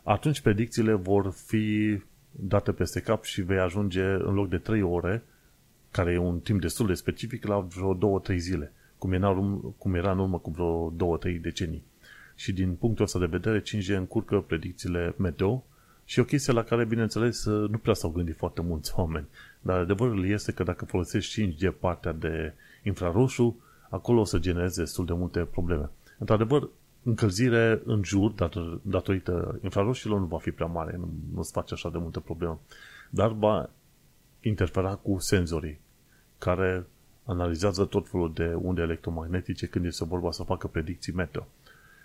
atunci 0.03 0.40
predicțiile 0.40 0.93
vor 0.93 1.32
fi 1.47 1.99
date 2.30 2.72
peste 2.72 3.01
cap 3.01 3.24
și 3.24 3.43
vei 3.43 3.59
ajunge 3.59 4.03
în 4.03 4.34
loc 4.34 4.49
de 4.49 4.59
3 4.59 4.82
ore 4.82 5.22
care 5.93 6.12
e 6.12 6.18
un 6.18 6.38
timp 6.38 6.61
destul 6.61 6.86
de 6.86 6.95
specific, 6.95 7.47
la 7.47 7.59
vreo 7.59 8.20
2-3 8.20 8.36
zile, 8.36 8.72
cum 8.99 9.12
era, 9.12 9.51
cum 9.78 9.95
era 9.95 10.11
în 10.11 10.18
urmă 10.18 10.38
cu 10.38 10.51
vreo 10.51 10.93
2-3 11.36 11.40
decenii. 11.40 11.84
Și 12.34 12.53
din 12.53 12.74
punctul 12.74 13.05
ăsta 13.05 13.18
de 13.18 13.26
vedere, 13.26 13.62
5G 13.62 13.97
încurcă 13.97 14.40
predicțiile 14.40 15.14
meteo 15.16 15.64
și 16.05 16.18
o 16.18 16.24
chestie 16.24 16.53
la 16.53 16.62
care, 16.62 16.84
bineînțeles, 16.84 17.45
nu 17.45 17.78
prea 17.82 17.95
s-au 17.95 18.11
gândit 18.11 18.36
foarte 18.36 18.62
mulți 18.62 18.93
oameni. 18.99 19.26
Dar 19.61 19.78
adevărul 19.78 20.28
este 20.28 20.53
că 20.53 20.62
dacă 20.62 20.84
folosești 20.84 21.55
5G 21.55 21.78
partea 21.78 22.12
de 22.12 22.53
infraroșu, 22.82 23.61
acolo 23.88 24.20
o 24.20 24.24
să 24.24 24.38
genereze 24.38 24.80
destul 24.80 25.05
de 25.05 25.12
multe 25.12 25.40
probleme. 25.40 25.90
Într-adevăr, 26.18 26.68
încălzire 27.03 27.82
în 27.84 28.03
jur, 28.05 28.30
dator, 28.30 28.80
datorită 28.82 29.59
infraroșilor, 29.62 30.18
nu 30.18 30.26
va 30.26 30.38
fi 30.38 30.51
prea 30.51 30.66
mare, 30.66 30.97
nu, 30.99 31.09
nu-ți 31.34 31.53
face 31.53 31.74
așa 31.74 31.90
de 31.90 31.99
multe 31.99 32.20
probleme. 32.20 32.59
Dar 33.11 33.32
va 33.32 33.70
interfera 34.40 34.95
cu 34.95 35.16
senzorii 35.18 35.80
care 36.43 36.86
analizează 37.24 37.84
tot 37.84 38.09
felul 38.09 38.32
de 38.32 38.55
unde 38.55 38.82
electromagnetice 38.82 39.66
când 39.66 39.84
este 39.84 40.05
vorba 40.05 40.30
să 40.30 40.43
facă 40.43 40.66
predicții 40.66 41.12
meteo. 41.12 41.47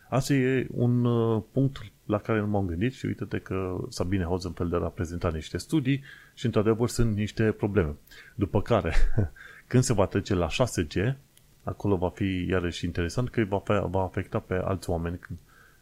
Asta 0.10 0.34
e 0.34 0.68
un 0.72 1.06
uh, 1.06 1.44
punct 1.52 1.78
la 2.06 2.20
care 2.20 2.40
nu 2.40 2.48
m-am 2.48 2.66
gândit 2.66 2.94
și 2.94 3.06
uite-te 3.06 3.40
că 3.40 3.78
Sabine 3.90 4.24
Hozenfelder 4.24 4.82
a 4.82 4.88
prezentat 4.88 5.34
niște 5.34 5.58
studii 5.58 6.04
și 6.34 6.46
într-adevăr 6.46 6.90
sunt 6.90 7.16
niște 7.16 7.52
probleme. 7.52 7.96
După 8.36 8.62
care, 8.62 8.94
când 9.68 9.84
se 9.84 9.94
va 9.94 10.06
trece 10.06 10.34
la 10.34 10.48
6G, 10.48 11.16
acolo 11.64 11.96
va 11.96 12.10
fi 12.10 12.46
iarăși 12.50 12.86
interesant 12.86 13.30
că 13.30 13.44
va, 13.44 13.62
va 13.90 14.02
afecta 14.04 14.40
pe 14.40 14.54
alți 14.54 14.90
oameni 14.90 15.20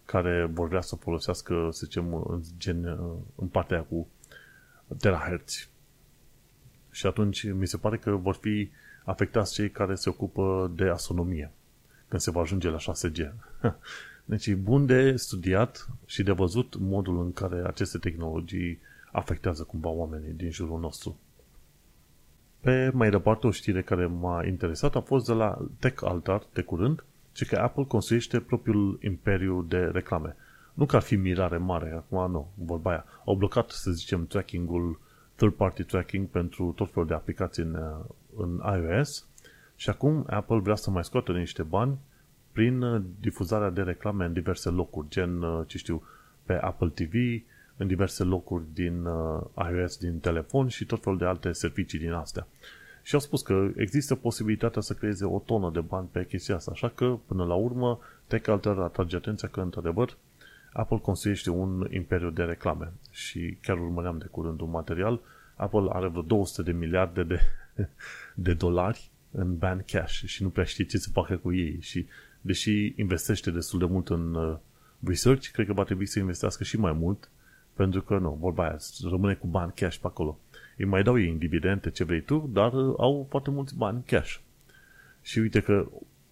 care 0.05 0.49
vor 0.53 0.67
vrea 0.67 0.81
să 0.81 0.95
folosească, 0.95 1.69
să 1.71 1.81
zicem, 1.85 2.13
în, 2.13 2.41
gen, 2.57 2.83
uh, 2.83 3.17
în 3.35 3.47
partea 3.47 3.81
cu 3.81 4.07
terahertz 4.99 5.69
și 6.95 7.05
atunci 7.05 7.51
mi 7.51 7.67
se 7.67 7.77
pare 7.77 7.97
că 7.97 8.11
vor 8.11 8.35
fi 8.35 8.69
afectați 9.03 9.53
cei 9.53 9.69
care 9.69 9.95
se 9.95 10.09
ocupă 10.09 10.71
de 10.75 10.89
astronomie 10.89 11.51
când 12.07 12.21
se 12.21 12.31
va 12.31 12.41
ajunge 12.41 12.69
la 12.69 12.77
6G. 12.77 13.33
Deci 14.25 14.47
e 14.47 14.53
bun 14.53 14.85
de 14.85 15.15
studiat 15.15 15.87
și 16.05 16.23
de 16.23 16.31
văzut 16.31 16.75
modul 16.79 17.23
în 17.23 17.33
care 17.33 17.61
aceste 17.65 17.97
tehnologii 17.97 18.79
afectează 19.11 19.63
cumva 19.63 19.89
oamenii 19.89 20.31
din 20.31 20.51
jurul 20.51 20.79
nostru. 20.79 21.19
Pe 22.59 22.91
mai 22.93 23.09
departe, 23.09 23.47
o 23.47 23.51
știre 23.51 23.81
care 23.81 24.05
m-a 24.05 24.45
interesat 24.45 24.95
a 24.95 25.01
fost 25.01 25.25
de 25.25 25.33
la 25.33 25.67
Tech 25.79 26.03
Altar 26.03 26.47
de 26.53 26.61
curând, 26.61 27.03
și 27.33 27.45
că 27.45 27.55
Apple 27.55 27.83
construiește 27.83 28.39
propriul 28.39 28.99
imperiu 29.01 29.61
de 29.61 29.77
reclame. 29.77 30.35
Nu 30.73 30.85
că 30.85 30.95
ar 30.95 31.01
fi 31.01 31.15
mirare 31.15 31.57
mare, 31.57 31.91
acum 31.91 32.31
nu, 32.31 32.51
vorba 32.55 32.89
aia. 32.89 33.05
Au 33.25 33.35
blocat, 33.35 33.69
să 33.69 33.91
zicem, 33.91 34.25
tracking-ul 34.25 34.99
third-party 35.35 35.83
tracking 35.83 36.27
pentru 36.27 36.73
tot 36.75 36.91
felul 36.91 37.07
de 37.07 37.13
aplicații 37.13 37.63
în, 37.63 37.79
în 38.37 38.61
iOS 38.81 39.27
și 39.75 39.89
acum 39.89 40.25
Apple 40.29 40.59
vrea 40.59 40.75
să 40.75 40.89
mai 40.91 41.03
scoată 41.03 41.31
niște 41.31 41.63
bani 41.63 41.97
prin 42.51 43.03
difuzarea 43.19 43.69
de 43.69 43.81
reclame 43.81 44.25
în 44.25 44.33
diverse 44.33 44.69
locuri, 44.69 45.09
gen, 45.09 45.41
ce 45.67 45.77
știu, 45.77 46.03
pe 46.43 46.53
Apple 46.53 46.87
TV, 46.87 47.13
în 47.77 47.87
diverse 47.87 48.23
locuri 48.23 48.63
din 48.73 49.05
uh, 49.05 49.41
iOS, 49.71 49.97
din 49.97 50.19
telefon 50.19 50.67
și 50.67 50.85
tot 50.85 51.03
felul 51.03 51.17
de 51.17 51.25
alte 51.25 51.51
servicii 51.51 51.99
din 51.99 52.11
astea. 52.11 52.47
Și 53.01 53.13
au 53.13 53.19
spus 53.19 53.41
că 53.41 53.67
există 53.75 54.15
posibilitatea 54.15 54.81
să 54.81 54.93
creeze 54.93 55.25
o 55.25 55.39
tonă 55.39 55.69
de 55.73 55.79
bani 55.79 56.07
pe 56.11 56.25
chestia 56.25 56.55
asta, 56.55 56.71
așa 56.73 56.89
că, 56.89 57.17
până 57.25 57.45
la 57.45 57.53
urmă, 57.53 57.99
TechAlter 58.27 58.77
atrage 58.77 59.15
atenția 59.15 59.47
că, 59.47 59.61
într-adevăr, 59.61 60.17
Apple 60.77 60.97
construiește 60.97 61.49
un 61.49 61.87
imperiu 61.91 62.29
de 62.29 62.43
reclame 62.43 62.91
și 63.11 63.57
chiar 63.61 63.79
urmăream 63.79 64.17
de 64.17 64.25
curând 64.31 64.61
un 64.61 64.69
material. 64.69 65.21
Apple 65.55 65.87
are 65.89 66.07
vreo 66.07 66.21
200 66.21 66.61
de 66.61 66.77
miliarde 66.77 67.23
de, 67.23 67.39
de 68.33 68.53
dolari 68.53 69.11
în 69.31 69.57
ban 69.57 69.83
cash 69.87 70.23
și 70.25 70.43
nu 70.43 70.49
prea 70.49 70.63
știe 70.63 70.85
ce 70.85 70.97
să 70.97 71.09
facă 71.09 71.37
cu 71.37 71.53
ei 71.53 71.77
și 71.81 72.05
deși 72.41 72.93
investește 72.95 73.51
destul 73.51 73.79
de 73.79 73.85
mult 73.85 74.09
în 74.09 74.33
uh, 74.33 74.57
research, 75.03 75.47
cred 75.51 75.65
că 75.65 75.73
va 75.73 75.83
trebui 75.83 76.05
să 76.05 76.19
investească 76.19 76.63
și 76.63 76.77
mai 76.77 76.93
mult 76.93 77.29
pentru 77.73 78.01
că 78.01 78.17
nu, 78.17 78.37
vorba 78.39 78.63
aia, 78.63 78.77
rămâne 79.09 79.33
cu 79.33 79.47
bani 79.47 79.71
cash 79.75 79.97
pe 79.97 80.07
acolo. 80.07 80.39
Îi 80.77 80.85
mai 80.85 81.03
dau 81.03 81.19
ei 81.19 81.29
în 81.29 81.37
dividende, 81.37 81.89
ce 81.89 82.03
vrei 82.03 82.21
tu, 82.21 82.49
dar 82.53 82.73
uh, 82.73 82.95
au 82.97 83.27
foarte 83.29 83.49
mulți 83.49 83.75
bani 83.75 84.03
cash. 84.05 84.37
Și 85.21 85.39
uite 85.39 85.59
că 85.59 85.87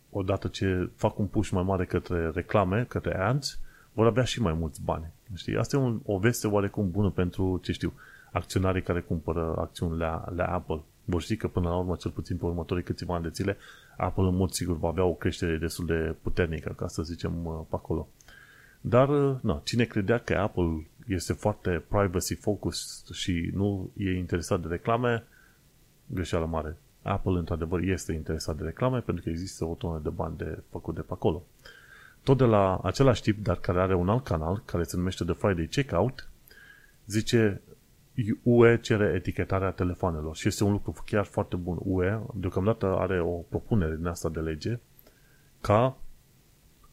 odată 0.09 0.47
ce 0.47 0.89
fac 0.95 1.19
un 1.19 1.27
push 1.27 1.49
mai 1.49 1.63
mare 1.63 1.85
către 1.85 2.29
reclame, 2.29 2.83
către 2.83 3.19
ads, 3.19 3.59
vor 3.93 4.05
avea 4.05 4.23
și 4.23 4.41
mai 4.41 4.53
mulți 4.53 4.81
bani. 4.83 5.11
Știi? 5.35 5.57
Asta 5.57 5.75
e 5.75 5.79
un, 5.79 5.99
o 6.05 6.17
veste 6.17 6.47
oarecum 6.47 6.91
bună 6.91 7.09
pentru, 7.09 7.59
ce 7.63 7.71
știu, 7.71 7.93
acționarii 8.31 8.81
care 8.81 9.01
cumpără 9.01 9.55
acțiuni 9.57 9.97
la, 9.97 10.25
la 10.35 10.45
Apple. 10.45 10.81
Vor 11.05 11.21
ști 11.21 11.35
că 11.35 11.47
până 11.47 11.69
la 11.69 11.77
urmă, 11.77 11.95
cel 11.95 12.11
puțin 12.11 12.37
pe 12.37 12.45
următorii 12.45 12.83
câțiva 12.83 13.13
ani 13.13 13.23
de 13.23 13.29
zile, 13.33 13.57
Apple 13.97 14.23
în 14.23 14.35
mod 14.35 14.51
sigur 14.51 14.77
va 14.77 14.87
avea 14.87 15.03
o 15.03 15.13
creștere 15.13 15.57
destul 15.57 15.85
de 15.85 16.15
puternică, 16.21 16.73
ca 16.77 16.87
să 16.87 17.01
zicem 17.01 17.45
uh, 17.45 17.59
pe 17.69 17.75
acolo. 17.75 18.07
Dar, 18.81 19.09
uh, 19.09 19.35
na, 19.41 19.61
cine 19.63 19.83
credea 19.83 20.17
că 20.17 20.33
Apple 20.33 20.87
este 21.07 21.33
foarte 21.33 21.83
privacy 21.87 22.35
focused 22.35 23.15
și 23.15 23.51
nu 23.53 23.91
e 23.97 24.17
interesat 24.17 24.61
de 24.61 24.67
reclame, 24.67 25.23
greșeală 26.05 26.45
mare. 26.45 26.77
Apple, 27.01 27.37
într-adevăr, 27.37 27.81
este 27.81 28.13
interesat 28.13 28.57
de 28.57 28.63
reclame 28.63 28.99
pentru 28.99 29.23
că 29.23 29.29
există 29.29 29.65
o 29.65 29.73
tonă 29.73 29.99
de 30.03 30.09
bani 30.09 30.37
de 30.37 30.61
făcut 30.69 30.95
de 30.95 31.01
pe 31.01 31.11
acolo. 31.11 31.43
Tot 32.23 32.37
de 32.37 32.43
la 32.43 32.77
același 32.83 33.21
tip, 33.21 33.43
dar 33.43 33.57
care 33.57 33.81
are 33.81 33.95
un 33.95 34.09
alt 34.09 34.23
canal, 34.23 34.61
care 34.65 34.83
se 34.83 34.97
numește 34.97 35.23
The 35.23 35.33
Friday 35.33 35.67
Checkout, 35.67 36.29
zice 37.05 37.61
UE 38.43 38.77
cere 38.77 39.13
etichetarea 39.15 39.71
telefonelor 39.71 40.35
și 40.35 40.47
este 40.47 40.63
un 40.63 40.71
lucru 40.71 41.03
chiar 41.05 41.25
foarte 41.25 41.55
bun. 41.55 41.77
UE 41.79 42.19
deocamdată 42.33 42.85
are 42.85 43.21
o 43.21 43.31
propunere 43.31 43.95
din 43.95 44.05
asta 44.05 44.29
de 44.29 44.39
lege 44.39 44.79
ca 45.61 45.97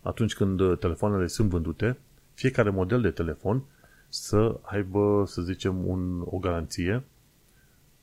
atunci 0.02 0.34
când 0.34 0.78
telefoanele 0.78 1.26
sunt 1.26 1.50
vândute, 1.50 1.98
fiecare 2.34 2.70
model 2.70 3.00
de 3.00 3.10
telefon 3.10 3.64
să 4.08 4.58
aibă, 4.62 5.24
să 5.26 5.42
zicem, 5.42 5.88
un, 5.88 6.20
o 6.24 6.38
garanție 6.38 7.04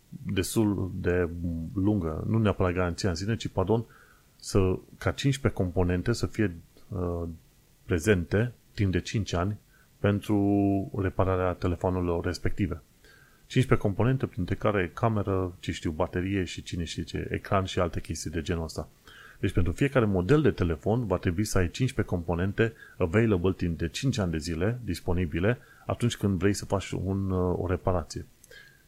destul 0.09 0.91
de 0.95 1.29
lungă, 1.73 2.23
nu 2.27 2.37
neapărat 2.37 2.73
garanția 2.73 3.09
în 3.09 3.15
sine, 3.15 3.35
ci, 3.35 3.47
pardon, 3.47 3.85
să, 4.35 4.59
ca 4.97 5.11
15 5.11 5.61
componente 5.61 6.13
să 6.13 6.25
fie 6.25 6.45
uh, 6.45 6.76
prezente 7.85 8.51
timp 8.73 8.91
de 8.91 8.99
5 8.99 9.33
ani 9.33 9.57
pentru 9.99 10.37
repararea 10.97 11.53
telefonelor 11.53 12.25
respective. 12.25 12.81
15 13.47 13.87
componente, 13.87 14.25
printre 14.25 14.55
care 14.55 14.91
cameră, 14.93 15.55
ce 15.59 15.71
știu, 15.71 15.91
baterie 15.91 16.43
și 16.43 16.63
cine 16.63 16.83
știe 16.83 17.03
ce, 17.03 17.27
ecran 17.31 17.63
și 17.63 17.79
alte 17.79 18.01
chestii 18.01 18.29
de 18.29 18.41
genul 18.41 18.63
ăsta. 18.63 18.89
Deci 19.39 19.51
pentru 19.51 19.71
fiecare 19.71 20.05
model 20.05 20.41
de 20.41 20.51
telefon 20.51 21.05
va 21.05 21.17
trebui 21.17 21.43
să 21.43 21.57
ai 21.57 21.69
15 21.69 22.15
componente 22.15 22.73
available 22.97 23.51
timp 23.51 23.77
de 23.77 23.87
5 23.87 24.17
ani 24.17 24.31
de 24.31 24.37
zile 24.37 24.79
disponibile 24.83 25.57
atunci 25.85 26.17
când 26.17 26.39
vrei 26.39 26.53
să 26.53 26.65
faci 26.65 26.91
un, 26.91 27.31
o 27.31 27.67
reparație. 27.67 28.25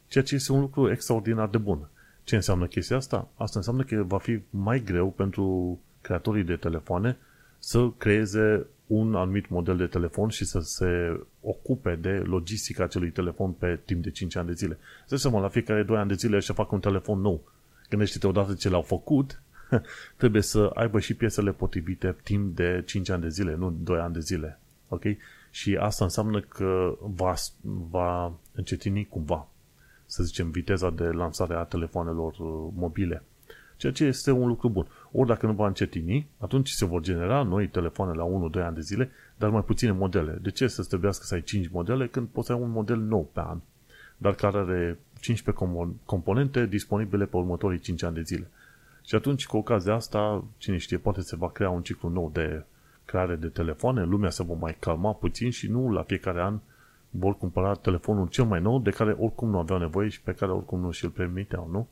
Ceea 0.08 0.24
ce 0.24 0.34
este 0.34 0.52
un 0.52 0.60
lucru 0.60 0.90
extraordinar 0.90 1.48
de 1.48 1.58
bun. 1.58 1.88
Ce 2.24 2.34
înseamnă 2.34 2.66
chestia 2.66 2.96
asta? 2.96 3.28
Asta 3.36 3.58
înseamnă 3.58 3.82
că 3.82 4.02
va 4.02 4.18
fi 4.18 4.40
mai 4.50 4.82
greu 4.82 5.10
pentru 5.10 5.78
creatorii 6.00 6.44
de 6.44 6.56
telefoane 6.56 7.16
să 7.60 7.90
creeze 7.96 8.66
un 8.86 9.14
anumit 9.14 9.48
model 9.48 9.76
de 9.76 9.86
telefon 9.86 10.28
și 10.28 10.44
să 10.44 10.60
se 10.60 11.20
ocupe 11.40 11.94
de 11.94 12.10
logistica 12.10 12.84
acelui 12.84 13.10
telefon 13.10 13.52
pe 13.52 13.80
timp 13.84 14.02
de 14.02 14.10
5 14.10 14.36
ani 14.36 14.46
de 14.46 14.52
zile. 14.52 14.78
Să 15.06 15.16
seama, 15.16 15.40
la 15.40 15.48
fiecare 15.48 15.82
2 15.82 15.96
ani 15.96 16.08
de 16.08 16.14
zile 16.14 16.38
și 16.38 16.52
fac 16.52 16.72
un 16.72 16.80
telefon 16.80 17.20
nou. 17.20 17.42
Gândește-te 17.88 18.26
odată 18.26 18.54
ce 18.54 18.68
l-au 18.68 18.82
făcut, 18.82 19.42
trebuie 20.16 20.42
să 20.42 20.70
aibă 20.74 21.00
și 21.00 21.14
piesele 21.14 21.52
potrivite 21.52 22.16
timp 22.22 22.56
de 22.56 22.82
5 22.86 23.08
ani 23.08 23.22
de 23.22 23.28
zile, 23.28 23.54
nu 23.54 23.70
2 23.70 23.98
ani 23.98 24.12
de 24.12 24.20
zile. 24.20 24.58
Ok? 24.88 25.02
Și 25.50 25.76
asta 25.76 26.04
înseamnă 26.04 26.40
că 26.40 26.98
va, 27.00 27.34
va 27.90 28.32
încetini 28.52 29.06
cumva, 29.06 29.48
să 30.06 30.22
zicem, 30.22 30.50
viteza 30.50 30.90
de 30.90 31.04
lansare 31.04 31.54
a 31.54 31.62
telefoanelor 31.62 32.32
uh, 32.32 32.72
mobile. 32.74 33.22
Ceea 33.76 33.92
ce 33.92 34.04
este 34.04 34.30
un 34.30 34.46
lucru 34.46 34.68
bun. 34.68 34.86
Ori 35.12 35.28
dacă 35.28 35.46
nu 35.46 35.52
va 35.52 35.66
încetini, 35.66 36.28
atunci 36.38 36.68
se 36.68 36.84
vor 36.84 37.00
genera 37.00 37.42
noi 37.42 37.68
telefoane 37.68 38.12
la 38.12 38.24
1-2 38.24 38.64
ani 38.64 38.74
de 38.74 38.80
zile, 38.80 39.10
dar 39.36 39.50
mai 39.50 39.62
puține 39.62 39.92
modele. 39.92 40.38
De 40.42 40.50
ce 40.50 40.66
să 40.66 40.82
trebuiască 40.82 41.24
să 41.24 41.34
ai 41.34 41.42
5 41.42 41.68
modele 41.68 42.06
când 42.06 42.26
poți 42.26 42.46
să 42.46 42.52
ai 42.52 42.60
un 42.60 42.70
model 42.70 42.98
nou 42.98 43.30
pe 43.32 43.40
an, 43.40 43.58
dar 44.16 44.34
care 44.34 44.58
are 44.58 44.98
15 45.20 45.64
componente 46.04 46.66
disponibile 46.66 47.24
pe 47.24 47.36
următorii 47.36 47.78
5 47.78 48.02
ani 48.02 48.14
de 48.14 48.22
zile. 48.22 48.50
Și 49.06 49.14
atunci, 49.14 49.46
cu 49.46 49.56
ocazia 49.56 49.94
asta, 49.94 50.44
cine 50.56 50.76
știe, 50.76 50.98
poate 50.98 51.20
se 51.20 51.36
va 51.36 51.50
crea 51.50 51.70
un 51.70 51.82
ciclu 51.82 52.08
nou 52.08 52.30
de 52.32 52.64
creare 53.04 53.34
de 53.34 53.48
telefoane, 53.48 54.04
lumea 54.04 54.30
se 54.30 54.42
va 54.42 54.54
mai 54.54 54.76
calma 54.78 55.12
puțin 55.12 55.50
și 55.50 55.70
nu 55.70 55.92
la 55.92 56.02
fiecare 56.02 56.40
an 56.40 56.58
vor 57.10 57.36
cumpăra 57.36 57.74
telefonul 57.74 58.28
cel 58.28 58.44
mai 58.44 58.60
nou 58.60 58.78
de 58.78 58.90
care 58.90 59.16
oricum 59.18 59.48
nu 59.50 59.58
aveau 59.58 59.78
nevoie 59.78 60.08
și 60.08 60.20
pe 60.20 60.32
care 60.32 60.52
oricum 60.52 60.80
nu 60.80 60.90
și-l 60.90 61.08
permiteau, 61.08 61.68
nu? 61.70 61.88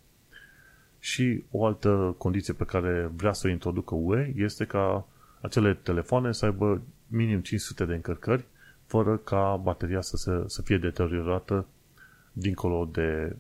Și 1.11 1.45
o 1.51 1.67
altă 1.67 2.15
condiție 2.19 2.53
pe 2.53 2.65
care 2.65 3.11
vrea 3.17 3.33
să 3.33 3.47
o 3.47 3.51
introducă 3.51 3.95
UE 3.95 4.33
este 4.37 4.65
ca 4.65 5.07
acele 5.41 5.75
telefoane 5.75 6.33
să 6.33 6.45
aibă 6.45 6.83
minim 7.07 7.41
500 7.41 7.85
de 7.85 7.95
încărcări 7.95 8.45
fără 8.87 9.17
ca 9.17 9.57
bateria 9.63 10.01
să, 10.01 10.17
se, 10.17 10.43
să 10.47 10.63
fie 10.63 10.79
deteriorată 10.79 11.67
dincolo 12.33 12.89
de 12.93 13.37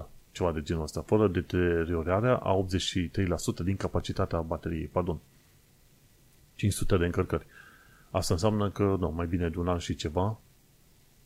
83%, 0.00 0.06
ceva 0.32 0.52
de 0.52 0.62
genul 0.62 0.82
ăsta, 0.82 1.00
fără 1.00 1.28
deteriorarea 1.28 2.36
a 2.36 2.64
83% 2.64 3.64
din 3.64 3.76
capacitatea 3.76 4.40
bateriei, 4.40 4.86
pardon. 4.86 5.18
500 6.54 6.96
de 6.96 7.04
încărcări. 7.04 7.46
Asta 8.10 8.34
înseamnă 8.34 8.70
că, 8.70 8.96
nu, 8.98 9.10
mai 9.10 9.26
bine 9.26 9.48
de 9.48 9.58
un 9.58 9.68
an 9.68 9.78
și 9.78 9.94
ceva, 9.94 10.40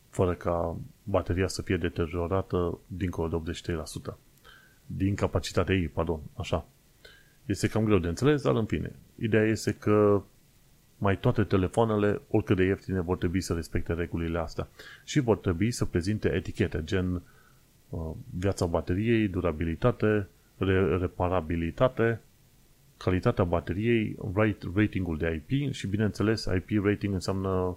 fără 0.09 0.35
ca 0.35 0.77
bateria 1.03 1.49
să 1.49 1.63
fie 1.63 1.77
deteriorată 1.77 2.79
dincolo 2.87 3.39
de 3.39 3.53
83% 4.13 4.17
din 4.97 5.15
capacitatea 5.15 5.75
ei, 5.75 5.89
pardon, 5.89 6.21
așa. 6.35 6.67
Este 7.47 7.69
cam 7.69 7.85
greu 7.85 7.99
de 7.99 8.09
înțeles, 8.09 8.43
dar 8.43 8.55
în 8.55 8.65
fine. 8.65 8.93
Ideea 9.19 9.45
este 9.45 9.73
că 9.73 10.23
mai 10.99 11.19
toate 11.19 11.45
telefoanele, 11.45 12.21
oricât 12.31 12.57
de 12.57 12.65
ieftine, 12.65 13.01
vor 13.01 13.17
trebui 13.17 13.41
să 13.41 13.55
respecte 13.55 13.93
regulile 13.93 14.39
astea. 14.39 14.69
Și 15.05 15.21
vor 15.21 15.37
trebui 15.37 15.71
să 15.71 15.85
prezinte 15.85 16.33
etichete, 16.33 16.85
gen 16.85 17.23
uh, 17.89 18.11
viața 18.39 18.67
bateriei, 18.67 19.29
durabilitate, 19.29 20.29
re- 20.57 20.97
reparabilitate, 20.97 22.21
calitatea 22.97 23.45
bateriei, 23.45 24.17
ratingul 24.75 25.19
de 25.19 25.43
IP 25.49 25.73
și, 25.73 25.87
bineînțeles, 25.87 26.45
IP 26.45 26.85
rating 26.85 27.15
înseamnă 27.15 27.77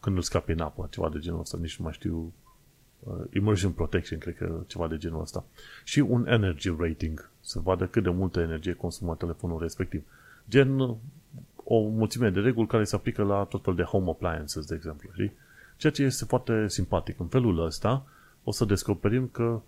când 0.00 0.16
îl 0.16 0.22
scapi 0.22 0.52
în 0.52 0.60
apă, 0.60 0.88
ceva 0.90 1.08
de 1.08 1.18
genul 1.18 1.40
ăsta, 1.40 1.58
nici 1.60 1.76
nu 1.76 1.84
mai 1.84 1.92
știu 1.92 2.16
uh, 2.16 2.47
immersion 3.34 3.72
protection, 3.72 4.18
cred 4.18 4.36
că 4.36 4.60
ceva 4.66 4.88
de 4.88 4.96
genul 4.96 5.20
ăsta. 5.20 5.44
Și 5.84 6.00
un 6.00 6.26
energy 6.26 6.74
rating, 6.78 7.30
să 7.40 7.60
vadă 7.60 7.86
cât 7.86 8.02
de 8.02 8.10
multă 8.10 8.40
energie 8.40 8.72
consumă 8.72 9.14
telefonul 9.14 9.60
respectiv. 9.60 10.02
Gen 10.48 10.96
o 11.64 11.80
mulțime 11.80 12.30
de 12.30 12.40
reguli 12.40 12.66
care 12.66 12.84
se 12.84 12.94
aplică 12.94 13.22
la 13.22 13.44
tot 13.44 13.62
fel 13.62 13.74
de 13.74 13.82
home 13.82 14.10
appliances, 14.10 14.66
de 14.66 14.74
exemplu, 14.74 15.10
știi? 15.12 15.32
Ceea 15.76 15.92
ce 15.92 16.02
este 16.02 16.24
foarte 16.24 16.68
simpatic. 16.68 17.20
În 17.20 17.26
felul 17.26 17.64
ăsta 17.64 18.06
o 18.44 18.50
să 18.50 18.64
descoperim 18.64 19.28
că 19.32 19.60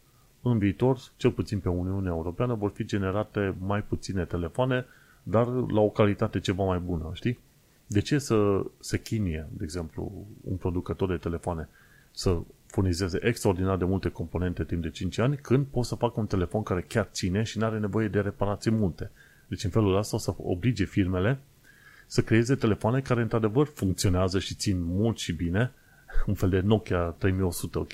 în 0.43 0.59
viitor, 0.59 0.99
cel 1.17 1.31
puțin 1.31 1.59
pe 1.59 1.69
Uniunea 1.69 2.13
Europeană, 2.13 2.55
vor 2.55 2.71
fi 2.71 2.85
generate 2.85 3.55
mai 3.59 3.83
puține 3.83 4.25
telefoane, 4.25 4.87
dar 5.23 5.47
la 5.47 5.81
o 5.81 5.89
calitate 5.89 6.41
ceva 6.41 6.65
mai 6.65 6.79
bună, 6.79 7.11
știi? 7.13 7.39
De 7.87 8.01
ce 8.01 8.19
să 8.19 8.63
se 8.79 9.01
chinie, 9.01 9.49
de 9.53 9.65
exemplu, 9.65 10.27
un 10.41 10.57
producător 10.57 11.09
de 11.09 11.17
telefoane 11.17 11.69
să 12.11 12.39
furnizeze 12.71 13.19
extraordinar 13.23 13.77
de 13.77 13.85
multe 13.85 14.09
componente 14.09 14.65
timp 14.65 14.83
de 14.83 14.91
5 14.91 15.19
ani, 15.19 15.37
când 15.37 15.67
poți 15.67 15.89
să 15.89 15.95
facă 15.95 16.21
un 16.21 16.27
telefon 16.27 16.63
care 16.63 16.85
chiar 16.89 17.09
ține 17.13 17.43
și 17.43 17.59
nu 17.59 17.65
are 17.65 17.79
nevoie 17.79 18.09
de 18.09 18.21
reparații 18.21 18.71
multe. 18.71 19.11
Deci 19.47 19.65
în 19.65 19.71
felul 19.71 19.97
ăsta 19.97 20.17
o 20.17 20.19
să 20.19 20.35
oblige 20.37 20.85
firmele 20.85 21.39
să 22.07 22.23
creeze 22.23 22.55
telefoane 22.55 23.01
care 23.01 23.23
într-adevăr 23.23 23.67
funcționează 23.67 24.39
și 24.39 24.55
țin 24.55 24.83
mult 24.83 25.19
și 25.19 25.33
bine, 25.33 25.73
un 26.27 26.35
fel 26.35 26.49
de 26.49 26.61
Nokia 26.61 27.01
3100, 27.01 27.79
ok? 27.79 27.93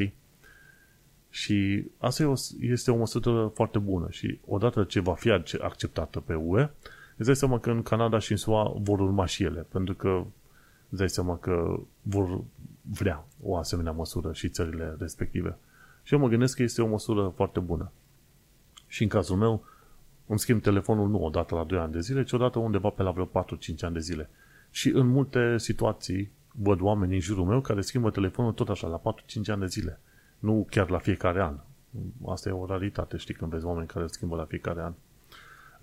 Și 1.31 1.85
asta 1.99 2.33
este 2.61 2.91
o 2.91 2.97
măsură 2.97 3.51
foarte 3.55 3.79
bună 3.79 4.07
și 4.11 4.39
odată 4.47 4.85
ce 4.85 5.01
va 5.01 5.15
fi 5.15 5.31
acceptată 5.61 6.21
pe 6.21 6.35
UE, 6.35 6.71
îți 7.17 7.27
dai 7.27 7.37
seama 7.37 7.59
că 7.59 7.71
în 7.71 7.83
Canada 7.83 8.19
și 8.19 8.31
în 8.31 8.37
SUA 8.37 8.75
vor 8.79 9.01
urma 9.01 9.27
și 9.27 9.45
ele, 9.45 9.67
pentru 9.73 9.95
că 9.95 10.25
îți 10.89 10.99
dai 10.99 11.09
seama 11.09 11.39
că 11.39 11.81
vor 12.03 12.41
vrea 12.91 13.27
o 13.43 13.57
asemenea 13.57 13.93
măsură 13.93 14.33
și 14.33 14.49
țările 14.49 14.97
respective. 14.99 15.57
Și 16.03 16.15
eu 16.15 16.21
mă 16.21 16.29
gândesc 16.29 16.57
că 16.57 16.63
este 16.63 16.83
o 16.83 16.87
măsură 16.87 17.33
foarte 17.35 17.61
bună. 17.61 17.93
Și 18.87 19.03
în 19.03 19.09
cazul 19.09 19.37
meu, 19.37 19.65
îmi 20.27 20.39
schimb 20.39 20.63
telefonul 20.63 21.09
nu 21.09 21.25
odată 21.25 21.55
la 21.55 21.65
2 21.65 21.79
ani 21.79 21.93
de 21.93 22.01
zile, 22.01 22.25
ci 22.25 22.33
odată 22.33 22.59
undeva 22.59 22.89
pe 22.89 23.03
la 23.03 23.11
vreo 23.11 23.25
4-5 23.27 23.29
ani 23.81 23.95
de 23.95 24.01
zile. 24.01 24.31
Și 24.71 24.89
în 24.89 25.07
multe 25.07 25.59
situații 25.59 26.31
văd 26.53 26.81
oameni 26.81 27.15
în 27.15 27.21
jurul 27.21 27.45
meu 27.45 27.61
care 27.61 27.81
schimbă 27.81 28.11
telefonul 28.11 28.53
tot 28.53 28.69
așa, 28.69 28.87
la 28.87 29.01
4-5 29.01 29.47
ani 29.47 29.61
de 29.61 29.67
zile. 29.67 30.01
Nu 30.39 30.67
chiar 30.71 30.91
la 30.91 30.99
fiecare 30.99 31.43
an. 31.43 31.59
Asta 32.27 32.49
e 32.49 32.53
o 32.53 32.67
raritate, 32.67 33.17
știi, 33.17 33.35
când 33.35 33.51
vezi 33.51 33.65
oameni 33.65 33.87
care 33.87 34.07
schimbă 34.07 34.37
la 34.37 34.45
fiecare 34.45 34.81
an. 34.81 34.93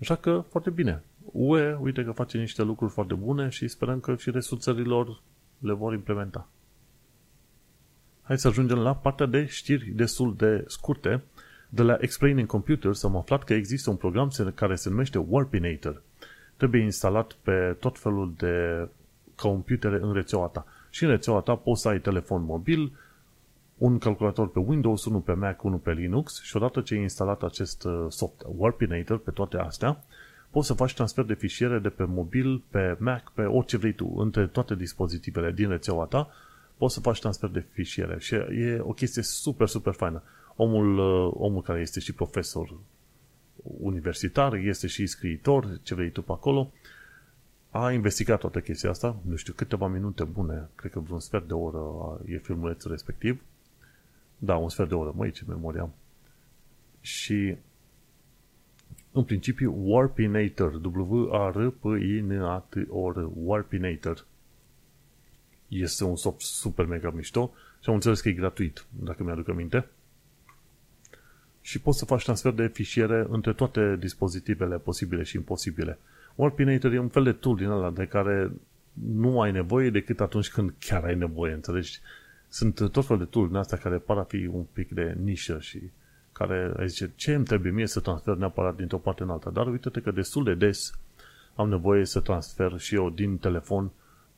Așa 0.00 0.14
că, 0.14 0.44
foarte 0.48 0.70
bine. 0.70 1.02
UE, 1.32 1.74
uite 1.80 2.04
că 2.04 2.12
face 2.12 2.38
niște 2.38 2.62
lucruri 2.62 2.92
foarte 2.92 3.14
bune 3.14 3.48
și 3.48 3.68
sperăm 3.68 4.00
că 4.00 4.16
și 4.16 4.30
restul 4.30 4.58
țărilor 4.58 5.20
le 5.58 5.72
vor 5.72 5.92
implementa. 5.92 6.48
Hai 8.26 8.38
să 8.38 8.48
ajungem 8.48 8.78
la 8.78 8.94
partea 8.94 9.26
de 9.26 9.46
știri 9.46 9.90
destul 9.94 10.34
de 10.36 10.64
scurte. 10.66 11.22
De 11.68 11.82
la 11.82 11.96
Explaining 12.00 12.48
Computers 12.48 13.02
am 13.02 13.16
aflat 13.16 13.44
că 13.44 13.54
există 13.54 13.90
un 13.90 13.96
program 13.96 14.30
care 14.54 14.74
se 14.74 14.88
numește 14.88 15.18
Warpinator. 15.18 16.02
Trebuie 16.56 16.82
instalat 16.82 17.32
pe 17.42 17.76
tot 17.80 17.98
felul 17.98 18.34
de 18.36 18.88
computere 19.36 19.98
în 20.02 20.12
rețeaua 20.12 20.46
ta. 20.46 20.66
Și 20.90 21.04
în 21.04 21.10
rețeaua 21.10 21.40
ta 21.40 21.54
poți 21.54 21.80
să 21.80 21.88
ai 21.88 22.00
telefon 22.00 22.42
mobil, 22.42 22.92
un 23.78 23.98
calculator 23.98 24.48
pe 24.50 24.58
Windows, 24.58 25.04
unul 25.04 25.20
pe 25.20 25.32
Mac, 25.32 25.62
unul 25.62 25.78
pe 25.78 25.92
Linux 25.92 26.42
și 26.42 26.56
odată 26.56 26.80
ce 26.80 26.94
ai 26.94 27.00
instalat 27.00 27.42
acest 27.42 27.84
uh, 27.84 28.06
software 28.08 28.54
Warpinator 28.58 29.18
pe 29.18 29.30
toate 29.30 29.56
astea, 29.56 30.04
poți 30.50 30.66
să 30.66 30.74
faci 30.74 30.94
transfer 30.94 31.24
de 31.24 31.34
fișiere 31.34 31.78
de 31.78 31.88
pe 31.88 32.04
mobil, 32.04 32.62
pe 32.70 32.96
Mac, 32.98 33.32
pe 33.32 33.42
orice 33.42 33.76
vrei 33.76 33.92
tu, 33.92 34.14
între 34.16 34.46
toate 34.46 34.74
dispozitivele 34.74 35.52
din 35.52 35.68
rețeaua 35.68 36.04
ta, 36.04 36.30
poți 36.76 36.94
să 36.94 37.00
faci 37.00 37.20
transfer 37.20 37.50
de 37.50 37.66
fișiere 37.72 38.18
și 38.18 38.34
e 38.34 38.78
o 38.80 38.92
chestie 38.92 39.22
super, 39.22 39.68
super 39.68 39.92
faină. 39.92 40.22
Omul, 40.56 40.98
uh, 40.98 41.32
omul 41.34 41.62
care 41.62 41.80
este 41.80 42.00
și 42.00 42.12
profesor 42.12 42.74
universitar, 43.62 44.54
este 44.54 44.86
și 44.86 45.06
scriitor, 45.06 45.78
ce 45.82 45.94
vrei 45.94 46.10
tu 46.10 46.22
pe 46.22 46.32
acolo, 46.32 46.72
a 47.70 47.92
investigat 47.92 48.40
toată 48.40 48.60
chestia 48.60 48.90
asta, 48.90 49.16
nu 49.22 49.36
știu, 49.36 49.52
câteva 49.52 49.86
minute 49.86 50.24
bune, 50.24 50.68
cred 50.74 50.90
că 50.90 51.00
vreun 51.00 51.20
sfert 51.20 51.46
de 51.46 51.52
oră 51.52 52.20
e 52.26 52.38
filmulețul 52.38 52.90
respectiv. 52.90 53.42
Da, 54.38 54.56
un 54.56 54.68
sfert 54.68 54.88
de 54.88 54.94
oră, 54.94 55.12
măi, 55.16 55.30
ce 55.30 55.44
memoria 55.48 55.90
Și 57.00 57.56
în 59.12 59.24
principiu 59.24 59.74
Warpinator, 59.76 60.80
W-A-R-P-I-N-A-T-O-R, 60.84 62.10
Warpinator 63.34 64.26
este 65.80 66.04
un 66.04 66.16
soft 66.16 66.40
super 66.40 66.86
mega 66.86 67.10
mișto 67.10 67.52
și 67.80 67.88
am 67.88 67.94
înțeles 67.94 68.20
că 68.20 68.28
e 68.28 68.32
gratuit, 68.32 68.84
dacă 68.90 69.22
mi-aduc 69.22 69.48
aminte. 69.48 69.86
Și 71.60 71.80
poți 71.80 71.98
să 71.98 72.04
faci 72.04 72.24
transfer 72.24 72.52
de 72.52 72.66
fișiere 72.66 73.26
între 73.28 73.52
toate 73.52 73.96
dispozitivele 74.00 74.76
posibile 74.76 75.22
și 75.22 75.36
imposibile. 75.36 75.98
Warpinator 76.34 76.92
e 76.92 76.98
un 76.98 77.08
fel 77.08 77.22
de 77.24 77.32
tool 77.32 77.56
din 77.56 77.68
ăla 77.68 77.90
de 77.90 78.06
care 78.06 78.50
nu 78.92 79.40
ai 79.40 79.52
nevoie 79.52 79.90
decât 79.90 80.20
atunci 80.20 80.50
când 80.50 80.74
chiar 80.78 81.04
ai 81.04 81.16
nevoie, 81.16 81.52
înțelegi? 81.52 82.00
Sunt 82.48 82.90
tot 82.90 83.06
fel 83.06 83.18
de 83.18 83.24
tool 83.24 83.46
din 83.46 83.56
astea 83.56 83.78
care 83.78 83.96
par 83.96 84.18
a 84.18 84.22
fi 84.22 84.46
un 84.46 84.64
pic 84.72 84.90
de 84.90 85.16
nișă 85.22 85.58
și 85.60 85.80
care 86.32 86.72
ai 86.76 86.88
zice, 86.88 87.12
ce 87.16 87.34
îmi 87.34 87.44
trebuie 87.44 87.72
mie 87.72 87.86
să 87.86 88.00
transfer 88.00 88.36
neapărat 88.36 88.76
dintr-o 88.76 88.98
parte 88.98 89.22
în 89.22 89.30
alta? 89.30 89.50
Dar 89.50 89.66
uite-te 89.66 90.00
că 90.00 90.10
destul 90.10 90.44
de 90.44 90.54
des 90.54 90.98
am 91.54 91.68
nevoie 91.68 92.04
să 92.04 92.20
transfer 92.20 92.78
și 92.78 92.94
eu 92.94 93.10
din 93.10 93.38
telefon 93.38 93.90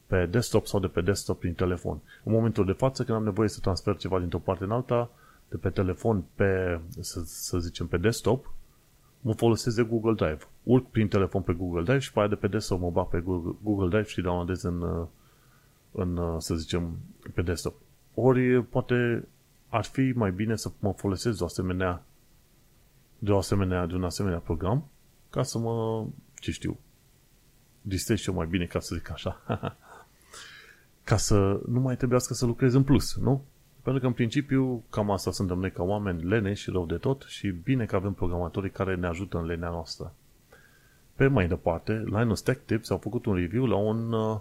pe 0.06 0.26
desktop 0.26 0.66
sau 0.66 0.80
de 0.80 0.86
pe 0.86 1.00
desktop 1.00 1.38
prin 1.38 1.54
telefon. 1.54 2.00
În 2.24 2.32
momentul 2.32 2.64
de 2.64 2.72
față, 2.72 3.04
când 3.04 3.18
am 3.18 3.24
nevoie 3.24 3.48
să 3.48 3.60
transfer 3.60 3.96
ceva 3.96 4.18
dintr-o 4.18 4.38
parte 4.38 4.64
în 4.64 4.70
alta, 4.70 5.10
de 5.48 5.56
pe 5.56 5.70
telefon 5.70 6.24
pe, 6.34 6.80
să, 7.00 7.20
să 7.24 7.58
zicem, 7.58 7.86
pe 7.86 7.96
desktop, 7.96 8.52
mă 9.20 9.32
folosesc 9.32 9.76
de 9.76 9.82
Google 9.82 10.14
Drive. 10.14 10.38
Urc 10.62 10.90
prin 10.90 11.08
telefon 11.08 11.42
pe 11.42 11.52
Google 11.52 11.82
Drive 11.82 11.98
și 11.98 12.12
pe 12.12 12.18
aia 12.18 12.28
de 12.28 12.34
pe 12.34 12.46
desktop 12.46 12.80
mă 12.80 12.90
bag 12.90 13.08
pe 13.08 13.20
Google 13.62 13.88
Drive 13.88 14.08
și 14.08 14.20
downloadez 14.20 14.62
în, 14.62 15.06
în, 15.92 16.40
să 16.40 16.54
zicem, 16.54 16.96
pe 17.34 17.42
desktop. 17.42 17.74
Ori 18.14 18.62
poate 18.62 19.28
ar 19.68 19.84
fi 19.84 20.12
mai 20.14 20.30
bine 20.32 20.56
să 20.56 20.70
mă 20.78 20.92
folosesc 20.92 21.36
de 21.36 21.42
o 21.42 21.46
asemenea 21.46 22.04
de 23.18 23.32
o 23.32 23.36
asemenea, 23.36 23.86
de 23.86 23.94
un 23.94 24.04
asemenea 24.04 24.38
program 24.38 24.88
ca 25.30 25.42
să 25.42 25.58
mă, 25.58 26.06
ce 26.34 26.50
știu, 26.50 26.78
distrez 27.82 28.18
și 28.18 28.28
eu 28.28 28.34
mai 28.34 28.46
bine, 28.46 28.64
ca 28.64 28.80
să 28.80 28.94
zic 28.94 29.10
așa. 29.10 29.42
ca 31.06 31.16
să 31.16 31.60
nu 31.66 31.80
mai 31.80 31.96
trebuiască 31.96 32.34
să 32.34 32.46
lucrez 32.46 32.74
în 32.74 32.82
plus, 32.82 33.16
nu? 33.16 33.44
Pentru 33.82 34.00
că, 34.00 34.06
în 34.06 34.12
principiu, 34.12 34.84
cam 34.90 35.10
asta 35.10 35.30
suntem 35.30 35.58
noi 35.58 35.70
ca 35.72 35.82
oameni 35.82 36.22
lene 36.22 36.52
și 36.52 36.70
rău 36.70 36.86
de 36.86 36.96
tot 36.96 37.24
și 37.28 37.48
bine 37.48 37.84
că 37.84 37.96
avem 37.96 38.12
programatorii 38.12 38.70
care 38.70 38.94
ne 38.94 39.06
ajută 39.06 39.38
în 39.38 39.44
lenea 39.44 39.68
noastră. 39.68 40.14
Pe 41.14 41.26
mai 41.26 41.48
departe, 41.48 42.04
Linus 42.06 42.40
Tech 42.40 42.60
Tips 42.64 42.90
au 42.90 42.98
făcut 42.98 43.26
un 43.26 43.34
review 43.34 43.66
la 43.66 43.76
un 43.76 44.12
uh, 44.12 44.40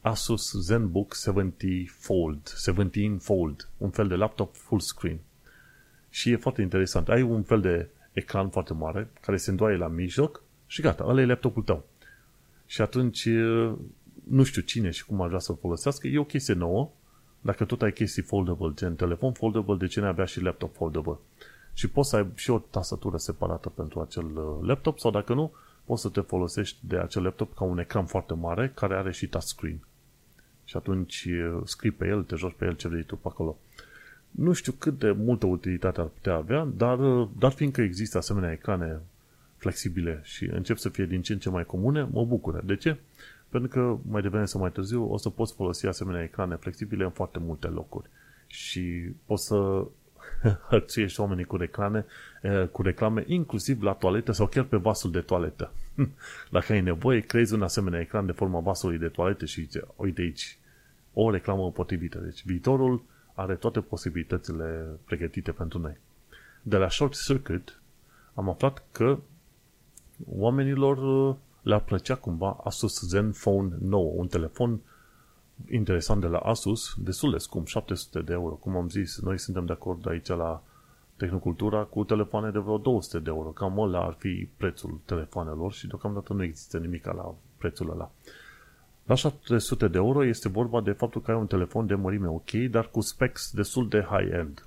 Asus 0.00 0.52
ZenBook 0.52 1.14
70 1.14 1.90
Fold, 1.90 2.54
17 2.56 3.16
Fold, 3.24 3.68
un 3.76 3.90
fel 3.90 4.08
de 4.08 4.14
laptop 4.14 4.54
full 4.56 4.80
screen. 4.80 5.18
Și 6.10 6.30
e 6.30 6.36
foarte 6.36 6.62
interesant. 6.62 7.08
Ai 7.08 7.22
un 7.22 7.42
fel 7.42 7.60
de 7.60 7.88
ecran 8.12 8.48
foarte 8.48 8.72
mare 8.72 9.10
care 9.20 9.36
se 9.36 9.50
îndoaie 9.50 9.76
la 9.76 9.88
mijloc 9.88 10.42
și 10.66 10.82
gata, 10.82 11.04
ăla 11.06 11.20
e 11.20 11.24
laptopul 11.24 11.62
tău. 11.62 11.84
Și 12.66 12.80
atunci 12.80 13.24
uh, 13.24 13.72
nu 14.30 14.42
știu 14.42 14.62
cine 14.62 14.90
și 14.90 15.06
cum 15.06 15.20
ar 15.20 15.28
vrea 15.28 15.38
să-l 15.38 15.58
folosească, 15.60 16.06
e 16.06 16.18
o 16.18 16.24
chestie 16.24 16.54
nouă, 16.54 16.90
dacă 17.40 17.64
tot 17.64 17.82
ai 17.82 17.92
chestii 17.92 18.22
foldable, 18.22 18.72
gen 18.74 18.94
telefon 18.94 19.32
foldable, 19.32 19.76
de 19.76 19.86
ce 19.86 20.00
ne 20.00 20.06
avea 20.06 20.24
și 20.24 20.40
laptop 20.40 20.74
foldable? 20.74 21.18
Și 21.72 21.88
poți 21.88 22.08
să 22.08 22.16
ai 22.16 22.26
și 22.34 22.50
o 22.50 22.58
tastatură 22.58 23.16
separată 23.16 23.68
pentru 23.68 24.00
acel 24.00 24.24
uh, 24.24 24.66
laptop 24.66 24.98
sau 24.98 25.10
dacă 25.10 25.34
nu, 25.34 25.52
poți 25.84 26.02
să 26.02 26.08
te 26.08 26.20
folosești 26.20 26.78
de 26.80 26.96
acel 26.96 27.22
laptop 27.22 27.54
ca 27.54 27.64
un 27.64 27.78
ecran 27.78 28.06
foarte 28.06 28.34
mare 28.34 28.72
care 28.74 28.94
are 28.94 29.12
și 29.12 29.26
touchscreen. 29.26 29.80
Și 30.64 30.76
atunci 30.76 31.28
uh, 31.28 31.60
scrii 31.64 31.90
pe 31.90 32.06
el, 32.06 32.22
te 32.22 32.36
joci 32.36 32.54
pe 32.56 32.64
el 32.64 32.76
ce 32.76 32.88
vrei 32.88 33.02
tu 33.02 33.16
pe 33.16 33.28
acolo. 33.28 33.58
Nu 34.30 34.52
știu 34.52 34.72
cât 34.72 34.98
de 34.98 35.10
multă 35.10 35.46
utilitate 35.46 36.00
ar 36.00 36.06
putea 36.06 36.34
avea, 36.34 36.64
dar, 36.76 36.98
uh, 36.98 37.28
dar 37.38 37.52
fiindcă 37.52 37.80
există 37.80 38.18
asemenea 38.18 38.52
ecrane 38.52 39.00
flexibile 39.56 40.20
și 40.22 40.44
încep 40.44 40.76
să 40.76 40.88
fie 40.88 41.06
din 41.06 41.22
ce 41.22 41.32
în 41.32 41.38
ce 41.38 41.50
mai 41.50 41.64
comune, 41.64 42.08
mă 42.10 42.24
bucură. 42.24 42.62
De 42.64 42.76
ce? 42.76 42.96
Pentru 43.48 43.68
că 43.68 43.96
mai 44.10 44.22
devreme 44.22 44.44
sau 44.44 44.60
mai 44.60 44.70
târziu 44.70 45.12
o 45.12 45.16
să 45.16 45.30
poți 45.30 45.54
folosi 45.54 45.86
asemenea 45.86 46.22
ecrane 46.22 46.56
flexibile 46.56 47.04
în 47.04 47.10
foarte 47.10 47.38
multe 47.38 47.66
locuri. 47.66 48.08
Și 48.46 49.12
poți 49.24 49.46
să 49.46 49.86
hărțuiești 50.70 51.20
oamenii 51.20 51.44
cu 51.44 51.56
reclame, 51.56 52.04
cu 52.72 52.82
reclame, 52.82 53.24
inclusiv 53.26 53.82
la 53.82 53.92
toaletă 53.92 54.32
sau 54.32 54.46
chiar 54.46 54.64
pe 54.64 54.76
vasul 54.76 55.10
de 55.10 55.20
toaletă. 55.20 55.72
Dacă 56.50 56.72
ai 56.72 56.80
nevoie, 56.80 57.20
creezi 57.20 57.54
un 57.54 57.62
asemenea 57.62 58.00
ecran 58.00 58.26
de 58.26 58.32
forma 58.32 58.60
vasului 58.60 58.98
de 58.98 59.08
toaletă 59.08 59.44
și 59.44 59.60
zice, 59.60 59.84
uite 59.96 60.20
aici, 60.20 60.58
o 61.12 61.30
reclamă 61.30 61.70
potrivită. 61.70 62.18
Deci 62.18 62.44
viitorul 62.44 63.02
are 63.34 63.54
toate 63.54 63.80
posibilitățile 63.80 64.86
pregătite 65.04 65.52
pentru 65.52 65.78
noi. 65.78 65.96
De 66.62 66.76
la 66.76 66.88
Short 66.88 67.22
Circuit 67.24 67.80
am 68.34 68.48
aflat 68.48 68.84
că 68.92 69.18
oamenilor 70.26 70.98
le-ar 71.68 71.80
plăcea 71.80 72.14
cumva 72.14 72.60
Asus 72.64 73.00
Zenfone 73.00 73.76
9, 73.80 74.12
un 74.16 74.26
telefon 74.26 74.80
interesant 75.70 76.20
de 76.20 76.26
la 76.26 76.38
Asus, 76.38 76.94
destul 76.98 77.30
de 77.30 77.38
scump, 77.38 77.66
700 77.66 78.20
de 78.20 78.32
euro. 78.32 78.54
Cum 78.54 78.76
am 78.76 78.88
zis, 78.88 79.20
noi 79.20 79.38
suntem 79.38 79.66
de 79.66 79.72
acord 79.72 80.08
aici 80.08 80.26
la 80.26 80.62
Tehnocultura 81.16 81.82
cu 81.82 82.04
telefoane 82.04 82.50
de 82.50 82.58
vreo 82.58 82.78
200 82.78 83.18
de 83.18 83.30
euro. 83.30 83.48
Cam 83.48 83.78
ăla 83.78 84.04
ar 84.04 84.16
fi 84.18 84.48
prețul 84.56 85.00
telefoanelor 85.04 85.72
și 85.72 85.86
deocamdată 85.86 86.32
nu 86.32 86.42
există 86.42 86.78
nimic 86.78 87.04
la 87.04 87.34
prețul 87.56 87.90
ăla. 87.90 88.10
La 89.04 89.14
700 89.14 89.88
de 89.88 89.96
euro 89.96 90.24
este 90.24 90.48
vorba 90.48 90.80
de 90.80 90.92
faptul 90.92 91.22
că 91.22 91.30
ai 91.30 91.36
un 91.36 91.46
telefon 91.46 91.86
de 91.86 91.94
mărime 91.94 92.28
ok, 92.28 92.50
dar 92.50 92.90
cu 92.90 93.00
specs 93.00 93.50
destul 93.52 93.88
de 93.88 94.06
high-end. 94.10 94.66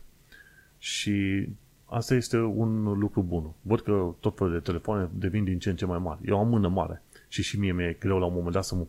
Și 0.78 1.48
Asta 1.94 2.14
este 2.14 2.38
un 2.38 2.84
lucru 2.84 3.22
bun. 3.22 3.52
Văd 3.62 3.82
că 3.82 4.14
tot 4.20 4.38
felul 4.38 4.54
de 4.54 4.60
telefoane 4.60 5.10
devin 5.14 5.44
din 5.44 5.60
ce 5.60 5.70
în 5.70 5.76
ce 5.76 5.86
mai 5.86 6.00
mari. 6.00 6.20
Eu 6.26 6.40
am 6.40 6.48
mână 6.48 6.68
mare 6.68 7.02
și 7.28 7.44
și 7.44 7.60
mie 7.60 7.72
mi-e 7.72 7.98
greu 8.00 8.20
la 8.20 8.26
un 8.26 8.34
moment 8.34 8.54
dat 8.54 8.64
să 8.64 8.76
mă 8.76 8.86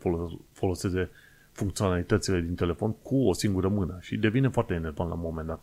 foloseze 0.53 1.11
funcționalitățile 1.53 2.40
din 2.40 2.55
telefon 2.55 2.92
cu 2.92 3.16
o 3.16 3.32
singură 3.32 3.68
mână 3.68 3.98
și 4.00 4.16
devine 4.16 4.48
foarte 4.48 4.74
enervant 4.74 5.09
la 5.09 5.14
un 5.14 5.20
moment 5.22 5.46
dat. 5.46 5.61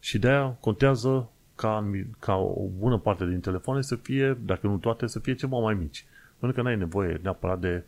Și 0.00 0.18
de 0.18 0.28
aia 0.28 0.56
contează 0.60 1.30
ca, 1.54 1.90
ca 2.18 2.34
o 2.34 2.68
bună 2.78 2.98
parte 2.98 3.26
din 3.26 3.40
telefoane 3.40 3.82
să 3.82 3.96
fie, 3.96 4.38
dacă 4.44 4.66
nu 4.66 4.76
toate, 4.76 5.06
să 5.06 5.18
fie 5.18 5.34
ceva 5.34 5.58
mai 5.58 5.74
mici. 5.74 6.06
Pentru 6.38 6.56
că 6.56 6.68
n-ai 6.68 6.76
nevoie 6.76 7.18
neapărat 7.22 7.60
de 7.60 7.84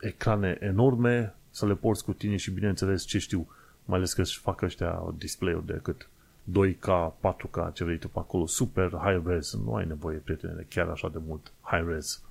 ecrane 0.00 0.56
enorme 0.60 1.34
să 1.50 1.66
le 1.66 1.74
porți 1.74 2.04
cu 2.04 2.12
tine 2.12 2.36
și 2.36 2.50
bineînțeles 2.50 3.04
ce 3.04 3.18
știu, 3.18 3.48
mai 3.84 3.96
ales 3.96 4.12
că 4.12 4.20
își 4.20 4.38
fac 4.38 4.62
ăștia 4.62 5.14
display-uri 5.18 5.66
de 5.66 5.80
cât 5.82 6.08
2K, 6.52 7.12
4K, 7.20 7.72
ce 7.72 7.84
vrei 7.84 7.98
tu 7.98 8.08
pe 8.08 8.18
acolo, 8.18 8.46
super 8.46 8.90
high 9.02 9.22
res, 9.26 9.54
nu 9.64 9.74
ai 9.74 9.86
nevoie, 9.86 10.16
prietene, 10.16 10.66
chiar 10.68 10.88
așa 10.88 11.08
de 11.08 11.18
mult 11.26 11.52
high 11.60 11.86
res. 11.88 12.22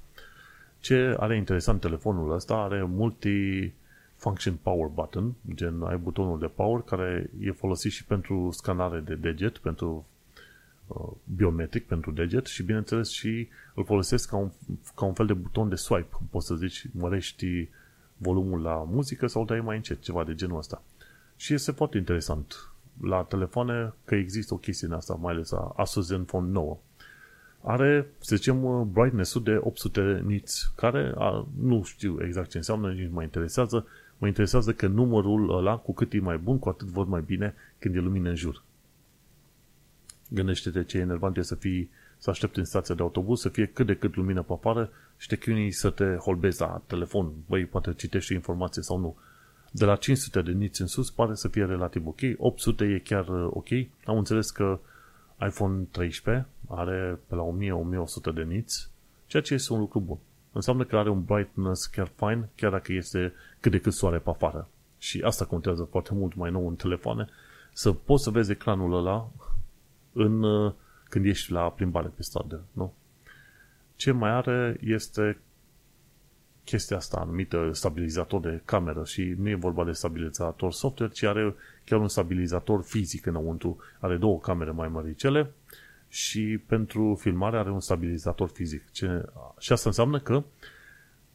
Ce 0.79 1.15
are 1.19 1.35
interesant 1.35 1.81
telefonul 1.81 2.31
ăsta? 2.31 2.55
Are 2.55 2.83
multi 2.83 3.73
function 4.15 4.55
power 4.61 4.87
button, 4.87 5.33
gen 5.53 5.81
ai 5.81 5.97
butonul 5.97 6.39
de 6.39 6.47
power 6.47 6.81
care 6.81 7.29
e 7.39 7.51
folosit 7.51 7.91
și 7.91 8.05
pentru 8.05 8.49
scanare 8.51 8.99
de 8.99 9.15
deget, 9.15 9.57
pentru 9.57 10.05
uh, 10.87 11.11
biometric, 11.35 11.85
pentru 11.85 12.11
deget 12.11 12.45
și 12.45 12.63
bineînțeles 12.63 13.09
și 13.09 13.47
îl 13.73 13.85
folosesc 13.85 14.29
ca 14.29 14.37
un, 14.37 14.51
ca 14.95 15.05
un 15.05 15.13
fel 15.13 15.25
de 15.25 15.33
buton 15.33 15.69
de 15.69 15.75
swipe. 15.75 16.15
Poți 16.29 16.45
să 16.47 16.55
zici, 16.55 16.85
mărești 16.91 17.69
volumul 18.17 18.61
la 18.61 18.75
muzică 18.75 19.27
sau 19.27 19.45
dai 19.45 19.61
mai 19.61 19.75
încet, 19.75 20.01
ceva 20.01 20.23
de 20.23 20.35
genul 20.35 20.57
ăsta. 20.57 20.83
Și 21.35 21.53
este 21.53 21.71
foarte 21.71 21.97
interesant 21.97 22.71
la 23.01 23.23
telefoane 23.23 23.93
că 24.05 24.15
există 24.15 24.53
o 24.53 24.57
chestie 24.57 24.87
în 24.87 24.93
asta, 24.93 25.13
mai 25.13 25.33
ales 25.33 25.51
a 25.51 25.73
Asus 25.75 26.05
Zenfone 26.05 26.51
9. 26.51 26.77
Are, 27.61 28.09
să 28.19 28.35
zicem, 28.35 28.89
brightness-ul 28.91 29.43
de 29.43 29.57
800 29.61 30.23
nits, 30.25 30.71
care 30.75 31.13
a, 31.17 31.47
nu 31.59 31.83
știu 31.83 32.17
exact 32.23 32.49
ce 32.49 32.57
înseamnă, 32.57 32.91
nici 32.91 33.11
mă 33.11 33.23
interesează. 33.23 33.85
Mă 34.17 34.27
interesează 34.27 34.73
că 34.73 34.87
numărul 34.87 35.57
ăla, 35.57 35.77
cu 35.77 35.93
cât 35.93 36.13
e 36.13 36.19
mai 36.19 36.37
bun, 36.37 36.59
cu 36.59 36.69
atât 36.69 36.87
văd 36.87 37.07
mai 37.07 37.21
bine 37.21 37.53
când 37.79 37.95
e 37.95 37.99
lumină 37.99 38.29
în 38.29 38.35
jur. 38.35 38.63
Gândește-te 40.29 40.83
ce 40.83 40.97
enervant 40.97 41.37
e 41.37 41.41
să 41.41 41.55
fii, 41.55 41.89
să 42.17 42.29
aștepți 42.29 42.59
în 42.59 42.65
stația 42.65 42.95
de 42.95 43.01
autobuz, 43.01 43.39
să 43.39 43.49
fie 43.49 43.65
cât 43.65 43.85
de 43.85 43.95
cât 43.95 44.15
lumină 44.15 44.41
pe 44.41 44.53
afară 44.53 44.89
și 45.17 45.27
te 45.27 45.37
chinui 45.37 45.71
să 45.71 45.89
te 45.89 46.15
holbezi 46.15 46.61
la 46.61 46.81
telefon. 46.87 47.31
Băi, 47.47 47.65
poate 47.65 47.93
citești 47.93 48.33
informație 48.33 48.81
sau 48.81 48.97
nu. 48.97 49.17
De 49.71 49.85
la 49.85 49.95
500 49.95 50.41
de 50.41 50.51
niți 50.51 50.81
în 50.81 50.87
sus 50.87 51.11
pare 51.11 51.35
să 51.35 51.47
fie 51.47 51.65
relativ 51.65 52.07
ok. 52.07 52.19
800 52.37 52.85
e 52.85 52.99
chiar 52.99 53.27
uh, 53.27 53.49
ok. 53.49 53.67
Am 54.05 54.17
înțeles 54.17 54.49
că 54.49 54.79
iPhone 55.47 55.83
13 55.91 56.47
are 56.67 57.19
pe 57.27 57.35
la 57.35 57.43
1000-1100 58.31 58.33
de 58.33 58.43
niți, 58.43 58.89
ceea 59.25 59.43
ce 59.43 59.53
este 59.53 59.73
un 59.73 59.79
lucru 59.79 59.99
bun. 59.99 60.17
Înseamnă 60.51 60.83
că 60.83 60.97
are 60.97 61.09
un 61.09 61.23
brightness 61.23 61.85
chiar 61.85 62.11
fine, 62.15 62.49
chiar 62.55 62.71
dacă 62.71 62.93
este 62.93 63.33
cât 63.59 63.71
de 63.71 63.79
cât 63.79 63.93
soare 63.93 64.17
pe 64.17 64.29
afară. 64.29 64.69
Și 64.97 65.21
asta 65.21 65.45
contează 65.45 65.83
foarte 65.83 66.13
mult 66.13 66.35
mai 66.35 66.51
nou 66.51 66.67
în 66.67 66.75
telefoane, 66.75 67.27
să 67.73 67.91
poți 67.91 68.23
să 68.23 68.29
vezi 68.29 68.51
ecranul 68.51 68.93
ăla 68.93 69.29
în, 70.13 70.43
uh, 70.43 70.73
când 71.09 71.25
ești 71.25 71.51
la 71.51 71.71
plimbare 71.71 72.07
pe 72.07 72.23
stradă, 72.23 72.61
nu? 72.71 72.93
Ce 73.95 74.11
mai 74.11 74.29
are 74.29 74.77
este 74.81 75.41
chestia 76.69 76.97
asta 76.97 77.17
anumită 77.17 77.69
stabilizator 77.73 78.39
de 78.39 78.61
cameră 78.65 79.03
și 79.03 79.35
nu 79.37 79.49
e 79.49 79.55
vorba 79.55 79.83
de 79.85 79.91
stabilizator 79.91 80.71
software, 80.73 81.11
ci 81.11 81.23
are 81.23 81.55
chiar 81.83 81.99
un 81.99 82.07
stabilizator 82.07 82.83
fizic 82.83 83.25
înăuntru. 83.25 83.77
Are 83.99 84.17
două 84.17 84.39
camere 84.39 84.71
mai 84.71 84.87
măricele 84.87 85.51
și 86.07 86.59
pentru 86.65 87.17
filmare 87.19 87.57
are 87.57 87.71
un 87.71 87.79
stabilizator 87.79 88.49
fizic. 88.49 88.91
Ce, 88.91 89.25
și 89.59 89.71
asta 89.71 89.89
înseamnă 89.89 90.19
că 90.19 90.43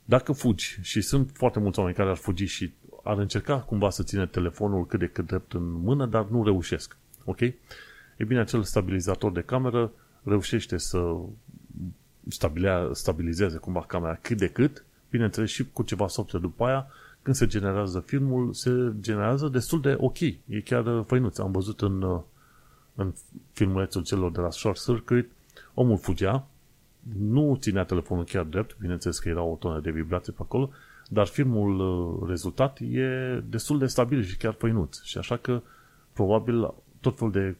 dacă 0.04 0.32
fugi, 0.32 0.78
și 0.80 1.00
sunt 1.00 1.30
foarte 1.34 1.58
mulți 1.58 1.78
oameni 1.78 1.96
care 1.96 2.10
ar 2.10 2.16
fugi 2.16 2.44
și 2.44 2.72
ar 3.02 3.18
încerca 3.18 3.60
cumva 3.60 3.90
să 3.90 4.02
ține 4.02 4.26
telefonul 4.26 4.86
cât 4.86 4.98
de 4.98 5.06
cât 5.06 5.26
drept 5.26 5.52
în 5.52 5.70
mână, 5.70 6.06
dar 6.06 6.24
nu 6.24 6.44
reușesc. 6.44 6.96
Ok? 7.24 7.40
E 7.40 8.24
bine, 8.26 8.40
acel 8.40 8.62
stabilizator 8.62 9.32
de 9.32 9.40
cameră 9.40 9.92
reușește 10.22 10.76
să 10.76 11.14
stabilizeze 12.92 13.56
cumva 13.56 13.80
camera 13.80 14.14
cât 14.14 14.36
de 14.36 14.48
cât 14.48 14.84
bineînțeles 15.12 15.50
și 15.50 15.66
cu 15.72 15.82
ceva 15.82 16.08
software 16.08 16.46
după 16.46 16.64
aia, 16.64 16.86
când 17.22 17.36
se 17.36 17.46
generează 17.46 18.00
filmul, 18.00 18.52
se 18.52 18.92
generează 19.00 19.48
destul 19.48 19.80
de 19.80 19.96
ok. 19.98 20.20
E 20.20 20.60
chiar 20.64 20.86
uh, 20.86 21.04
făinuț. 21.06 21.38
Am 21.38 21.50
văzut 21.50 21.80
în, 21.80 22.02
uh, 22.02 22.20
în 22.94 23.12
filmulețul 23.52 24.02
celor 24.02 24.32
de 24.32 24.40
la 24.40 24.50
Short 24.50 24.84
Circuit, 24.84 25.30
omul 25.74 25.98
fugea, 25.98 26.46
nu 27.18 27.56
ținea 27.60 27.84
telefonul 27.84 28.24
chiar 28.24 28.44
drept, 28.44 28.76
bineînțeles 28.80 29.18
că 29.18 29.28
era 29.28 29.42
o 29.42 29.54
tonă 29.54 29.80
de 29.80 29.90
vibrație 29.90 30.32
pe 30.32 30.42
acolo, 30.42 30.70
dar 31.08 31.26
filmul 31.26 31.80
uh, 31.80 32.28
rezultat 32.28 32.78
e 32.80 33.40
destul 33.48 33.78
de 33.78 33.86
stabil 33.86 34.22
și 34.22 34.36
chiar 34.36 34.52
făinuț. 34.52 35.02
Și 35.02 35.18
așa 35.18 35.36
că, 35.36 35.62
probabil, 36.12 36.74
tot 37.00 37.16
felul 37.16 37.32
de 37.32 37.56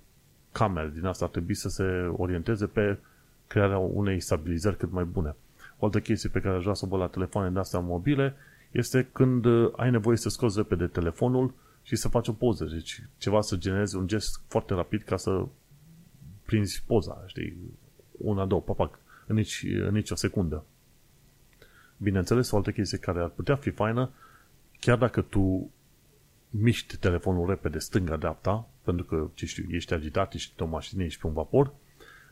camere 0.53 0.92
din 0.94 1.07
asta 1.07 1.24
ar 1.24 1.30
trebui 1.30 1.55
să 1.55 1.68
se 1.68 1.84
orienteze 2.16 2.66
pe 2.66 2.98
crearea 3.46 3.78
unei 3.78 4.20
stabilizări 4.20 4.76
cât 4.76 4.92
mai 4.92 5.05
bune. 5.05 5.34
O 5.83 5.85
altă 5.85 6.01
chestie 6.01 6.28
pe 6.28 6.41
care 6.41 6.57
aș 6.57 6.62
vrea 6.62 6.74
să 6.74 6.85
o 6.85 6.89
văd 6.89 7.01
la 7.01 7.07
telefoane 7.07 7.51
de 7.51 7.59
astea 7.59 7.78
mobile 7.78 8.35
este 8.70 9.09
când 9.12 9.45
uh, 9.45 9.72
ai 9.76 9.91
nevoie 9.91 10.16
să 10.16 10.28
scoți 10.28 10.57
repede 10.57 10.87
telefonul 10.87 11.55
și 11.83 11.97
să 11.97 12.09
faci 12.09 12.28
o 12.28 12.33
poză. 12.33 12.64
Deci 12.64 13.03
ceva 13.18 13.41
să 13.41 13.57
genereze 13.57 13.97
un 13.97 14.07
gest 14.07 14.41
foarte 14.49 14.74
rapid 14.74 15.03
ca 15.03 15.16
să 15.16 15.47
prinzi 16.45 16.83
poza, 16.87 17.22
știi? 17.26 17.57
Una, 18.11 18.45
două, 18.45 18.61
papac, 18.61 18.99
în 19.26 19.37
nici, 19.37 19.62
în 19.62 19.93
nici 19.93 20.11
o 20.11 20.14
secundă. 20.14 20.64
Bineînțeles, 21.97 22.51
o 22.51 22.57
altă 22.57 22.70
chestie 22.70 22.99
care 22.99 23.20
ar 23.20 23.28
putea 23.28 23.57
fi 23.57 23.70
faină, 23.70 24.11
chiar 24.80 24.99
dacă 24.99 25.20
tu 25.20 25.70
miști 26.51 26.97
telefonul 26.97 27.49
repede 27.49 27.78
stânga-dreapta, 27.78 28.68
pentru 28.83 29.05
că, 29.05 29.28
ce 29.35 29.47
știu, 29.47 29.64
ești 29.68 29.95
agitat, 29.95 30.35
ești 30.35 30.53
pe 30.57 30.62
o 30.62 30.66
mașină, 30.66 31.03
ești 31.03 31.20
pe 31.20 31.26
un 31.26 31.33
vapor, 31.33 31.72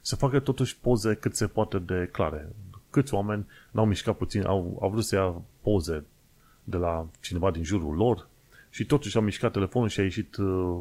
să 0.01 0.17
facă 0.17 0.41
totuși 0.41 0.79
poze 0.79 1.15
cât 1.15 1.35
se 1.35 1.47
poate 1.47 1.79
de 1.79 2.09
clare 2.13 2.49
câți 2.91 3.15
oameni 3.15 3.47
n-au 3.71 3.87
mișcat 3.87 4.17
puțin, 4.17 4.45
au, 4.47 4.79
au 4.81 4.91
vrut 4.91 5.05
să 5.05 5.15
ia 5.15 5.43
poze 5.61 6.05
de 6.65 6.77
la 6.77 7.07
cineva 7.21 7.51
din 7.51 7.65
jurul 7.65 7.95
lor 7.95 8.29
și 8.71 8.85
totuși 8.87 9.17
au 9.17 9.23
mișcat 9.23 9.53
telefonul 9.53 9.89
și 9.89 10.01
a 10.01 10.03
ieșit 10.03 10.37
uh, 10.37 10.79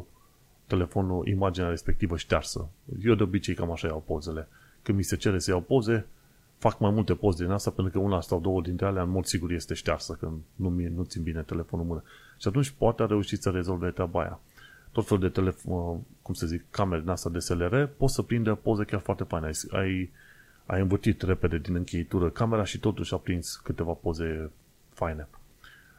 telefonul, 0.66 1.26
imaginea 1.26 1.68
respectivă 1.68 2.16
ștearsă. 2.16 2.68
Eu 3.02 3.14
de 3.14 3.22
obicei 3.22 3.54
cam 3.54 3.70
așa 3.70 3.86
iau 3.86 4.02
pozele. 4.06 4.48
Când 4.82 4.96
mi 4.96 5.04
se 5.04 5.16
cere 5.16 5.38
să 5.38 5.50
iau 5.50 5.60
poze, 5.60 6.06
fac 6.58 6.78
mai 6.78 6.90
multe 6.90 7.14
poze 7.14 7.44
din 7.44 7.52
asta 7.52 7.70
pentru 7.70 7.92
că 7.92 7.98
una 7.98 8.20
sau 8.20 8.40
două 8.40 8.62
dintre 8.62 8.86
alea 8.86 9.02
în 9.02 9.10
mod 9.10 9.24
sigur 9.24 9.50
este 9.50 9.74
ștearsă 9.74 10.12
când 10.20 10.32
nu, 10.54 10.68
nu 10.94 11.02
țin 11.02 11.22
bine 11.22 11.42
telefonul 11.42 11.84
în 11.84 11.90
mână. 11.90 12.02
Și 12.38 12.48
atunci 12.48 12.70
poate 12.70 13.02
a 13.02 13.06
reușit 13.06 13.42
să 13.42 13.50
rezolve 13.50 13.90
treaba 13.90 14.20
aia. 14.20 14.40
Tot 14.92 15.06
felul 15.06 15.22
de 15.22 15.28
telefon, 15.28 16.00
cum 16.22 16.34
să 16.34 16.46
zic, 16.46 16.64
camere 16.70 17.00
din 17.00 17.10
asta 17.10 17.30
de 17.30 17.38
SLR, 17.38 17.84
poți 17.84 18.14
să 18.14 18.22
prindă 18.22 18.54
poze 18.54 18.84
chiar 18.84 19.00
foarte 19.00 19.24
faine. 19.24 19.46
Ai, 19.46 19.52
ai 19.70 20.10
ai 20.70 20.80
învârtit 20.80 21.22
repede 21.22 21.58
din 21.58 21.74
încheitură 21.74 22.30
camera 22.30 22.64
și 22.64 22.78
totuși 22.78 23.14
a 23.14 23.16
prins 23.16 23.56
câteva 23.56 23.92
poze 23.92 24.50
faine. 24.88 25.28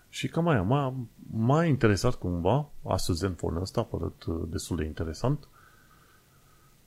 Și 0.10 0.28
cam 0.28 0.48
aia, 0.48 0.62
m-a, 0.62 0.96
m-a 1.32 1.66
interesat 1.66 2.16
cumva, 2.16 2.70
Asus 2.84 3.18
Zenfone 3.18 3.60
ăsta 3.60 3.80
a 3.80 3.84
părut 3.84 4.24
uh, 4.28 4.42
destul 4.50 4.78
de 4.78 4.84
interesant. 4.84 5.48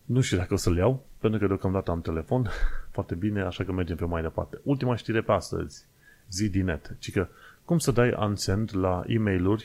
Nu 0.04 0.20
știu 0.20 0.36
dacă 0.36 0.54
o 0.54 0.56
să-l 0.56 0.76
iau, 0.76 1.06
pentru 1.18 1.40
că 1.40 1.46
deocamdată 1.46 1.90
am 1.90 2.00
telefon 2.00 2.48
foarte 2.94 3.14
bine, 3.14 3.42
așa 3.42 3.64
că 3.64 3.72
mergem 3.72 3.96
pe 3.96 4.04
mai 4.04 4.22
departe. 4.22 4.60
Ultima 4.62 4.96
știre 4.96 5.22
pe 5.22 5.32
astăzi, 5.32 5.86
ZDNet, 6.30 6.96
ci 6.98 7.12
că 7.12 7.28
cum 7.64 7.78
să 7.78 7.90
dai 7.90 8.14
unsend 8.18 8.76
la 8.76 9.04
e 9.06 9.18
mail 9.18 9.58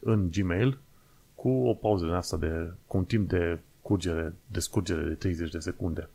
în 0.00 0.30
Gmail 0.30 0.78
cu 1.34 1.48
o 1.48 1.74
pauză 1.74 2.04
din 2.04 2.14
asta 2.14 2.36
de, 2.36 2.72
cu 2.86 2.96
un 2.96 3.04
timp 3.04 3.28
de 3.28 3.58
curgere, 3.82 4.34
de 4.46 4.60
scurgere 4.60 5.02
de 5.02 5.14
30 5.14 5.50
de 5.50 5.58
secunde. 5.58 6.08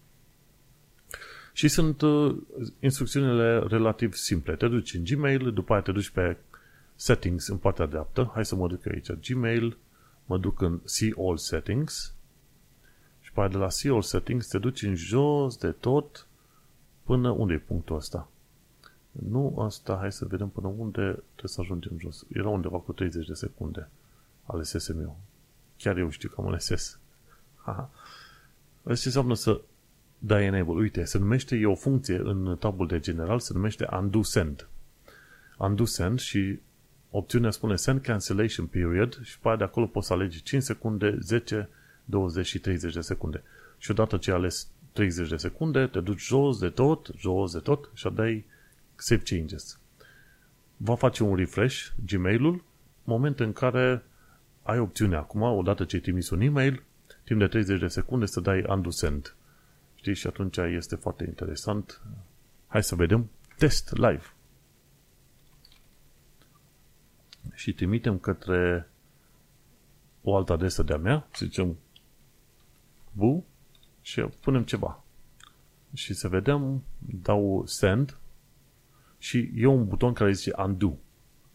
Și 1.56 1.68
sunt 1.68 2.01
uh, 2.01 2.38
instrucțiunile 2.80 3.60
relativ 3.60 4.14
simple. 4.14 4.56
Te 4.56 4.68
duci 4.68 4.93
în 4.93 5.03
Gmail, 5.03 5.53
după 5.53 5.74
aia 5.74 5.82
te 5.82 5.91
duci 5.91 6.10
pe 6.10 6.38
Settings 6.95 7.47
în 7.47 7.58
partea 7.58 7.86
dreaptă. 7.86 8.32
Hai 8.34 8.45
să 8.45 8.56
mă 8.56 8.68
duc 8.68 8.88
aici. 8.88 9.12
Gmail, 9.12 9.78
mă 10.26 10.38
duc 10.38 10.62
în 10.62 10.80
See 10.84 11.14
All 11.18 11.38
Settings 11.38 12.14
și 13.22 13.32
pe 13.32 13.47
de 13.51 13.58
la 13.58 13.70
See 13.70 13.91
All 13.91 14.01
Settings 14.01 14.47
te 14.47 14.58
duci 14.58 14.82
în 14.82 14.95
jos 14.95 15.58
de 15.58 15.72
tot 15.72 16.28
până 17.03 17.30
unde 17.30 17.53
e 17.53 17.58
punctul 17.58 17.95
ăsta. 17.95 18.30
Nu 19.12 19.60
asta, 19.60 19.97
hai 19.99 20.12
să 20.12 20.26
vedem 20.26 20.49
până 20.49 20.68
unde 20.68 21.01
trebuie 21.01 21.24
să 21.43 21.62
ajungem 21.62 21.99
jos. 21.99 22.26
Era 22.34 22.49
undeva 22.49 22.78
cu 22.78 22.93
30 22.93 23.28
de 23.28 23.34
secunde. 23.34 23.89
Alesesem 24.43 24.99
eu. 24.99 25.18
Chiar 25.78 25.97
eu 25.97 26.10
știu 26.10 26.30
că 26.30 26.36
am 26.41 26.47
ales. 26.47 26.70
Asta 27.64 27.89
înseamnă 28.84 29.34
să 29.34 29.62
dai 30.26 30.45
enable. 30.45 30.73
Uite, 30.73 31.03
se 31.03 31.17
numește, 31.17 31.55
e 31.55 31.65
o 31.65 31.76
funcție 31.76 32.21
în 32.23 32.57
tabul 32.59 32.88
de 32.88 32.99
general, 32.99 33.39
se 33.39 33.53
numește 33.53 33.88
undo 33.91 34.21
send. 34.21 34.67
Undo 35.57 35.86
send 35.86 36.19
și 36.19 36.59
opțiunea 37.09 37.51
spune 37.51 37.76
send 37.76 38.01
cancellation 38.01 38.65
period 38.65 39.19
și 39.23 39.39
pe 39.39 39.55
de 39.57 39.63
acolo 39.63 39.86
poți 39.86 40.07
să 40.07 40.13
alegi 40.13 40.43
5 40.43 40.63
secunde, 40.63 41.17
10, 41.21 41.69
20 42.05 42.45
și 42.45 42.59
30 42.59 42.93
de 42.93 43.01
secunde. 43.01 43.43
Și 43.78 43.91
odată 43.91 44.17
ce 44.17 44.32
ai 44.32 44.38
ales 44.38 44.67
30 44.91 45.30
de 45.30 45.36
secunde, 45.36 45.88
te 45.88 45.99
duci 45.99 46.21
jos 46.21 46.59
de 46.59 46.69
tot, 46.69 47.09
jos 47.17 47.53
de 47.53 47.59
tot 47.59 47.89
și 47.93 48.09
dai 48.13 48.45
save 48.95 49.21
changes. 49.26 49.80
Va 50.78 50.95
face 50.95 51.23
un 51.23 51.36
refresh 51.36 51.88
Gmail-ul, 52.05 52.63
moment 53.03 53.39
în 53.39 53.53
care 53.53 54.03
ai 54.63 54.80
opțiunea 54.80 55.19
acum, 55.19 55.41
odată 55.41 55.84
ce 55.86 55.95
ai 55.95 56.01
trimis 56.01 56.30
un 56.30 56.41
e-mail, 56.41 56.84
timp 57.23 57.39
de 57.39 57.47
30 57.47 57.80
de 57.80 57.88
secunde 57.88 58.26
să 58.26 58.39
dai 58.39 58.65
undo 58.67 58.89
send. 58.89 59.35
Știi? 60.06 60.18
Și 60.18 60.28
atunci 60.28 60.58
este 60.58 60.95
foarte 60.95 61.24
interesant. 61.24 62.01
Hai 62.68 62.84
să 62.84 62.95
vedem. 62.95 63.30
Test 63.58 63.93
live. 63.93 64.34
Și 67.53 67.74
trimitem 67.74 68.18
către 68.18 68.89
o 70.22 70.36
altă 70.36 70.53
adresă 70.53 70.84
de-a 70.84 70.97
mea, 70.97 71.28
să 71.32 71.45
zicem 71.45 71.78
bu 73.12 73.45
și 74.01 74.22
punem 74.22 74.64
ceva. 74.64 75.03
Și 75.93 76.14
să 76.14 76.28
vedem, 76.28 76.84
dau 76.99 77.64
send 77.66 78.18
și 79.18 79.51
e 79.56 79.66
un 79.66 79.88
buton 79.88 80.14
care 80.14 80.32
zice 80.32 80.53
undo. 80.58 80.97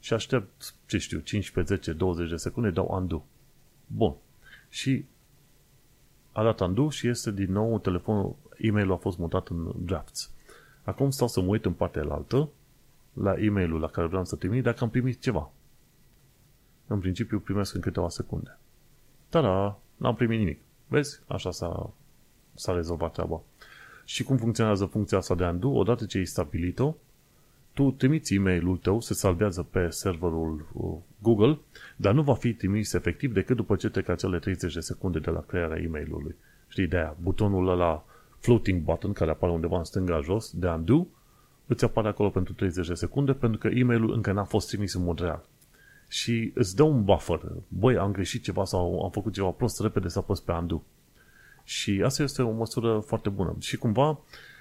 și 0.01 0.13
aștept, 0.13 0.75
ce 0.87 0.99
știu, 0.99 1.19
15, 1.19 1.75
10, 1.75 1.93
20 1.93 2.31
de 2.31 2.37
secunde, 2.37 2.71
dau 2.71 2.87
undo. 2.91 3.27
Bun. 3.87 4.15
Și 4.69 5.05
a 6.33 6.43
dat 6.43 6.61
undo 6.61 6.91
și 6.91 7.09
este 7.09 7.31
din 7.31 7.53
nou 7.53 7.79
telefonul, 7.79 8.37
e-mailul 8.59 8.93
a 8.93 8.97
fost 8.97 9.19
mutat 9.19 9.49
în 9.49 9.73
drafts. 9.77 10.31
Acum 10.83 11.11
stau 11.11 11.29
să 11.29 11.41
mă 11.41 11.47
uit 11.47 11.65
în 11.65 11.73
partea 11.73 12.07
altă 12.09 12.49
la 13.13 13.35
e-mailul 13.39 13.81
la 13.81 13.89
care 13.89 14.07
vreau 14.07 14.25
să 14.25 14.37
trimit 14.37 14.63
dacă 14.63 14.85
am 14.85 14.91
primit 14.91 15.21
ceva. 15.21 15.51
În 16.87 16.99
principiu 16.99 17.39
primesc 17.41 17.75
în 17.75 17.81
câteva 17.81 18.09
secunde. 18.09 18.59
Da, 19.31 19.79
n-am 19.97 20.15
primit 20.15 20.39
nimic. 20.39 20.61
Vezi? 20.87 21.21
Așa 21.27 21.51
s-a, 21.51 21.91
s-a 22.55 22.73
rezolvat 22.73 23.13
treaba. 23.13 23.41
Și 24.05 24.23
cum 24.23 24.37
funcționează 24.37 24.85
funcția 24.85 25.19
asta 25.19 25.35
de 25.35 25.45
undo? 25.45 25.69
Odată 25.69 26.07
ce 26.07 26.19
ai 26.19 26.25
stabilit-o, 26.25 26.95
tu 27.73 27.91
trimiți 27.91 28.35
e-mailul 28.35 28.77
tău, 28.77 29.01
se 29.01 29.15
salvează 29.15 29.63
pe 29.63 29.89
serverul 29.89 30.67
uh, 30.73 30.97
Google, 31.23 31.59
dar 31.97 32.15
nu 32.15 32.23
va 32.23 32.35
fi 32.35 32.53
trimis 32.53 32.93
efectiv 32.93 33.33
decât 33.33 33.57
după 33.57 33.77
ce 33.77 33.89
trec 33.89 34.09
acele 34.09 34.39
30 34.39 34.75
de 34.75 34.81
secunde 34.81 35.19
de 35.19 35.31
la 35.31 35.41
crearea 35.41 35.83
e-mailului. 35.83 36.35
Știi, 36.69 36.87
de 36.87 36.97
aia, 36.97 37.17
butonul 37.23 37.69
ăla 37.69 38.05
floating 38.39 38.83
button 38.83 39.13
care 39.13 39.31
apare 39.31 39.53
undeva 39.53 39.79
în 39.79 39.85
stânga 39.85 40.21
jos, 40.21 40.53
de 40.53 40.69
undo, 40.69 41.07
îți 41.67 41.85
apare 41.85 42.09
acolo 42.09 42.31
pentru 42.31 42.53
30 42.53 42.87
de 42.87 42.95
secunde 42.95 43.33
pentru 43.33 43.59
că 43.59 43.69
e-mailul 43.69 44.13
încă 44.13 44.33
n-a 44.33 44.45
fost 44.45 44.69
trimis 44.69 44.95
în 44.95 45.03
mod 45.03 45.21
real. 45.21 45.45
Și 46.09 46.53
îți 46.55 46.77
dă 46.77 46.83
un 46.83 47.05
buffer. 47.05 47.41
Băi, 47.69 47.97
am 47.97 48.13
greșit 48.13 48.43
ceva 48.43 48.65
sau 48.65 49.03
am 49.05 49.11
făcut 49.11 49.33
ceva 49.33 49.51
prost, 49.51 49.81
repede 49.81 50.09
să 50.09 50.19
apăs 50.19 50.41
pe 50.41 50.53
undo. 50.53 50.83
Și 51.65 52.03
asta 52.05 52.23
este 52.23 52.43
o 52.43 52.51
măsură 52.51 52.99
foarte 52.99 53.29
bună. 53.29 53.57
Și 53.59 53.77
cumva, 53.77 54.21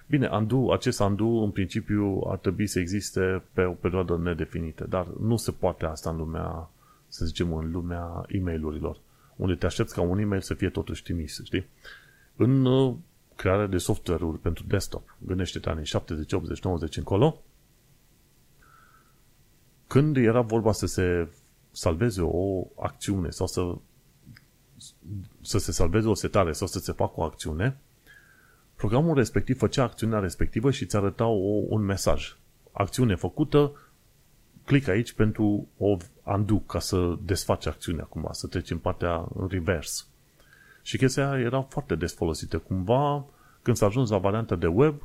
bine, 0.10 0.28
undo, 0.28 0.74
acest 0.74 1.00
undo 1.00 1.26
în 1.26 1.52
principiu 1.52 2.22
ar 2.28 2.38
trebui 2.38 2.68
să 2.68 2.80
existe 2.80 3.44
pe 3.54 3.64
o 3.64 3.72
perioadă 3.72 4.18
nedefinită, 4.18 4.86
dar 4.90 5.08
nu 5.08 5.38
se 5.38 5.52
poate 5.52 5.86
asta 5.86 6.10
în 6.10 6.18
lumea, 6.18 6.70
să 7.08 7.26
zicem, 7.26 7.54
în 7.54 7.72
lumea 7.72 8.26
e 8.28 8.40
mail 8.40 8.64
unde 9.36 9.56
te 9.56 9.66
aștepți 9.66 9.94
ca 9.94 10.02
un 10.02 10.20
e-mail 10.20 10.42
să 10.42 10.54
fie 10.54 10.70
totuși 10.70 11.04
trimis, 11.04 11.42
știi? 11.44 11.66
În 12.36 12.66
uh, 12.66 12.96
crearea 13.36 13.68
de 13.68 13.78
software-uri 13.78 14.40
pentru 14.40 14.64
desktop, 14.68 15.16
gândește-te 15.26 15.70
anii 15.70 15.86
70, 15.86 16.34
80, 16.34 16.62
90 16.62 16.98
încolo, 16.98 17.42
când 19.88 20.18
era 20.18 20.42
vorba 20.42 20.72
să 20.72 20.86
se 20.86 21.28
salveze 21.72 22.22
o 22.22 22.66
acțiune 22.80 23.30
sau 23.30 23.48
să 23.48 23.76
să 25.42 25.58
se 25.58 25.72
salveze 25.72 26.08
o 26.08 26.14
setare 26.14 26.52
sau 26.52 26.68
să 26.68 26.80
se 26.80 26.92
facă 26.92 27.14
o 27.16 27.24
acțiune, 27.24 27.78
programul 28.80 29.16
respectiv 29.16 29.58
făcea 29.58 29.84
acțiunea 29.84 30.20
respectivă 30.20 30.72
și 30.72 30.84
îți 30.84 30.96
arăta 30.96 31.26
o, 31.26 31.64
un 31.68 31.82
mesaj. 31.82 32.36
Acțiune 32.72 33.16
făcută, 33.16 33.72
clic 34.66 34.88
aici 34.88 35.12
pentru 35.12 35.68
o 35.78 35.98
undo, 36.24 36.56
ca 36.56 36.80
să 36.80 37.18
desfaci 37.22 37.66
acțiunea 37.66 38.04
cumva, 38.04 38.30
să 38.32 38.48
treci 38.48 38.72
în 38.72 38.78
partea 38.78 39.28
în 39.36 39.48
reverse. 39.48 40.04
Și 40.82 40.98
chestia 40.98 41.40
era 41.40 41.62
foarte 41.62 41.96
des 41.96 42.14
folosită. 42.14 42.58
Cumva, 42.58 43.26
când 43.62 43.78
s-a 43.78 43.86
ajuns 43.86 44.10
la 44.10 44.18
varianta 44.18 44.56
de 44.56 44.68
web, 44.68 44.96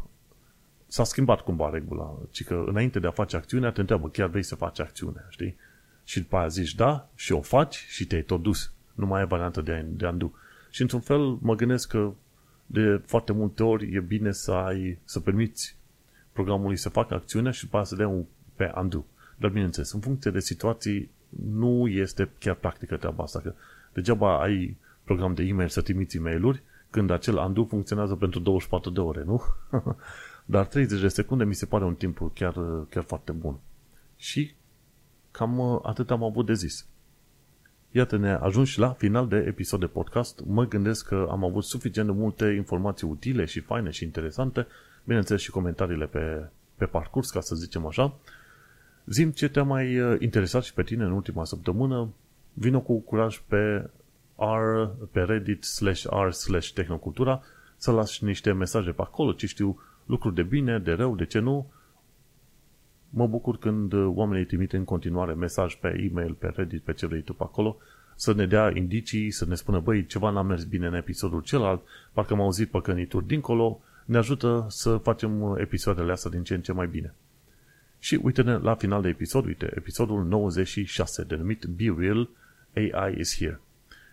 s-a 0.87 1.05
schimbat 1.05 1.41
cumva 1.41 1.71
regula. 1.71 2.15
Ci 2.31 2.45
că 2.45 2.65
înainte 2.67 2.99
de 2.99 3.07
a 3.07 3.11
face 3.11 3.37
acțiunea, 3.37 3.71
te 3.71 3.81
întreabă, 3.81 4.09
chiar 4.09 4.29
vrei 4.29 4.43
să 4.43 4.55
faci 4.55 4.81
acțiunea, 4.81 5.27
știi? 5.29 5.57
Și 6.05 6.21
după 6.21 6.37
aia 6.37 6.49
zici 6.49 6.75
da 6.75 7.09
și 7.15 7.33
o 7.33 7.41
faci 7.41 7.87
și 7.89 8.07
te-ai 8.07 8.23
tot 8.23 8.43
dus. 8.43 8.73
Nu 8.93 9.07
mai 9.07 9.21
ai 9.21 9.27
variantă 9.27 9.61
de, 9.61 9.87
de 9.89 10.07
undo. 10.07 10.33
Și 10.71 10.83
într-un 10.83 11.01
fel 11.01 11.39
mă 11.41 11.55
gândesc 11.55 11.89
că 11.89 12.13
de 12.67 13.03
foarte 13.05 13.33
multe 13.33 13.63
ori 13.63 13.95
e 13.95 14.01
bine 14.01 14.33
să 14.33 14.53
ai, 14.53 14.99
să 15.05 15.21
permiți 15.21 15.77
programului 16.33 16.77
să 16.77 16.89
facă 16.89 17.15
acțiunea 17.15 17.51
și 17.51 17.65
după 17.65 17.83
să 17.83 17.97
dea 17.97 18.09
un 18.09 18.25
pe 18.55 18.73
undo. 18.77 19.07
Dar 19.37 19.51
bineînțeles, 19.51 19.93
în 19.93 20.01
funcție 20.01 20.31
de 20.31 20.41
situații, 20.41 21.11
nu 21.49 21.89
este 21.89 22.31
chiar 22.39 22.55
practică 22.55 22.97
treaba 22.97 23.23
asta, 23.23 23.41
că 23.41 23.55
degeaba 23.93 24.41
ai 24.41 24.77
program 25.05 25.35
de 25.35 25.43
e-mail 25.43 25.69
să 25.69 25.81
trimiți 25.81 26.17
e-mail-uri 26.17 26.63
când 26.91 27.11
acel 27.11 27.37
undo 27.37 27.65
funcționează 27.65 28.15
pentru 28.15 28.41
24 28.41 28.91
de 28.91 29.01
ore, 29.01 29.23
nu? 29.25 29.43
Dar 30.45 30.67
30 30.67 31.01
de 31.01 31.09
secunde 31.09 31.45
mi 31.45 31.55
se 31.55 31.67
pare 31.67 31.85
un 31.85 31.95
timp 31.95 32.31
chiar, 32.35 32.55
chiar 32.89 33.03
foarte 33.03 33.33
bun. 33.33 33.59
Și 34.17 34.55
cam 35.31 35.81
atât 35.83 36.11
am 36.11 36.23
avut 36.23 36.47
de 36.47 36.55
zis. 36.55 36.87
Iată, 37.97 38.17
ne 38.17 38.33
ajungi 38.33 38.79
la 38.79 38.93
final 38.93 39.29
de 39.29 39.37
episod 39.37 39.81
de 39.81 39.87
podcast. 39.87 40.41
Mă 40.47 40.67
gândesc 40.67 41.07
că 41.07 41.29
am 41.31 41.45
avut 41.45 41.65
suficient 41.65 42.09
de 42.09 42.15
multe 42.15 42.45
informații 42.45 43.07
utile 43.07 43.45
și 43.45 43.61
faine 43.61 43.91
și 43.91 44.05
interesante, 44.05 44.67
bineînțeles 45.05 45.43
și 45.43 45.51
comentariile 45.51 46.07
pe, 46.07 46.49
pe 46.77 46.85
parcurs, 46.85 47.31
ca 47.31 47.41
să 47.41 47.55
zicem 47.55 47.87
așa. 47.87 48.15
Zim 49.05 49.31
ce 49.31 49.49
te-a 49.49 49.63
mai 49.63 50.01
uh, 50.01 50.17
interesat 50.21 50.63
și 50.63 50.75
pe 50.75 50.83
tine 50.83 51.05
în 51.05 51.11
ultima 51.11 51.45
săptămână, 51.45 52.09
vină 52.53 52.79
cu 52.79 53.01
curaj 53.01 53.43
pe 53.47 53.91
r, 54.37 54.85
pe 55.11 55.21
reddit 55.21 55.65
slash 55.65 56.05
r 56.27 56.31
slash 56.31 56.71
tehnocultura 56.71 57.43
să 57.77 57.91
lași 57.91 58.25
niște 58.25 58.53
mesaje 58.53 58.91
pe 58.91 59.03
acolo, 59.03 59.33
ce 59.33 59.47
știu, 59.47 59.81
lucruri 60.07 60.35
de 60.35 60.43
bine, 60.43 60.79
de 60.79 60.93
rău, 60.93 61.17
de 61.17 61.25
ce 61.25 61.39
nu. 61.39 61.67
Mă 63.17 63.27
bucur 63.27 63.59
când 63.59 63.93
uh, 63.93 64.13
oamenii 64.15 64.47
trimit 64.47 64.73
în 64.73 64.85
continuare 64.85 65.33
mesaj 65.35 65.75
pe 65.75 66.09
e-mail, 66.11 66.33
pe 66.33 66.53
Reddit, 66.57 66.83
pe 66.83 66.93
ce 66.93 67.07
vrei 67.07 67.23
tu 67.23 67.35
pe 67.35 67.43
acolo, 67.43 67.77
să 68.15 68.35
ne 68.35 68.47
dea 68.47 68.71
indicii, 68.75 69.31
să 69.31 69.45
ne 69.49 69.55
spună, 69.55 69.81
băi, 69.81 70.07
ceva 70.07 70.31
n-a 70.31 70.43
mers 70.43 70.65
bine 70.65 70.87
în 70.87 70.95
episodul 70.95 71.43
celălalt, 71.43 71.83
parcă 72.13 72.33
am 72.33 72.41
auzit 72.41 72.71
păcănituri 72.71 73.27
dincolo, 73.27 73.81
ne 74.05 74.17
ajută 74.17 74.67
să 74.69 74.97
facem 74.97 75.41
uh, 75.41 75.61
episoadele 75.61 76.13
astea 76.13 76.31
din 76.31 76.43
ce 76.43 76.55
în 76.55 76.61
ce 76.61 76.73
mai 76.73 76.87
bine. 76.87 77.15
Și 77.99 78.21
uite-ne 78.23 78.57
la 78.57 78.75
final 78.75 79.03
de 79.03 79.09
episod, 79.09 79.45
uite, 79.45 79.73
episodul 79.77 80.25
96, 80.25 81.25
denumit 81.25 81.65
Be 81.65 81.95
Real, 81.99 82.29
AI 82.75 83.15
is 83.19 83.37
Here. 83.37 83.61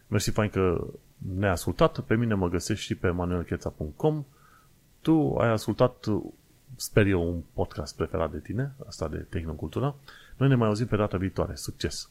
Mersi 0.07 0.31
fain 0.31 0.49
că 0.49 0.87
ne-ai 1.35 1.51
ascultat, 1.51 1.99
pe 1.99 2.15
mine 2.15 2.33
mă 2.33 2.49
găsești 2.49 2.85
și 2.85 2.95
pe 2.95 3.09
manuelcheța.com. 3.09 4.25
Tu 5.01 5.35
ai 5.35 5.49
ascultat 5.49 6.05
sper 6.75 7.07
eu, 7.07 7.21
un 7.21 7.41
podcast 7.53 7.95
preferat 7.95 8.31
de 8.31 8.39
tine, 8.39 8.75
asta 8.87 9.07
de 9.07 9.17
tehnocultura. 9.17 9.95
Noi 10.37 10.47
ne 10.49 10.55
mai 10.55 10.67
auzim 10.67 10.87
pe 10.87 10.95
data 10.95 11.17
viitoare. 11.17 11.55
Succes! 11.55 12.09